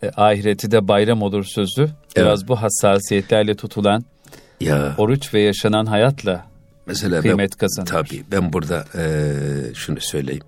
e, 0.02 0.10
ahireti 0.16 0.70
de 0.70 0.88
bayram 0.88 1.22
olur 1.22 1.44
sözü. 1.44 1.90
Biraz 2.16 2.48
bu 2.48 2.56
hassasiyetlerle 2.62 3.54
tutulan 3.56 4.04
ya 4.60 4.94
oruç 4.98 5.34
ve 5.34 5.40
yaşanan 5.40 5.86
hayatla 5.86 6.46
mesela 6.86 7.20
kıymet 7.20 7.52
ben, 7.52 7.58
kazanır. 7.58 7.86
tabii 7.86 8.24
ben 8.32 8.52
burada 8.52 8.84
eee, 8.94 9.74
şunu 9.74 10.00
söyleyeyim. 10.00 10.42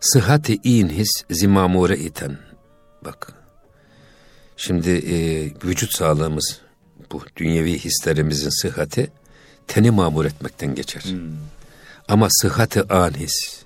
Sıhhati 0.00 0.58
in 0.64 0.88
his 0.88 1.08
zimamure 1.30 1.96
iten. 1.98 2.38
Bak. 3.04 3.32
Şimdi 4.56 4.90
eee, 4.90 5.52
vücut 5.64 5.96
sağlığımız 5.96 6.60
bu 7.12 7.22
dünyevi 7.36 7.78
hislerimizin 7.78 8.50
sıhhati 8.62 9.10
teni 9.66 9.90
mamur 9.90 10.24
etmekten 10.24 10.74
geçer. 10.74 11.04
Ama 12.08 12.28
sıhhati 12.30 12.92
an 12.92 13.12
his 13.12 13.62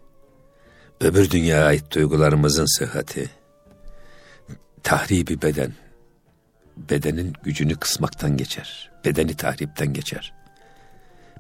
öbür 1.01 1.31
dünyaya 1.31 1.67
ait 1.67 1.95
duygularımızın 1.95 2.79
sıhhati 2.79 3.31
tahribi 4.83 5.43
beden 5.43 5.73
bedenin 6.77 7.33
gücünü 7.43 7.77
kısmaktan 7.77 8.37
geçer. 8.37 8.91
Bedeni 9.05 9.35
tahripten 9.37 9.93
geçer. 9.93 10.35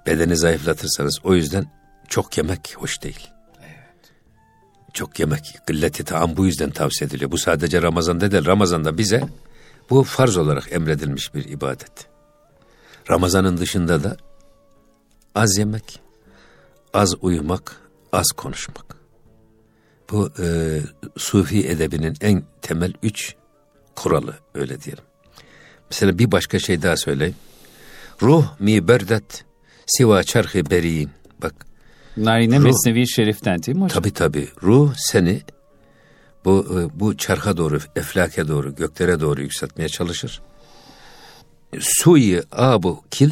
Bedeni 0.06 0.36
zayıflatırsanız 0.36 1.18
o 1.24 1.34
yüzden 1.34 1.66
çok 2.08 2.36
yemek 2.36 2.74
hoş 2.76 3.02
değil. 3.02 3.30
Çok 4.94 5.20
yemek, 5.20 5.58
gılleti 5.66 6.04
taam 6.04 6.36
bu 6.36 6.46
yüzden 6.46 6.70
tavsiye 6.70 7.08
ediliyor. 7.08 7.30
Bu 7.30 7.38
sadece 7.38 7.82
Ramazan'da 7.82 8.30
değil, 8.30 8.46
Ramazan'da 8.46 8.98
bize 8.98 9.28
bu 9.90 10.04
farz 10.04 10.36
olarak 10.36 10.72
emredilmiş 10.72 11.34
bir 11.34 11.44
ibadet. 11.44 12.06
Ramazan'ın 13.10 13.56
dışında 13.56 14.04
da 14.04 14.16
az 15.34 15.58
yemek, 15.58 16.00
az 16.94 17.14
uyumak, 17.20 17.80
az 18.12 18.26
konuşmak. 18.36 18.96
Bu 20.10 20.30
e, 20.38 20.80
Sufi 21.16 21.68
edebinin 21.68 22.16
en 22.20 22.44
temel 22.62 22.92
üç 23.02 23.34
kuralı 23.96 24.34
öyle 24.54 24.80
diyelim. 24.80 25.04
Mesela 25.90 26.18
bir 26.18 26.32
başka 26.32 26.58
şey 26.58 26.82
daha 26.82 26.96
söyleyeyim. 26.96 27.36
Ruh 28.22 28.60
mi 28.60 28.88
berdet 28.88 29.44
siva 29.86 30.22
çarhı 30.22 30.70
beriyin. 30.70 31.10
Narine 32.16 32.56
Ruh- 32.56 32.62
Mesnevi 32.62 33.08
Şerif'ten 33.08 33.62
değil 33.62 33.76
mi 33.76 33.84
hocam? 33.84 34.02
tabi 34.02 34.10
tabi 34.10 34.48
ruh 34.62 34.94
seni 34.96 35.42
bu 36.44 36.66
e, 36.80 37.00
bu 37.00 37.16
çarha 37.16 37.56
doğru, 37.56 37.78
eflake 37.96 38.48
doğru, 38.48 38.74
göklere 38.74 39.20
doğru 39.20 39.42
yükseltmeye 39.42 39.88
çalışır. 39.88 40.40
Suyu 41.80 42.42
abu 42.52 43.04
kil 43.10 43.30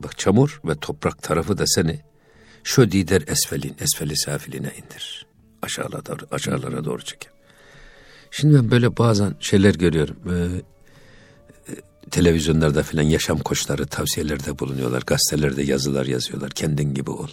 bak 0.00 0.18
çamur 0.18 0.60
ve 0.64 0.74
toprak 0.74 1.22
tarafı 1.22 1.58
da 1.58 1.66
seni 1.66 2.00
şu 2.64 2.92
dider 2.92 3.22
esfelin, 3.26 3.76
esfeli 3.80 4.16
safiline 4.16 4.72
indir. 4.76 5.26
Aşağılara 5.62 6.06
doğru, 6.06 6.26
aşağılara 6.30 6.84
doğru 6.84 7.02
çeker. 7.02 7.32
Şimdi 8.30 8.54
ben 8.54 8.70
böyle 8.70 8.96
bazen 8.96 9.34
şeyler 9.40 9.74
görüyorum. 9.74 10.16
Ee, 10.30 10.62
televizyonlarda 12.10 12.82
filan 12.82 13.02
yaşam 13.02 13.38
koçları 13.38 13.86
tavsiyelerde 13.86 14.58
bulunuyorlar. 14.58 15.02
Gazetelerde 15.06 15.62
yazılar 15.62 16.06
yazıyorlar. 16.06 16.50
Kendin 16.50 16.94
gibi 16.94 17.10
ol. 17.10 17.28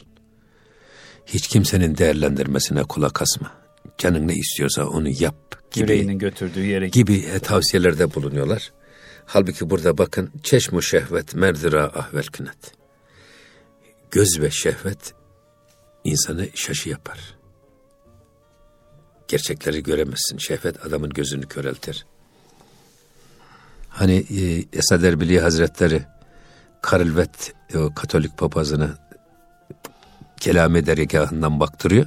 Hiç 1.26 1.48
kimsenin 1.48 1.98
değerlendirmesine 1.98 2.84
kulak 2.84 3.22
asma. 3.22 3.52
Canın 3.98 4.28
ne 4.28 4.34
istiyorsa 4.34 4.86
onu 4.86 5.10
yap 5.10 5.72
gibi 5.72 5.92
Yüreğinin 5.92 6.20
götürdüğü 6.20 6.66
yere 6.66 6.88
gibi 6.88 7.16
e, 7.16 7.40
tavsiyelerde 7.40 8.16
bulunuyorlar. 8.16 8.72
Halbuki 9.26 9.70
burada 9.70 9.98
bakın 9.98 10.32
çeşmu 10.44 10.82
şehvet 10.82 11.36
merdira 11.36 11.84
ahvel 11.84 12.26
kınet. 12.26 12.72
Göz 14.12 14.40
ve 14.42 14.52
şehvet 14.52 15.14
insanı 16.04 16.48
şaşı 16.56 16.90
yapar. 16.90 17.38
Gerçekleri 19.28 19.84
göremezsin. 19.84 20.38
Şehvet 20.38 20.86
adamın 20.86 21.10
gözünü 21.10 21.48
köreltir. 21.48 22.06
Hani 23.90 24.16
e, 24.16 24.66
Esad 24.74 25.04
Erbili 25.04 25.40
Hazretleri 25.40 26.04
Karılvet 26.82 27.54
o 27.76 27.94
Katolik 27.94 28.38
papazını 28.38 28.98
kelame 30.40 30.86
dergahından 30.86 31.60
baktırıyor. 31.60 32.06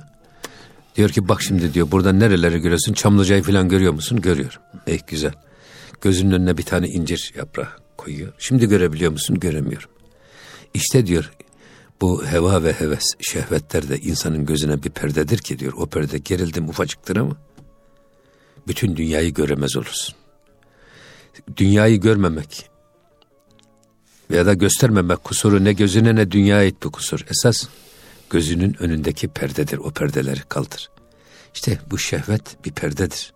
Diyor 0.97 1.11
ki 1.11 1.29
bak 1.29 1.43
şimdi 1.43 1.75
diyor 1.75 1.91
buradan 1.91 2.21
nereleri 2.21 2.59
görüyorsun? 2.59 2.93
Çamlıca'yı 2.93 3.43
falan 3.43 3.69
görüyor 3.69 3.93
musun? 3.93 4.21
Görüyorum. 4.21 4.63
Eh 4.87 4.99
güzel. 5.07 5.33
Gözünün 6.01 6.31
önüne 6.31 6.59
bir 6.59 6.63
tane 6.63 6.89
incir 6.89 7.33
yaprağı 7.37 7.69
koyuyor. 7.97 8.33
Şimdi 8.39 8.69
görebiliyor 8.69 9.13
musun? 9.13 9.41
Göremiyorum. 9.41 9.91
İşte 10.75 11.07
diyor 11.07 11.33
bu 12.01 12.27
heva 12.27 12.63
ve 12.63 12.73
heves, 12.73 13.05
şehvetler 13.21 13.89
de 13.89 13.99
insanın 13.99 14.47
gözüne 14.47 14.83
bir 14.83 14.91
perdedir 14.91 15.39
ki 15.39 15.59
diyor. 15.59 15.73
O 15.77 15.87
perde 15.87 16.19
gerildim 16.19 16.69
ufacıktır 16.69 17.17
ama 17.17 17.37
bütün 18.69 18.97
dünyayı 18.97 19.35
göremez 19.35 19.77
olursun. 19.77 20.15
Dünyayı 21.57 22.01
görmemek 22.01 22.71
veya 24.31 24.47
da 24.47 24.55
göstermemek 24.55 25.25
kusuru 25.25 25.65
ne 25.65 25.73
gözüne 25.73 26.15
ne 26.15 26.31
dünyaya 26.31 26.61
ait 26.61 26.85
bir 26.85 26.91
kusur. 26.91 27.27
Esas 27.31 27.69
gözünün 28.31 28.77
önündeki 28.83 29.29
perdedir. 29.29 29.79
O 29.79 29.91
perdeleri 29.91 30.41
kaldır. 30.41 30.91
İşte 31.55 31.79
bu 31.91 31.99
şehvet 31.99 32.65
bir 32.65 32.73
perdedir. 32.73 33.33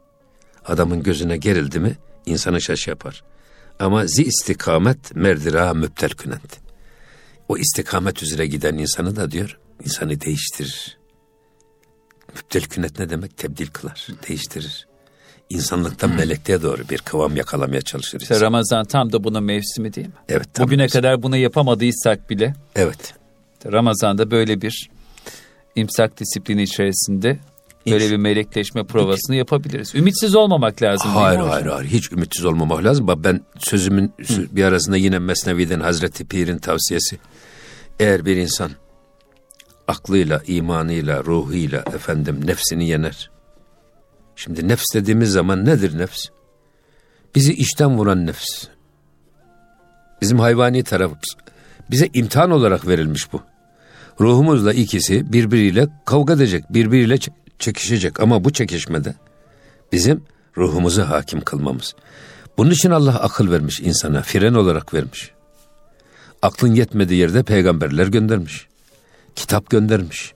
Adamın 0.67 1.03
gözüne 1.03 1.37
gerildi 1.37 1.81
mi 1.81 1.97
insanı 2.27 2.61
şaş 2.61 2.89
yapar. 2.89 3.23
Ama 3.79 4.07
zi 4.07 4.23
istikamet 4.25 5.17
merdira 5.17 5.75
müptel 5.75 6.11
künent. 6.11 6.59
O 7.49 7.57
istikamet 7.59 8.23
üzere 8.23 8.47
giden 8.47 8.79
insanı 8.79 9.17
da 9.17 9.31
diyor, 9.31 9.59
insanı 9.85 10.21
değiştirir. 10.21 10.99
Müptel 12.35 12.63
künnet 12.63 12.99
ne 12.99 13.11
demek? 13.11 13.37
Tebdil 13.37 13.67
kılar, 13.67 14.07
değiştirir. 14.29 14.87
insanlıktan 15.51 16.11
melekliğe 16.15 16.63
doğru 16.63 16.89
bir 16.89 16.99
kıvam 16.99 17.37
yakalamaya 17.37 17.83
çalışır. 17.83 18.21
İşte. 18.21 18.41
Ramazan 18.41 18.85
tam 18.85 19.13
da 19.13 19.25
bunun 19.25 19.45
mevsimi 19.45 19.95
değil 19.95 20.07
mi? 20.07 20.13
Evet. 20.29 20.55
tam 20.55 20.67
Bugüne 20.67 20.83
mesela. 20.83 21.03
kadar 21.03 21.23
bunu 21.23 21.37
yapamadıysak 21.37 22.31
bile 22.31 22.55
Evet. 22.77 23.15
Ramazan'da 23.67 24.31
böyle 24.31 24.61
bir 24.61 24.91
imsak 25.77 26.21
disiplini 26.21 26.63
içerisinde 26.63 27.39
böyle 27.87 28.07
İnş- 28.07 28.11
bir 28.11 28.17
melekleşme 28.17 28.85
provasını 28.85 29.37
yapabiliriz. 29.37 29.95
Ümitsiz 29.95 30.35
olmamak 30.35 30.83
lazım. 30.83 31.11
Hayır 31.11 31.41
hayır 31.41 31.67
hayır 31.67 31.89
hiç 31.91 32.13
ümitsiz 32.13 32.45
olmamak 32.45 32.85
lazım. 32.85 33.07
Ben 33.25 33.41
sözümün 33.59 34.13
bir 34.29 34.65
arasında 34.65 34.97
yine 34.97 35.19
Mesnevi'den 35.19 35.81
Hazreti 35.81 36.25
Pir'in 36.25 36.59
tavsiyesi. 36.59 37.19
Eğer 38.01 38.25
bir 38.25 38.37
insan 38.37 38.71
aklıyla, 39.89 40.43
imanıyla, 40.47 41.25
ruhuyla 41.25 41.79
efendim 41.79 42.41
nefsini 42.47 42.89
yener. 42.89 43.31
Şimdi 44.37 44.69
nefs 44.69 44.85
dediğimiz 44.95 45.31
zaman 45.33 45.65
nedir 45.65 45.99
nefs? 45.99 46.27
Bizi 47.35 47.53
içten 47.53 47.99
vuran 47.99 48.27
nefs. 48.27 48.67
Bizim 50.23 50.39
hayvani 50.39 50.83
tarafımız. 50.85 51.37
Bize 51.91 52.09
imtihan 52.15 52.51
olarak 52.51 52.89
verilmiş 52.89 53.33
bu. 53.33 53.43
Ruhumuzla 54.21 54.73
ikisi 54.73 55.33
birbiriyle 55.33 55.89
kavga 56.05 56.35
edecek, 56.35 56.65
birbiriyle 56.71 57.15
çe- 57.15 57.33
çekişecek 57.59 58.21
ama 58.21 58.45
bu 58.45 58.53
çekişmede 58.53 59.15
bizim 59.93 60.25
ruhumuzu 60.57 61.03
hakim 61.03 61.41
kılmamız. 61.41 61.95
Bunun 62.59 62.71
için 62.71 62.91
Allah 62.91 63.21
akıl 63.21 63.51
vermiş 63.51 63.81
insana, 63.81 64.23
fren 64.23 64.55
olarak 64.55 64.95
vermiş. 64.95 65.31
Aklın 66.43 66.75
yetmediği 66.75 67.21
yerde 67.21 67.43
peygamberler 67.43 68.07
göndermiş. 68.07 68.67
Kitap 69.37 69.71
göndermiş. 69.71 70.33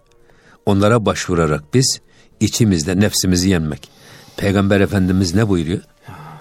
Onlara 0.66 1.06
başvurarak 1.06 1.74
biz 1.74 2.00
içimizde 2.40 3.00
nefsimizi 3.00 3.50
yenmek. 3.50 3.90
Peygamber 4.36 4.80
Efendimiz 4.80 5.34
ne 5.34 5.48
buyuruyor? 5.48 5.80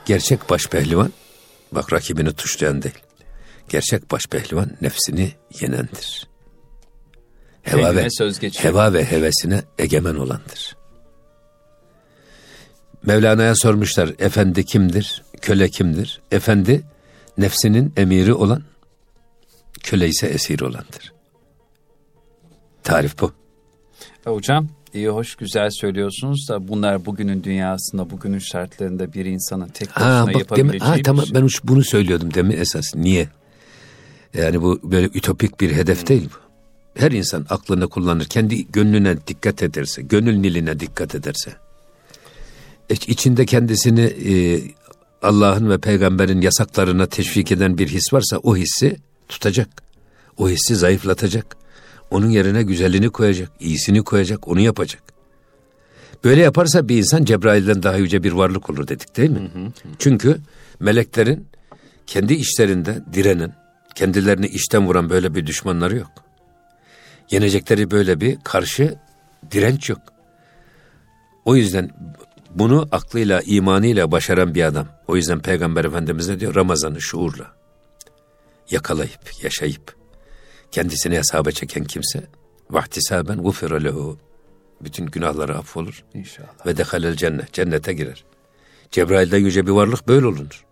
Gerçek 0.06 0.50
baş 0.50 0.68
pehlivan, 0.68 1.14
bak 1.72 1.94
rakibini 1.94 2.34
tuşlayan 2.34 2.82
değil. 2.82 2.96
Gerçek 3.70 4.12
baş 4.12 4.26
pehlivan 4.26 4.72
nefsini 4.82 5.32
yenendir. 5.62 6.28
Heva 7.66 7.96
ve, 7.96 8.08
söz 8.10 8.40
geçiyor. 8.40 8.74
heva 8.74 8.94
ve 8.94 9.06
hevesine 9.06 9.62
egemen 9.80 10.16
olandır. 10.16 10.76
Mevlana'ya 13.06 13.56
sormuşlar 13.56 14.12
efendi 14.20 14.66
kimdir, 14.66 15.24
köle 15.42 15.70
kimdir? 15.70 16.22
Efendi 16.32 16.84
nefsinin 17.38 17.94
emiri 17.98 18.34
olan, 18.34 18.64
köle 19.84 20.08
ise 20.08 20.28
esir 20.28 20.60
olandır. 20.62 21.14
Tarif 22.84 23.20
bu. 23.22 23.32
Ya 24.26 24.32
Hocam 24.34 24.68
iyi 24.94 25.10
hoş 25.10 25.36
güzel 25.36 25.70
söylüyorsunuz 25.70 26.50
da 26.50 26.68
bunlar 26.68 27.06
bugünün 27.06 27.44
dünyasında 27.44 28.10
bugünün 28.10 28.40
şartlarında 28.40 29.14
bir 29.14 29.26
insanın 29.26 29.68
tek 29.68 29.96
başına 29.96 30.20
Ha 30.20 30.22
bak 30.22 30.30
demi, 30.34 30.40
yapabileceği 30.40 30.80
ha 30.92 30.96
bir 30.98 31.04
tamam 31.04 31.26
şey. 31.26 31.36
ben 31.36 31.48
bunu 31.64 31.84
söylüyordum 31.84 32.34
demin 32.34 32.58
esas. 32.58 32.96
Niye? 32.96 33.30
Yani 34.34 34.62
bu 34.62 34.80
böyle 34.84 35.08
ütopik 35.08 35.62
bir 35.62 35.72
hedef 35.72 36.08
değil 36.08 36.30
bu. 36.34 36.45
Her 36.98 37.12
insan 37.12 37.46
aklını 37.50 37.88
kullanır, 37.90 38.26
kendi 38.26 38.68
gönlüne 38.72 39.28
dikkat 39.28 39.64
ederse, 39.64 40.02
gönül 40.02 40.36
niline 40.38 40.80
dikkat 40.80 41.16
ederse, 41.16 41.54
iç- 42.90 43.10
içinde 43.10 43.46
kendisini 43.46 44.02
e, 44.02 44.62
Allah'ın 45.22 45.70
ve 45.70 45.78
peygamberin 45.78 46.42
yasaklarına 46.42 47.06
teşvik 47.06 47.52
eden 47.52 47.78
bir 47.78 47.88
his 47.88 48.14
varsa 48.14 48.38
o 48.38 48.58
hissi 48.58 48.98
tutacak. 49.30 49.70
O 50.38 50.50
hissi 50.50 50.76
zayıflatacak. 50.76 51.58
Onun 52.12 52.30
yerine 52.30 52.64
güzelini 52.64 53.10
koyacak, 53.10 53.52
iyisini 53.60 54.04
koyacak, 54.04 54.48
onu 54.48 54.60
yapacak. 54.60 55.04
Böyle 56.24 56.42
yaparsa 56.42 56.88
bir 56.90 56.98
insan 56.98 57.24
Cebrail'den 57.24 57.84
daha 57.84 57.98
yüce 57.98 58.24
bir 58.24 58.32
varlık 58.32 58.70
olur 58.70 58.88
dedik 58.88 59.18
değil 59.18 59.30
mi? 59.30 59.50
Çünkü 60.00 60.38
meleklerin 60.80 61.48
kendi 62.08 62.34
işlerinde 62.34 63.04
direnen, 63.14 63.56
kendilerini 63.96 64.48
işten 64.48 64.88
vuran 64.88 65.10
böyle 65.10 65.36
bir 65.36 65.46
düşmanları 65.48 65.98
yok. 65.98 66.12
Yenecekleri 67.32 67.92
böyle 67.92 68.22
bir 68.22 68.38
karşı 68.44 68.96
direnç 69.52 69.90
yok. 69.90 70.02
O 71.46 71.56
yüzden 71.56 71.90
bunu 72.56 72.88
aklıyla, 72.92 73.42
imanıyla 73.42 74.12
başaran 74.12 74.56
bir 74.56 74.64
adam. 74.64 74.88
O 75.08 75.16
yüzden 75.16 75.40
Peygamber 75.40 75.86
Efendimiz 75.86 76.30
ne 76.30 76.40
diyor? 76.40 76.56
Ramazan'ı 76.56 77.02
şuurla 77.02 77.56
yakalayıp, 78.72 79.44
yaşayıp 79.44 79.96
kendisini 80.72 81.18
hesaba 81.18 81.52
çeken 81.52 81.84
kimse 81.84 82.24
vahtisaben 82.70 83.38
gufira 83.38 83.76
lehu 83.76 84.18
bütün 84.82 85.06
günahları 85.06 85.58
affolur 85.58 86.04
İnşallah. 86.14 86.66
ve 86.66 86.78
dehalel 86.78 87.16
cennet 87.16 87.54
cennete 87.54 87.94
girer. 87.94 88.24
Cebrail'de 88.92 89.38
yüce 89.38 89.68
bir 89.68 89.72
varlık 89.72 90.08
böyle 90.08 90.26
olunur. 90.26 90.66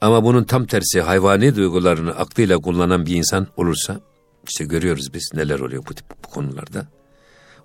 Ama 0.00 0.24
bunun 0.24 0.44
tam 0.44 0.66
tersi 0.66 1.00
hayvani 1.00 1.56
duygularını 1.56 2.10
aklıyla 2.10 2.58
kullanan 2.58 3.06
bir 3.06 3.16
insan 3.16 3.46
olursa 3.56 4.00
işte 4.48 4.64
görüyoruz 4.64 5.14
biz 5.14 5.30
neler 5.34 5.60
oluyor 5.60 5.82
bu 5.88 5.94
tip 5.94 6.06
bu 6.24 6.28
konularda. 6.30 6.86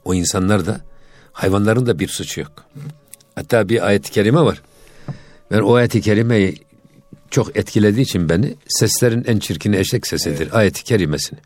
O 0.05 0.13
insanlar 0.13 0.65
da 0.65 0.81
hayvanların 1.31 1.86
da 1.86 1.99
bir 1.99 2.07
suçu 2.07 2.41
yok. 2.41 2.65
Hatta 3.36 3.69
bir 3.69 3.88
ayet-i 3.88 4.11
kerime 4.11 4.41
var. 4.41 4.61
Ben 5.51 5.59
o 5.59 5.73
ayet-i 5.73 6.01
kerimeyi 6.01 6.57
çok 7.29 7.57
etkilediği 7.57 8.05
için 8.05 8.29
beni 8.29 8.55
seslerin 8.67 9.23
en 9.27 9.39
çirkini 9.39 9.77
eşek 9.77 10.07
sesidir. 10.07 10.57
Ayet-i 10.57 10.84
kerimesini. 10.84 11.39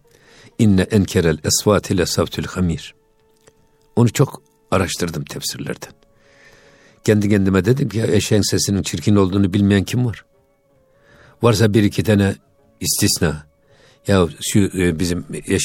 İnne 0.60 0.82
enkerel 0.82 1.38
esvati 1.44 1.98
le 1.98 2.06
savtül 2.06 2.46
hamir. 2.46 2.96
Onu 3.96 4.10
çok 4.10 4.42
araştırdım 4.72 5.24
tefsirlerden. 5.24 5.92
Kendi 7.04 7.30
kendime 7.30 7.66
dedim 7.66 7.90
ki 7.90 8.04
eşeğin 8.04 8.42
sesinin 8.42 8.84
çirkin 8.84 9.16
olduğunu 9.16 9.54
bilmeyen 9.54 9.84
kim 9.84 10.06
var? 10.06 10.26
Varsa 11.42 11.74
bir 11.74 11.84
iki 11.84 12.04
tane 12.04 12.36
istisna. 12.80 13.48
Ya 14.08 14.28
şu 14.42 14.60
e, 14.60 15.00
bizim 15.00 15.26
e, 15.50 15.60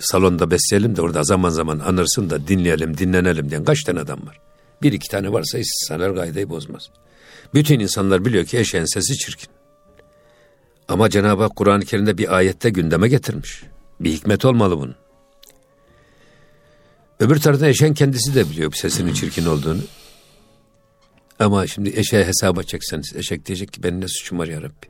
salonda 0.00 0.50
besleyelim 0.50 0.96
de 0.96 1.02
orada 1.02 1.22
zaman 1.22 1.48
zaman 1.50 1.78
anırsın 1.78 2.30
da 2.30 2.48
dinleyelim, 2.48 2.98
dinlenelim 2.98 3.50
diyen 3.50 3.64
kaç 3.64 3.82
tane 3.84 4.00
adam 4.00 4.26
var? 4.26 4.40
Bir 4.82 4.92
iki 4.92 5.08
tane 5.08 5.32
varsa 5.32 5.58
istisnalar 5.58 6.14
kaideyi 6.14 6.48
bozmaz. 6.48 6.90
Bütün 7.54 7.80
insanlar 7.80 8.24
biliyor 8.24 8.44
ki 8.44 8.58
eşeğin 8.58 8.84
sesi 8.84 9.18
çirkin. 9.18 9.48
Ama 10.88 11.10
Cenab-ı 11.10 11.42
Hak 11.42 11.56
Kur'an-ı 11.56 11.84
Kerim'de 11.84 12.18
bir 12.18 12.36
ayette 12.36 12.70
gündeme 12.70 13.08
getirmiş. 13.08 13.62
Bir 14.00 14.10
hikmet 14.10 14.44
olmalı 14.44 14.78
bunun. 14.78 14.94
Öbür 17.20 17.40
taraftan 17.40 17.68
eşeğin 17.68 17.94
kendisi 17.94 18.34
de 18.34 18.50
biliyor 18.50 18.72
sesinin 18.72 19.12
çirkin 19.12 19.46
olduğunu. 19.46 19.80
Ama 21.38 21.66
şimdi 21.66 21.92
eşeğe 21.96 22.24
hesaba 22.24 22.62
çekseniz 22.62 23.16
eşek 23.16 23.46
diyecek 23.46 23.72
ki 23.72 23.82
benim 23.82 24.00
ne 24.00 24.08
suçum 24.08 24.38
var 24.38 24.46
ya 24.46 24.62
Rabbi. 24.62 24.86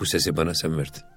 Bu 0.00 0.06
sesi 0.06 0.36
bana 0.36 0.54
sen 0.54 0.78
verdin. 0.78 1.15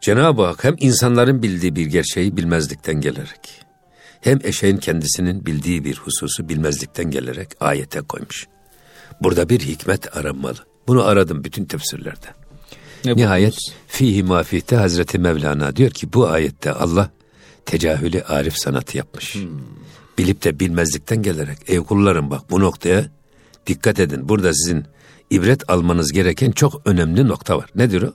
Cenab-ı 0.00 0.42
Hak 0.42 0.64
hem 0.64 0.74
insanların 0.78 1.42
bildiği 1.42 1.76
bir 1.76 1.86
gerçeği 1.86 2.36
bilmezlikten 2.36 3.00
gelerek 3.00 3.60
hem 4.20 4.38
eşeğin 4.44 4.76
kendisinin 4.76 5.46
bildiği 5.46 5.84
bir 5.84 5.96
hususu 5.96 6.48
bilmezlikten 6.48 7.10
gelerek 7.10 7.48
ayete 7.60 8.00
koymuş. 8.00 8.46
Burada 9.22 9.48
bir 9.48 9.60
hikmet 9.60 10.16
aranmalı. 10.16 10.58
Bunu 10.88 11.04
aradım 11.04 11.44
bütün 11.44 11.64
tefsirlerde. 11.64 12.26
Ne 13.04 13.16
Nihayet 13.16 13.56
fihi 13.86 14.22
mafihte 14.22 14.76
Hazreti 14.76 15.18
Mevlana 15.18 15.76
diyor 15.76 15.90
ki 15.90 16.12
bu 16.12 16.28
ayette 16.28 16.72
Allah 16.72 17.10
tecahülü 17.66 18.22
arif 18.22 18.54
sanatı 18.56 18.96
yapmış. 18.96 19.36
Bilip 20.18 20.44
de 20.44 20.60
bilmezlikten 20.60 21.22
gelerek 21.22 21.58
ey 21.66 21.78
kullarım 21.78 22.30
bak 22.30 22.50
bu 22.50 22.60
noktaya 22.60 23.06
dikkat 23.66 24.00
edin. 24.00 24.28
Burada 24.28 24.54
sizin 24.54 24.84
ibret 25.30 25.70
almanız 25.70 26.12
gereken 26.12 26.50
çok 26.50 26.82
önemli 26.84 27.28
nokta 27.28 27.58
var. 27.58 27.70
Nedir 27.74 28.02
o? 28.02 28.12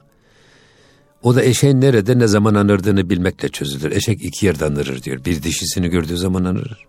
O 1.26 1.36
da 1.36 1.44
eşeğin 1.44 1.82
nerede 1.82 2.20
ne 2.20 2.28
zaman 2.28 2.56
anırdığını 2.56 3.10
bilmekle 3.10 3.50
çözülür. 3.50 3.92
Eşek 3.92 4.26
iki 4.26 4.46
yerde 4.46 4.66
anırır 4.66 5.04
diyor. 5.04 5.26
Bir 5.26 5.44
dişisini 5.44 5.90
gördüğü 5.90 6.18
zaman 6.18 6.44
anırır. 6.44 6.86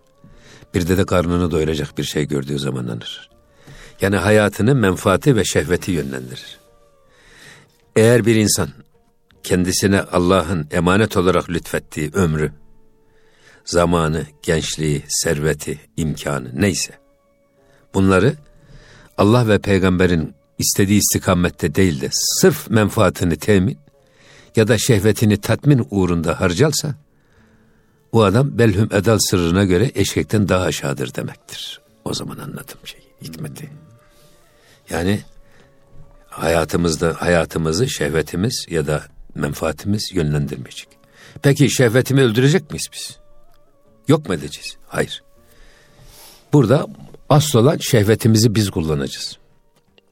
Bir 0.75 0.89
de 0.89 0.99
de 0.99 1.07
karnını 1.07 1.51
doyuracak 1.51 1.99
bir 1.99 2.05
şey 2.05 2.29
gördüğü 2.29 2.59
zaman 2.59 2.85
anırır. 2.85 3.31
Yani 4.01 4.17
hayatını 4.17 4.75
menfaati 4.75 5.37
ve 5.37 5.45
şehveti 5.45 5.93
yönlendirir. 5.93 6.59
Eğer 7.97 8.27
bir 8.27 8.35
insan 8.35 8.69
kendisine 9.43 10.01
Allah'ın 10.01 10.67
emanet 10.71 11.17
olarak 11.17 11.51
lütfettiği 11.51 12.11
ömrü, 12.15 12.53
zamanı, 13.65 14.27
gençliği, 14.43 15.03
serveti, 15.09 15.81
imkanı 15.97 16.51
neyse 16.55 16.93
bunları 17.95 18.35
Allah 19.19 19.49
ve 19.49 19.59
peygamberin 19.59 20.35
istediği 20.59 20.99
istikamette 20.99 21.75
değil 21.75 22.01
de 22.01 22.09
sırf 22.13 22.71
menfaatini 22.71 23.37
temin 23.37 23.86
ya 24.57 24.69
da 24.69 24.79
şehvetini 24.79 25.37
tatmin 25.37 25.87
uğrunda 25.91 26.41
harcarsa 26.41 26.95
o 28.13 28.23
adam 28.23 28.59
belhüm 28.59 28.89
edal 28.93 29.19
sırrına 29.19 29.65
göre 29.65 29.91
eşekten 29.95 30.49
daha 30.49 30.65
aşağıdır 30.65 31.15
demektir. 31.15 31.81
O 32.05 32.15
zaman 32.15 32.39
anladım 32.39 32.79
şeyi, 32.85 33.05
hikmeti. 33.23 33.71
Yani 34.91 35.21
hayatımızda 36.29 37.15
hayatımızı 37.19 37.89
şehvetimiz 37.89 38.67
ya 38.71 38.87
da 38.87 39.05
menfaatimiz 39.35 40.11
yönlendirmeyecek. 40.13 40.89
Peki 41.43 41.71
şehvetimi 41.71 42.23
öldürecek 42.23 42.71
miyiz 42.71 42.87
biz? 42.93 43.19
Yok 44.09 44.29
mu 44.29 44.35
edeceğiz? 44.35 44.77
Hayır. 44.87 45.23
Burada 46.53 46.87
Asıl 47.29 47.59
olan 47.59 47.77
şehvetimizi 47.77 48.55
biz 48.55 48.71
kullanacağız. 48.71 49.39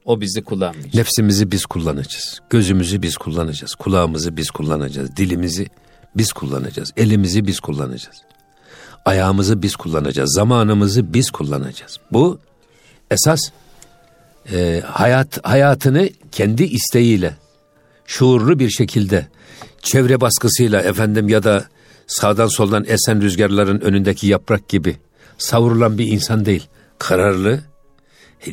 O 0.05 0.21
bizi 0.21 0.41
kullanmayacak. 0.41 0.93
Nefsimizi 0.93 1.51
biz 1.51 1.65
kullanacağız. 1.65 2.41
Gözümüzü 2.49 3.01
biz 3.01 3.17
kullanacağız. 3.17 3.75
Kulağımızı 3.75 4.37
biz 4.37 4.49
kullanacağız. 4.51 5.17
Dilimizi 5.17 5.67
biz 6.15 6.33
kullanacağız. 6.33 6.93
Elimizi 6.97 7.47
biz 7.47 7.59
kullanacağız. 7.59 8.17
Ayağımızı 9.05 9.61
biz 9.61 9.75
kullanacağız. 9.75 10.33
Zamanımızı 10.35 11.13
biz 11.13 11.31
kullanacağız. 11.31 11.97
Bu 12.11 12.39
esas 13.11 13.39
e, 14.51 14.83
hayat 14.85 15.45
hayatını 15.45 16.09
kendi 16.31 16.63
isteğiyle 16.63 17.35
şuurlu 18.05 18.59
bir 18.59 18.69
şekilde 18.69 19.27
çevre 19.81 20.21
baskısıyla 20.21 20.81
efendim 20.81 21.29
ya 21.29 21.43
da 21.43 21.65
sağdan 22.07 22.47
soldan 22.47 22.85
esen 22.87 23.21
rüzgarların 23.21 23.81
önündeki 23.81 24.27
yaprak 24.27 24.69
gibi 24.69 24.97
savrulan 25.37 25.97
bir 25.97 26.07
insan 26.07 26.45
değil. 26.45 26.67
Kararlı, 26.99 27.61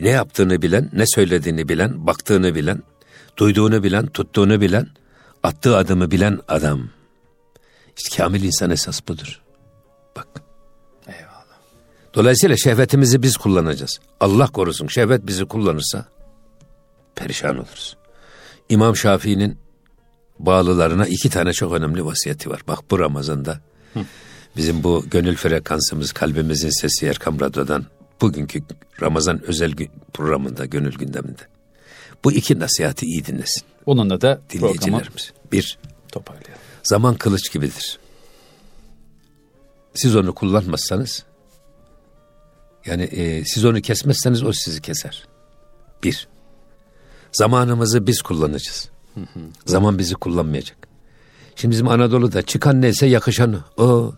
ne 0.00 0.08
yaptığını 0.08 0.62
bilen, 0.62 0.90
ne 0.92 1.04
söylediğini 1.06 1.68
bilen, 1.68 2.06
baktığını 2.06 2.54
bilen, 2.54 2.82
duyduğunu 3.36 3.82
bilen, 3.82 4.06
tuttuğunu 4.06 4.60
bilen, 4.60 4.88
attığı 5.42 5.76
adımı 5.76 6.10
bilen 6.10 6.40
adam. 6.48 6.88
İşte 7.96 8.16
kamil 8.16 8.42
insan 8.42 8.70
esas 8.70 9.08
budur. 9.08 9.42
Bak. 10.16 10.26
Eyvallah. 11.06 11.58
Dolayısıyla 12.14 12.56
şehvetimizi 12.56 13.22
biz 13.22 13.36
kullanacağız. 13.36 14.00
Allah 14.20 14.46
korusun 14.46 14.86
şehvet 14.86 15.26
bizi 15.26 15.44
kullanırsa 15.44 16.04
perişan 17.14 17.56
oluruz. 17.56 17.96
İmam 18.68 18.96
Şafii'nin 18.96 19.58
bağlılarına 20.38 21.06
iki 21.06 21.30
tane 21.30 21.52
çok 21.52 21.72
önemli 21.72 22.04
vasiyeti 22.04 22.50
var. 22.50 22.60
Bak 22.68 22.90
bu 22.90 22.98
Ramazan'da 22.98 23.60
bizim 24.56 24.84
bu 24.84 25.04
gönül 25.10 25.36
frekansımız, 25.36 26.12
kalbimizin 26.12 26.80
sesi 26.80 27.06
Erkam 27.06 27.40
Radyo'dan 27.40 27.86
bugünkü 28.22 28.62
Ramazan 29.02 29.42
özel 29.42 29.74
programında, 30.12 30.64
gönül 30.64 30.94
gündeminde. 30.94 31.42
Bu 32.24 32.32
iki 32.32 32.58
nasihati 32.58 33.06
iyi 33.06 33.26
dinlesin 33.26 33.62
Bununla 33.86 34.20
da 34.20 34.40
dinleyicilerimiz. 34.50 35.32
Bir, 35.52 35.78
toparlayalım. 36.12 36.62
zaman 36.82 37.14
kılıç 37.14 37.52
gibidir. 37.52 37.98
Siz 39.94 40.16
onu 40.16 40.34
kullanmazsanız, 40.34 41.24
yani 42.86 43.02
e, 43.02 43.44
siz 43.44 43.64
onu 43.64 43.80
kesmezseniz 43.80 44.42
o 44.42 44.52
sizi 44.52 44.80
keser. 44.80 45.28
Bir, 46.02 46.28
zamanımızı 47.32 48.06
biz 48.06 48.22
kullanacağız. 48.22 48.90
Zaman 49.66 49.98
bizi 49.98 50.14
kullanmayacak. 50.14 50.76
Şimdi 51.56 51.72
bizim 51.72 51.88
Anadolu'da 51.88 52.42
çıkan 52.42 52.82
neyse 52.82 53.06
yakışanı. 53.06 53.64
O 53.76 54.12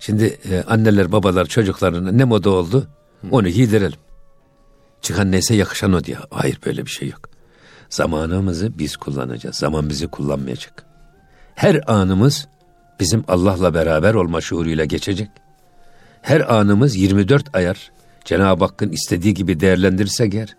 şimdi 0.00 0.24
e, 0.50 0.62
anneler 0.62 1.12
babalar 1.12 1.46
çocuklarına 1.46 2.12
ne 2.12 2.24
moda 2.24 2.50
oldu 2.50 2.88
onu 3.30 3.48
giydirelim. 3.48 3.98
Çıkan 5.02 5.32
neyse 5.32 5.54
yakışan 5.54 5.92
o 5.92 6.04
diye. 6.04 6.16
Hayır 6.30 6.58
böyle 6.66 6.86
bir 6.86 6.90
şey 6.90 7.08
yok. 7.08 7.20
Zamanımızı 7.90 8.78
biz 8.78 8.96
kullanacağız. 8.96 9.56
Zaman 9.56 9.88
bizi 9.88 10.06
kullanmayacak. 10.06 10.84
Her 11.54 11.80
anımız 11.86 12.48
bizim 13.00 13.24
Allah'la 13.28 13.74
beraber 13.74 14.14
olma 14.14 14.40
şuuruyla 14.40 14.84
geçecek. 14.84 15.28
Her 16.22 16.54
anımız 16.54 16.96
24 16.96 17.56
ayar 17.56 17.90
Cenab-ı 18.24 18.64
Hakk'ın 18.64 18.90
istediği 18.90 19.34
gibi 19.34 19.60
değerlendirirsek 19.60 20.34
eğer 20.34 20.56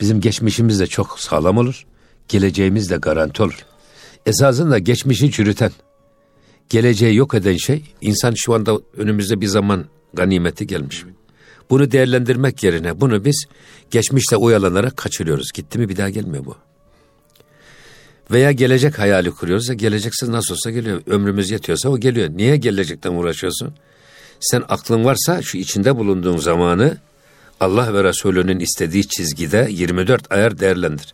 bizim 0.00 0.20
geçmişimiz 0.20 0.80
de 0.80 0.86
çok 0.86 1.20
sağlam 1.20 1.56
olur. 1.56 1.86
Geleceğimiz 2.28 2.90
de 2.90 2.96
garanti 2.96 3.42
olur. 3.42 3.66
Esasında 4.26 4.78
geçmişi 4.78 5.30
çürüten, 5.30 5.70
geleceği 6.68 7.16
yok 7.16 7.34
eden 7.34 7.56
şey 7.56 7.84
insan 8.00 8.34
şu 8.36 8.54
anda 8.54 8.78
önümüzde 8.96 9.40
bir 9.40 9.46
zaman 9.46 9.84
ganimeti 10.14 10.66
gelmiş. 10.66 11.04
Bunu 11.70 11.90
değerlendirmek 11.90 12.62
yerine 12.62 13.00
bunu 13.00 13.24
biz 13.24 13.44
geçmişte 13.90 14.36
oyalanarak 14.36 14.96
kaçırıyoruz. 14.96 15.52
Gitti 15.54 15.78
mi 15.78 15.88
bir 15.88 15.96
daha 15.96 16.10
gelmiyor 16.10 16.44
bu. 16.44 16.56
Veya 18.30 18.52
gelecek 18.52 18.98
hayali 18.98 19.30
kuruyoruz 19.30 19.68
ya 19.68 19.74
geleceksiz 19.74 20.28
nasıl 20.28 20.54
olsa 20.54 20.70
geliyor. 20.70 21.02
Ömrümüz 21.06 21.50
yetiyorsa 21.50 21.88
o 21.88 21.98
geliyor. 21.98 22.28
Niye 22.30 22.56
gelecekten 22.56 23.12
uğraşıyorsun? 23.12 23.74
Sen 24.40 24.62
aklın 24.68 25.04
varsa 25.04 25.42
şu 25.42 25.58
içinde 25.58 25.96
bulunduğun 25.96 26.36
zamanı 26.36 26.96
Allah 27.60 27.94
ve 27.94 28.04
Resulü'nün 28.04 28.58
istediği 28.58 29.08
çizgide 29.08 29.68
24 29.70 30.32
ayar 30.32 30.58
değerlendir. 30.58 31.12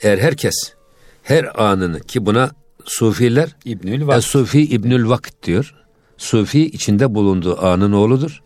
Eğer 0.00 0.18
herkes 0.18 0.54
her 1.22 1.62
anını 1.64 2.00
ki 2.00 2.26
buna 2.26 2.50
sufiler 2.84 3.56
İbnül 3.64 4.00
e, 4.00 4.06
Vakit. 4.06 4.24
Sufi 4.24 4.62
İbnül 4.62 5.08
Vakit 5.08 5.42
diyor. 5.42 5.74
Sufi 6.18 6.66
içinde 6.66 7.14
bulunduğu 7.14 7.66
anın 7.66 7.92
oğludur. 7.92 8.42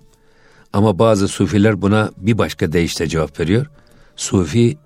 Ama 0.74 0.98
bazı 0.98 1.28
sufiler 1.28 1.82
buna 1.82 2.10
bir 2.16 2.38
başka 2.38 2.72
deyişle 2.72 3.08
cevap 3.08 3.40
veriyor. 3.40 3.66
Sufi 4.16 4.76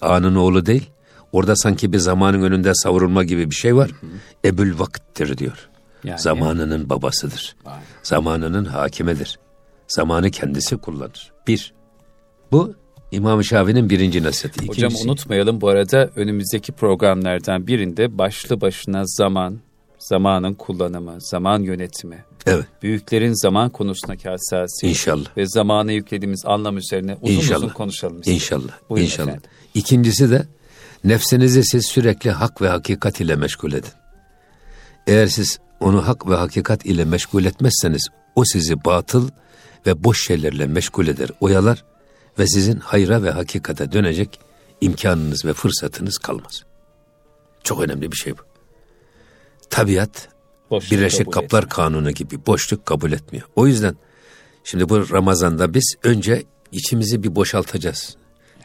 anın 0.00 0.34
oğlu 0.34 0.66
değil. 0.66 0.90
Orada 1.32 1.56
sanki 1.56 1.92
bir 1.92 1.98
zamanın 1.98 2.42
önünde 2.42 2.72
savrulma 2.74 3.24
gibi 3.24 3.50
bir 3.50 3.54
şey 3.54 3.76
var. 3.76 3.90
Ebül 4.44 4.78
Vakit'tir 4.78 5.38
diyor. 5.38 5.68
Yani- 6.04 6.20
Zamanının 6.20 6.90
babasıdır. 6.90 7.56
Aynen. 7.64 7.82
Zamanının 8.02 8.64
hakimidir. 8.64 9.38
Zamanı 9.88 10.30
kendisi 10.30 10.76
kullanır. 10.76 11.32
Bir. 11.46 11.72
Bu 12.52 12.74
İmam 13.12 13.44
Şafii'nin 13.44 13.90
birinci 13.90 14.22
nasihati. 14.22 14.66
Hocam 14.68 14.90
İkincisi- 14.90 15.04
unutmayalım 15.08 15.60
bu 15.60 15.68
arada 15.68 16.10
önümüzdeki 16.16 16.72
programlardan 16.72 17.66
birinde 17.66 18.18
başlı 18.18 18.60
başına 18.60 19.02
zaman, 19.06 19.58
zamanın 19.98 20.54
kullanımı, 20.54 21.14
zaman 21.20 21.62
yönetimi, 21.62 22.24
Evet. 22.46 22.64
büyüklerin 22.82 23.32
zaman 23.42 23.70
konusundaki 23.70 24.28
hassasiyeti 24.28 24.98
İnşallah. 24.98 25.36
ve 25.36 25.46
zamana 25.46 25.92
yüklediğimiz 25.92 26.44
anlam 26.46 26.76
üzerine 26.78 27.16
uzun 27.22 27.34
uzun 27.36 27.40
İnşallah. 27.42 27.74
konuşalım. 27.74 28.16
istedim. 28.20 28.34
İnşallah. 28.34 28.72
Buyurun 28.90 29.04
İnşallah. 29.06 29.28
efendim. 29.28 29.50
İkincisi 29.74 30.30
de 30.30 30.46
nefsinizi 31.04 31.64
siz 31.64 31.86
sürekli 31.86 32.30
hak 32.30 32.62
ve 32.62 32.68
hakikat 32.68 33.20
ile 33.20 33.36
meşgul 33.36 33.72
edin. 33.72 33.90
Eğer 35.06 35.26
siz 35.26 35.58
onu 35.80 36.06
hak 36.08 36.28
ve 36.28 36.34
hakikat 36.34 36.86
ile 36.86 37.04
meşgul 37.04 37.44
etmezseniz 37.44 38.08
o 38.34 38.44
sizi 38.44 38.84
batıl 38.84 39.28
ve 39.86 40.04
boş 40.04 40.26
şeylerle 40.26 40.66
meşgul 40.66 41.06
eder, 41.06 41.28
oyalar 41.40 41.84
ve 42.38 42.46
sizin 42.46 42.76
hayra 42.76 43.22
ve 43.22 43.30
hakikate 43.30 43.92
dönecek 43.92 44.40
imkanınız 44.80 45.44
ve 45.44 45.52
fırsatınız 45.52 46.18
kalmaz. 46.18 46.62
Çok 47.62 47.80
önemli 47.80 48.12
bir 48.12 48.16
şey 48.16 48.32
bu. 48.32 48.40
Tabiat 49.70 50.28
Boşluk 50.70 50.92
Birleşik 50.92 51.32
Kaplar 51.32 51.62
etme. 51.62 51.68
Kanunu 51.68 52.10
gibi 52.10 52.46
boşluk 52.46 52.86
kabul 52.86 53.12
etmiyor. 53.12 53.48
O 53.56 53.66
yüzden 53.66 53.96
şimdi 54.64 54.88
bu 54.88 55.10
Ramazan'da 55.10 55.74
biz 55.74 55.94
önce 56.02 56.44
içimizi 56.72 57.22
bir 57.22 57.34
boşaltacağız. 57.34 58.16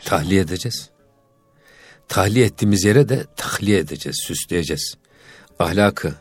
Tahliye 0.05 0.41
edeceğiz. 0.41 0.89
Tahliye 2.07 2.45
ettiğimiz 2.45 2.83
yere 2.83 3.09
de 3.09 3.25
tahliye 3.35 3.79
edeceğiz, 3.79 4.17
süsleyeceğiz. 4.27 4.97
Ahlakı, 5.59 6.13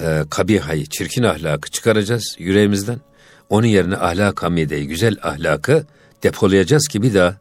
e, 0.00 0.22
kabihayı, 0.30 0.86
çirkin 0.86 1.22
ahlakı 1.22 1.70
çıkaracağız 1.70 2.36
yüreğimizden. 2.38 3.00
Onun 3.48 3.66
yerine 3.66 3.96
ahlak 3.96 4.42
hamideyi, 4.42 4.88
güzel 4.88 5.16
ahlakı 5.22 5.86
depolayacağız 6.22 6.88
ki 6.88 7.02
bir 7.02 7.14
daha 7.14 7.36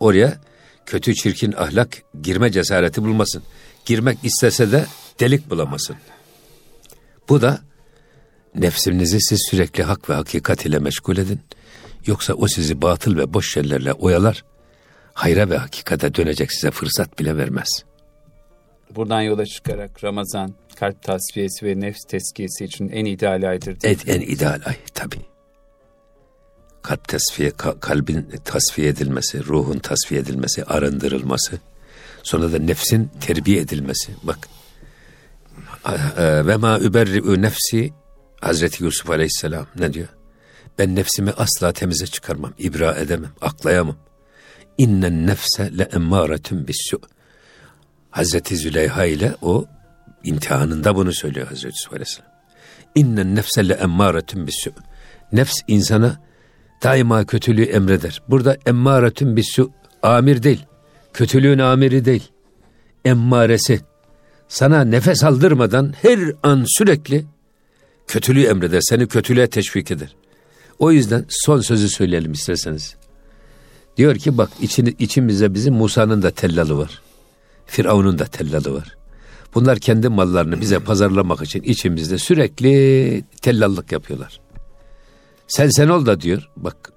oraya 0.00 0.40
kötü 0.86 1.14
çirkin 1.14 1.52
ahlak 1.52 2.02
girme 2.22 2.52
cesareti 2.52 3.02
bulmasın. 3.02 3.42
Girmek 3.84 4.18
istese 4.22 4.72
de 4.72 4.86
delik 5.20 5.50
bulamasın. 5.50 5.96
Bu 7.28 7.42
da 7.42 7.60
nefsinizi 8.54 9.20
siz 9.20 9.46
sürekli 9.50 9.82
hak 9.82 10.10
ve 10.10 10.14
hakikat 10.14 10.66
ile 10.66 10.78
meşgul 10.78 11.16
edin. 11.16 11.40
Yoksa 12.06 12.34
o 12.34 12.46
sizi 12.48 12.82
batıl 12.82 13.16
ve 13.16 13.34
boş 13.34 13.52
şeylerle 13.52 13.92
oyalar. 13.92 14.44
Hayra 15.14 15.50
ve 15.50 15.56
hakikate 15.56 16.14
dönecek 16.14 16.52
size 16.52 16.70
fırsat 16.70 17.18
bile 17.18 17.36
vermez. 17.36 17.68
Buradan 18.96 19.20
yola 19.22 19.46
çıkarak 19.46 20.04
Ramazan, 20.04 20.54
kalp 20.76 21.02
tasfiyesi 21.02 21.66
ve 21.66 21.80
nefs 21.80 22.04
tezkiyesi 22.04 22.64
için 22.64 22.88
en 22.88 23.04
ideal 23.04 23.48
aydır. 23.50 23.66
değil 23.66 23.78
Evet 23.84 24.08
en 24.08 24.20
ideal 24.20 24.60
ay 24.64 24.76
tabi. 24.94 25.16
Kalp 26.82 27.08
tasfiye, 27.08 27.48
ka- 27.50 27.80
kalbin 27.80 28.30
tasfiye 28.44 28.88
edilmesi, 28.88 29.44
ruhun 29.44 29.78
tasfiye 29.78 30.20
edilmesi, 30.20 30.64
arındırılması. 30.64 31.58
Sonra 32.22 32.52
da 32.52 32.58
nefsin 32.58 33.10
terbiye 33.20 33.60
edilmesi. 33.60 34.12
Bak. 34.22 34.38
E, 35.84 36.46
Ve 36.46 36.56
ma 36.56 36.78
überri'ü 36.78 37.42
nefsi 37.42 37.92
Hazreti 38.40 38.84
Yusuf 38.84 39.10
Aleyhisselam 39.10 39.66
ne 39.78 39.92
diyor? 39.92 40.08
Ben 40.78 40.96
nefsimi 40.96 41.30
asla 41.30 41.72
temize 41.72 42.06
çıkarmam, 42.06 42.52
ibra 42.58 42.94
edemem, 42.94 43.30
aklayamam. 43.40 43.96
İnnen 44.78 45.26
nefse 45.26 45.78
le 45.78 45.82
emmâretun 45.82 46.68
bissu. 46.68 47.00
Hazreti 48.10 48.56
Züleyha 48.56 49.04
ile 49.04 49.34
o 49.42 49.66
imtihanında 50.24 50.96
bunu 50.96 51.12
söylüyor 51.12 51.46
Hazreti 51.46 51.66
Yusuf 51.66 51.92
Aleyhisselam. 51.92 52.30
İnnen 52.94 53.34
nefse 53.34 53.68
le 53.68 53.72
emmâretun 53.72 54.46
bissu. 54.46 54.70
Nefs 55.32 55.54
insana 55.68 56.20
daima 56.82 57.24
kötülüğü 57.24 57.64
emreder. 57.64 58.22
Burada 58.28 58.56
emmâretun 58.66 59.36
bissu 59.36 59.72
amir 60.02 60.42
değil. 60.42 60.66
Kötülüğün 61.12 61.58
amiri 61.58 62.04
değil. 62.04 62.32
Emmaresi. 63.04 63.80
Sana 64.52 64.84
nefes 64.84 65.24
aldırmadan 65.24 65.94
her 66.02 66.32
an 66.42 66.64
sürekli 66.66 67.24
kötülüğü 68.06 68.44
emreder. 68.44 68.80
Seni 68.80 69.08
kötülüğe 69.08 69.46
teşvik 69.46 69.90
eder. 69.90 70.16
O 70.78 70.92
yüzden 70.92 71.24
son 71.28 71.60
sözü 71.60 71.88
söyleyelim 71.88 72.32
isterseniz. 72.32 72.96
Diyor 73.96 74.16
ki 74.16 74.38
bak 74.38 74.50
içini, 74.60 74.94
içimizde 74.98 75.54
bizim 75.54 75.74
Musa'nın 75.74 76.22
da 76.22 76.30
tellalı 76.30 76.78
var. 76.78 77.02
Firavun'un 77.66 78.18
da 78.18 78.24
tellalı 78.24 78.74
var. 78.74 78.96
Bunlar 79.54 79.78
kendi 79.78 80.08
mallarını 80.08 80.60
bize 80.60 80.78
pazarlamak 80.78 81.42
için 81.42 81.62
içimizde 81.62 82.18
sürekli 82.18 83.24
tellallık 83.42 83.92
yapıyorlar. 83.92 84.40
Sen 85.46 85.68
sen 85.68 85.88
ol 85.88 86.06
da 86.06 86.20
diyor 86.20 86.50
bak 86.56 86.92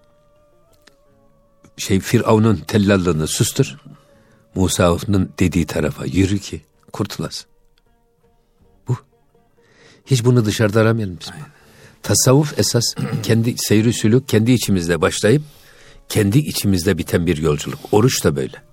şey 1.78 2.00
Firavun'un 2.00 2.56
tellallığını 2.56 3.28
sustur. 3.28 3.78
Musa'nın 4.56 5.30
dediği 5.40 5.66
tarafa 5.66 6.06
yürü 6.06 6.40
ki 6.40 6.62
kurtulasın. 6.96 7.46
Bu. 8.88 8.98
Hiç 10.06 10.26
bunu 10.26 10.46
dışarıda 10.46 10.82
aramayalım 10.82 11.18
biz. 11.22 11.30
Tasavvuf 12.04 12.60
esas 12.60 12.84
kendi 13.24 13.56
seyri 13.58 13.94
sülük 13.94 14.28
kendi 14.28 14.52
içimizde 14.52 15.02
başlayıp 15.02 15.42
kendi 16.10 16.38
içimizde 16.38 16.98
biten 16.98 17.28
bir 17.28 17.38
yolculuk. 17.38 17.80
Oruç 17.92 18.24
da 18.24 18.36
böyle. 18.36 18.64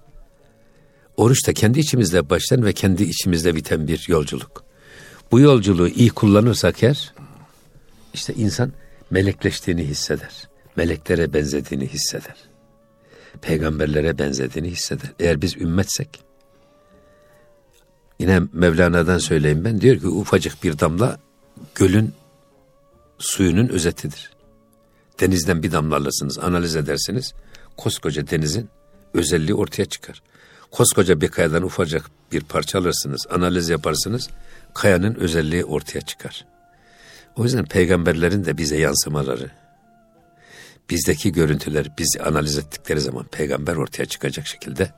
Oruç 1.16 1.46
da 1.46 1.52
kendi 1.52 1.80
içimizde 1.80 2.30
başlayan 2.30 2.64
ve 2.64 2.72
kendi 2.72 3.02
içimizde 3.02 3.54
biten 3.54 3.88
bir 3.88 4.04
yolculuk. 4.08 4.64
Bu 5.32 5.40
yolculuğu 5.40 5.88
iyi 5.88 6.10
kullanırsak 6.10 6.82
eğer, 6.82 7.14
işte 8.14 8.34
insan 8.34 8.72
melekleştiğini 9.10 9.84
hisseder. 9.84 10.48
Meleklere 10.76 11.32
benzediğini 11.32 11.88
hisseder. 11.88 12.36
Peygamberlere 13.40 14.18
benzediğini 14.18 14.70
hisseder. 14.70 15.12
Eğer 15.20 15.42
biz 15.42 15.56
ümmetsek, 15.56 16.24
yine 18.22 18.40
Mevlana'dan 18.52 19.18
söyleyeyim 19.18 19.64
ben, 19.64 19.80
diyor 19.80 20.00
ki 20.00 20.06
ufacık 20.06 20.64
bir 20.64 20.78
damla 20.78 21.18
gölün 21.74 22.14
suyunun 23.18 23.68
özetidir. 23.68 24.30
Denizden 25.20 25.62
bir 25.62 25.72
damla 25.72 25.96
alırsınız, 25.96 26.38
analiz 26.38 26.76
edersiniz, 26.76 27.34
koskoca 27.76 28.30
denizin 28.30 28.68
özelliği 29.14 29.54
ortaya 29.54 29.84
çıkar. 29.84 30.22
Koskoca 30.70 31.20
bir 31.20 31.28
kayadan 31.28 31.62
ufacık 31.62 32.04
bir 32.32 32.40
parça 32.40 32.78
alırsınız, 32.78 33.26
analiz 33.30 33.68
yaparsınız, 33.68 34.28
kayanın 34.74 35.14
özelliği 35.14 35.64
ortaya 35.64 36.00
çıkar. 36.00 36.46
O 37.36 37.44
yüzden 37.44 37.64
peygamberlerin 37.64 38.44
de 38.44 38.58
bize 38.58 38.76
yansımaları, 38.76 39.50
bizdeki 40.90 41.32
görüntüler 41.32 41.92
biz 41.98 42.16
analiz 42.24 42.58
ettikleri 42.58 43.00
zaman 43.00 43.24
peygamber 43.24 43.76
ortaya 43.76 44.06
çıkacak 44.06 44.46
şekilde 44.46 44.90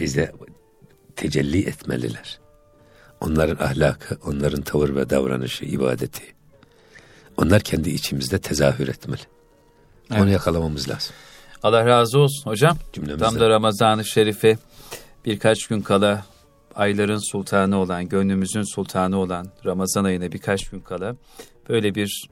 bize 0.00 0.32
tecelli 1.16 1.66
etmeliler. 1.66 2.38
Onların 3.20 3.64
ahlakı, 3.64 4.18
onların 4.26 4.62
tavır 4.62 4.96
ve 4.96 5.10
davranışı, 5.10 5.64
ibadeti, 5.64 6.22
onlar 7.36 7.62
kendi 7.62 7.90
içimizde 7.90 8.38
tezahür 8.38 8.88
etmeli. 8.88 9.20
Evet. 10.10 10.22
Onu 10.22 10.30
yakalamamız 10.30 10.88
lazım. 10.88 11.14
Allah 11.62 11.86
razı 11.86 12.18
olsun 12.18 12.50
hocam. 12.50 12.76
Cümlemizden. 12.92 13.30
Tam 13.30 13.40
da 13.40 13.48
Ramazan-ı 13.48 14.04
Şerif'i 14.04 14.58
birkaç 15.24 15.66
gün 15.66 15.80
kala 15.80 16.24
ayların 16.74 17.30
sultanı 17.32 17.78
olan, 17.78 18.08
gönlümüzün 18.08 18.74
sultanı 18.74 19.18
olan 19.18 19.46
Ramazan 19.66 20.04
ayına 20.04 20.32
birkaç 20.32 20.68
gün 20.70 20.80
kala 20.80 21.16
böyle 21.68 21.94
bir 21.94 22.28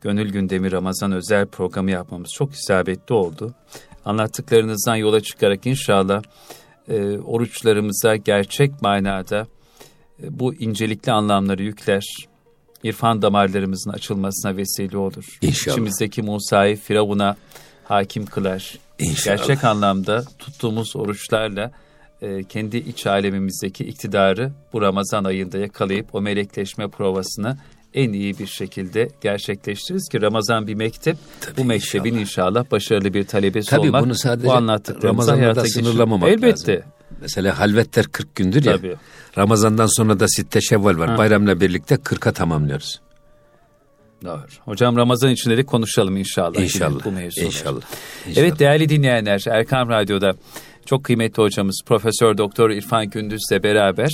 Gönül 0.00 0.32
Gündemi 0.32 0.72
Ramazan 0.72 1.12
özel 1.12 1.46
programı 1.46 1.90
yapmamız 1.90 2.30
çok 2.32 2.52
isabetli 2.52 3.14
oldu. 3.14 3.54
Anlattıklarınızdan 4.04 4.96
yola 4.96 5.20
çıkarak 5.20 5.66
inşallah 5.66 6.22
e, 6.88 7.18
oruçlarımıza 7.18 8.16
gerçek 8.16 8.82
manada 8.82 9.46
bu 10.22 10.54
incelikli 10.54 11.12
anlamları 11.12 11.62
yükler, 11.62 12.04
irfan 12.82 13.22
damarlarımızın 13.22 13.90
açılmasına 13.90 14.56
vesile 14.56 14.98
olur. 14.98 15.38
İnşallah. 15.42 15.74
İçimizdeki 15.74 16.22
Musa'yı 16.22 16.76
Firavun'a 16.76 17.36
hakim 17.84 18.26
kılar. 18.26 18.78
İnşallah. 18.98 19.36
Gerçek 19.36 19.64
anlamda 19.64 20.24
tuttuğumuz 20.38 20.96
oruçlarla 20.96 21.70
e, 22.22 22.44
kendi 22.44 22.76
iç 22.76 23.06
alemimizdeki 23.06 23.84
iktidarı 23.84 24.52
bu 24.72 24.82
Ramazan 24.82 25.24
ayında 25.24 25.58
yakalayıp 25.58 26.14
o 26.14 26.20
melekleşme 26.20 26.88
provasını 26.88 27.56
en 27.94 28.12
iyi 28.12 28.38
bir 28.38 28.46
şekilde 28.46 29.08
gerçekleştiririz 29.20 30.08
ki 30.08 30.22
Ramazan 30.22 30.66
bir 30.66 30.74
mektep. 30.74 31.16
Tabii 31.40 31.56
bu 31.56 31.64
mektebin 31.64 32.10
inşallah. 32.10 32.20
inşallah 32.20 32.70
başarılı 32.70 33.14
bir 33.14 33.24
talebesi 33.24 33.70
Tabii 33.70 33.80
olmak. 33.88 34.04
bunu 34.04 34.14
sadece 34.14 34.48
bu 34.48 35.28
hayata 35.28 35.64
sınırlamamak 35.64 36.28
Elbette. 36.28 36.72
lazım. 36.72 36.90
Mesela 37.20 37.58
halvetler 37.58 38.04
40 38.04 38.34
gündür 38.34 38.64
ya. 38.64 38.76
Tabii. 38.76 38.96
Ramazandan 39.38 39.86
sonra 39.96 40.20
da 40.20 40.28
sitte 40.28 40.60
şevval 40.60 40.98
var. 40.98 41.10
Ha. 41.10 41.18
Bayramla 41.18 41.60
birlikte 41.60 41.94
40'a 41.94 42.32
tamamlıyoruz. 42.32 43.00
Doğru. 44.24 44.40
Hocam 44.64 44.96
Ramazan 44.96 45.30
içinde 45.30 45.56
de 45.56 45.64
konuşalım 45.64 46.16
inşallah. 46.16 46.60
İnşallah. 46.60 47.04
Bu 47.04 47.12
mevzular. 47.12 47.46
İnşallah. 47.46 47.82
İnşallah. 48.26 48.44
Evet 48.44 48.58
değerli 48.58 48.88
dinleyenler 48.88 49.44
Erkam 49.48 49.88
Radyo'da 49.88 50.34
çok 50.86 51.04
kıymetli 51.04 51.42
hocamız 51.42 51.80
Profesör 51.86 52.38
Doktor 52.38 52.70
İrfan 52.70 53.10
Gündüz'le 53.10 53.62
beraber 53.62 54.10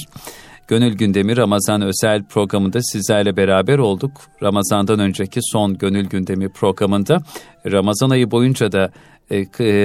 Gönül 0.69 0.95
Gündemi 0.95 1.37
Ramazan 1.37 1.83
özel 1.83 2.25
programında 2.25 2.83
sizlerle 2.83 3.37
beraber 3.37 3.79
olduk. 3.79 4.13
Ramazandan 4.43 4.99
önceki 4.99 5.41
son 5.43 5.79
Gönül 5.79 6.05
Gündemi 6.05 6.49
programında 6.53 7.23
Ramazan 7.67 8.11
ayı 8.11 8.31
boyunca 8.31 8.73
da 8.73 8.93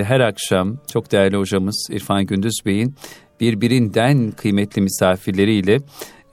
her 0.08 0.20
akşam 0.20 0.78
çok 0.94 1.12
değerli 1.12 1.38
hocamız 1.38 1.88
İrfan 1.92 2.26
Gündüz 2.26 2.60
Bey'in 2.66 2.96
birbirinden 3.40 4.32
kıymetli 4.32 4.82
misafirleriyle 4.82 5.78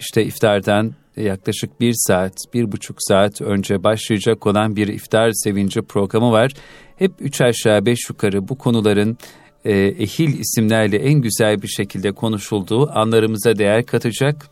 işte 0.00 0.24
iftardan 0.24 0.94
yaklaşık 1.16 1.80
bir 1.80 1.94
saat, 1.96 2.32
bir 2.54 2.72
buçuk 2.72 2.96
saat 2.98 3.40
önce 3.40 3.84
başlayacak 3.84 4.46
olan 4.46 4.76
bir 4.76 4.88
iftar 4.88 5.30
sevinci 5.32 5.82
programı 5.82 6.32
var. 6.32 6.52
Hep 6.96 7.12
üç 7.20 7.40
aşağı 7.40 7.86
beş 7.86 7.98
yukarı 8.08 8.48
bu 8.48 8.58
konuların 8.58 9.18
e, 9.64 9.72
ehil 9.78 10.38
isimlerle 10.38 10.96
en 10.96 11.20
güzel 11.20 11.62
bir 11.62 11.68
şekilde 11.68 12.12
konuşulduğu 12.12 12.90
anlarımıza 12.98 13.58
değer 13.58 13.86
katacak, 13.86 14.46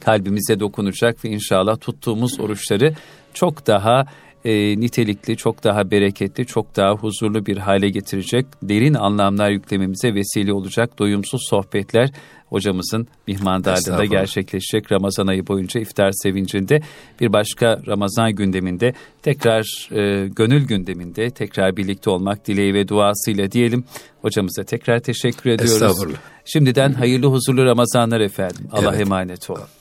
kalbimize 0.00 0.60
dokunacak 0.60 1.24
ve 1.24 1.28
inşallah 1.28 1.80
tuttuğumuz 1.80 2.40
oruçları 2.40 2.94
çok 3.34 3.66
daha 3.66 4.04
e, 4.44 4.80
nitelikli, 4.80 5.36
çok 5.36 5.64
daha 5.64 5.90
bereketli, 5.90 6.46
çok 6.46 6.76
daha 6.76 6.92
huzurlu 6.92 7.46
bir 7.46 7.56
hale 7.56 7.88
getirecek, 7.88 8.46
derin 8.62 8.94
anlamlar 8.94 9.50
yüklememize 9.50 10.14
vesile 10.14 10.52
olacak 10.52 10.98
doyumsuz 10.98 11.40
sohbetler 11.48 12.10
hocamızın 12.50 13.08
mihmandarlığında 13.26 14.04
gerçekleşecek 14.04 14.92
Ramazan 14.92 15.26
ayı 15.26 15.46
boyunca 15.46 15.80
iftar 15.80 16.12
sevincinde 16.12 16.80
bir 17.20 17.32
başka 17.32 17.80
Ramazan 17.86 18.32
gündeminde 18.32 18.94
tekrar 19.22 19.88
e, 19.92 20.28
gönül 20.28 20.66
gündeminde 20.66 21.30
tekrar 21.30 21.76
birlikte 21.76 22.10
olmak 22.10 22.46
dileği 22.46 22.74
ve 22.74 22.88
duasıyla 22.88 23.52
diyelim. 23.52 23.84
Hocamıza 24.22 24.64
tekrar 24.64 25.00
teşekkür 25.00 25.50
ediyoruz. 25.50 25.80
Şimdiden 26.44 26.92
hayırlı 26.92 27.26
huzurlu 27.26 27.64
Ramazanlar 27.64 28.20
efendim. 28.20 28.68
Allah 28.72 28.96
emanet 28.96 29.50
olun. 29.50 29.79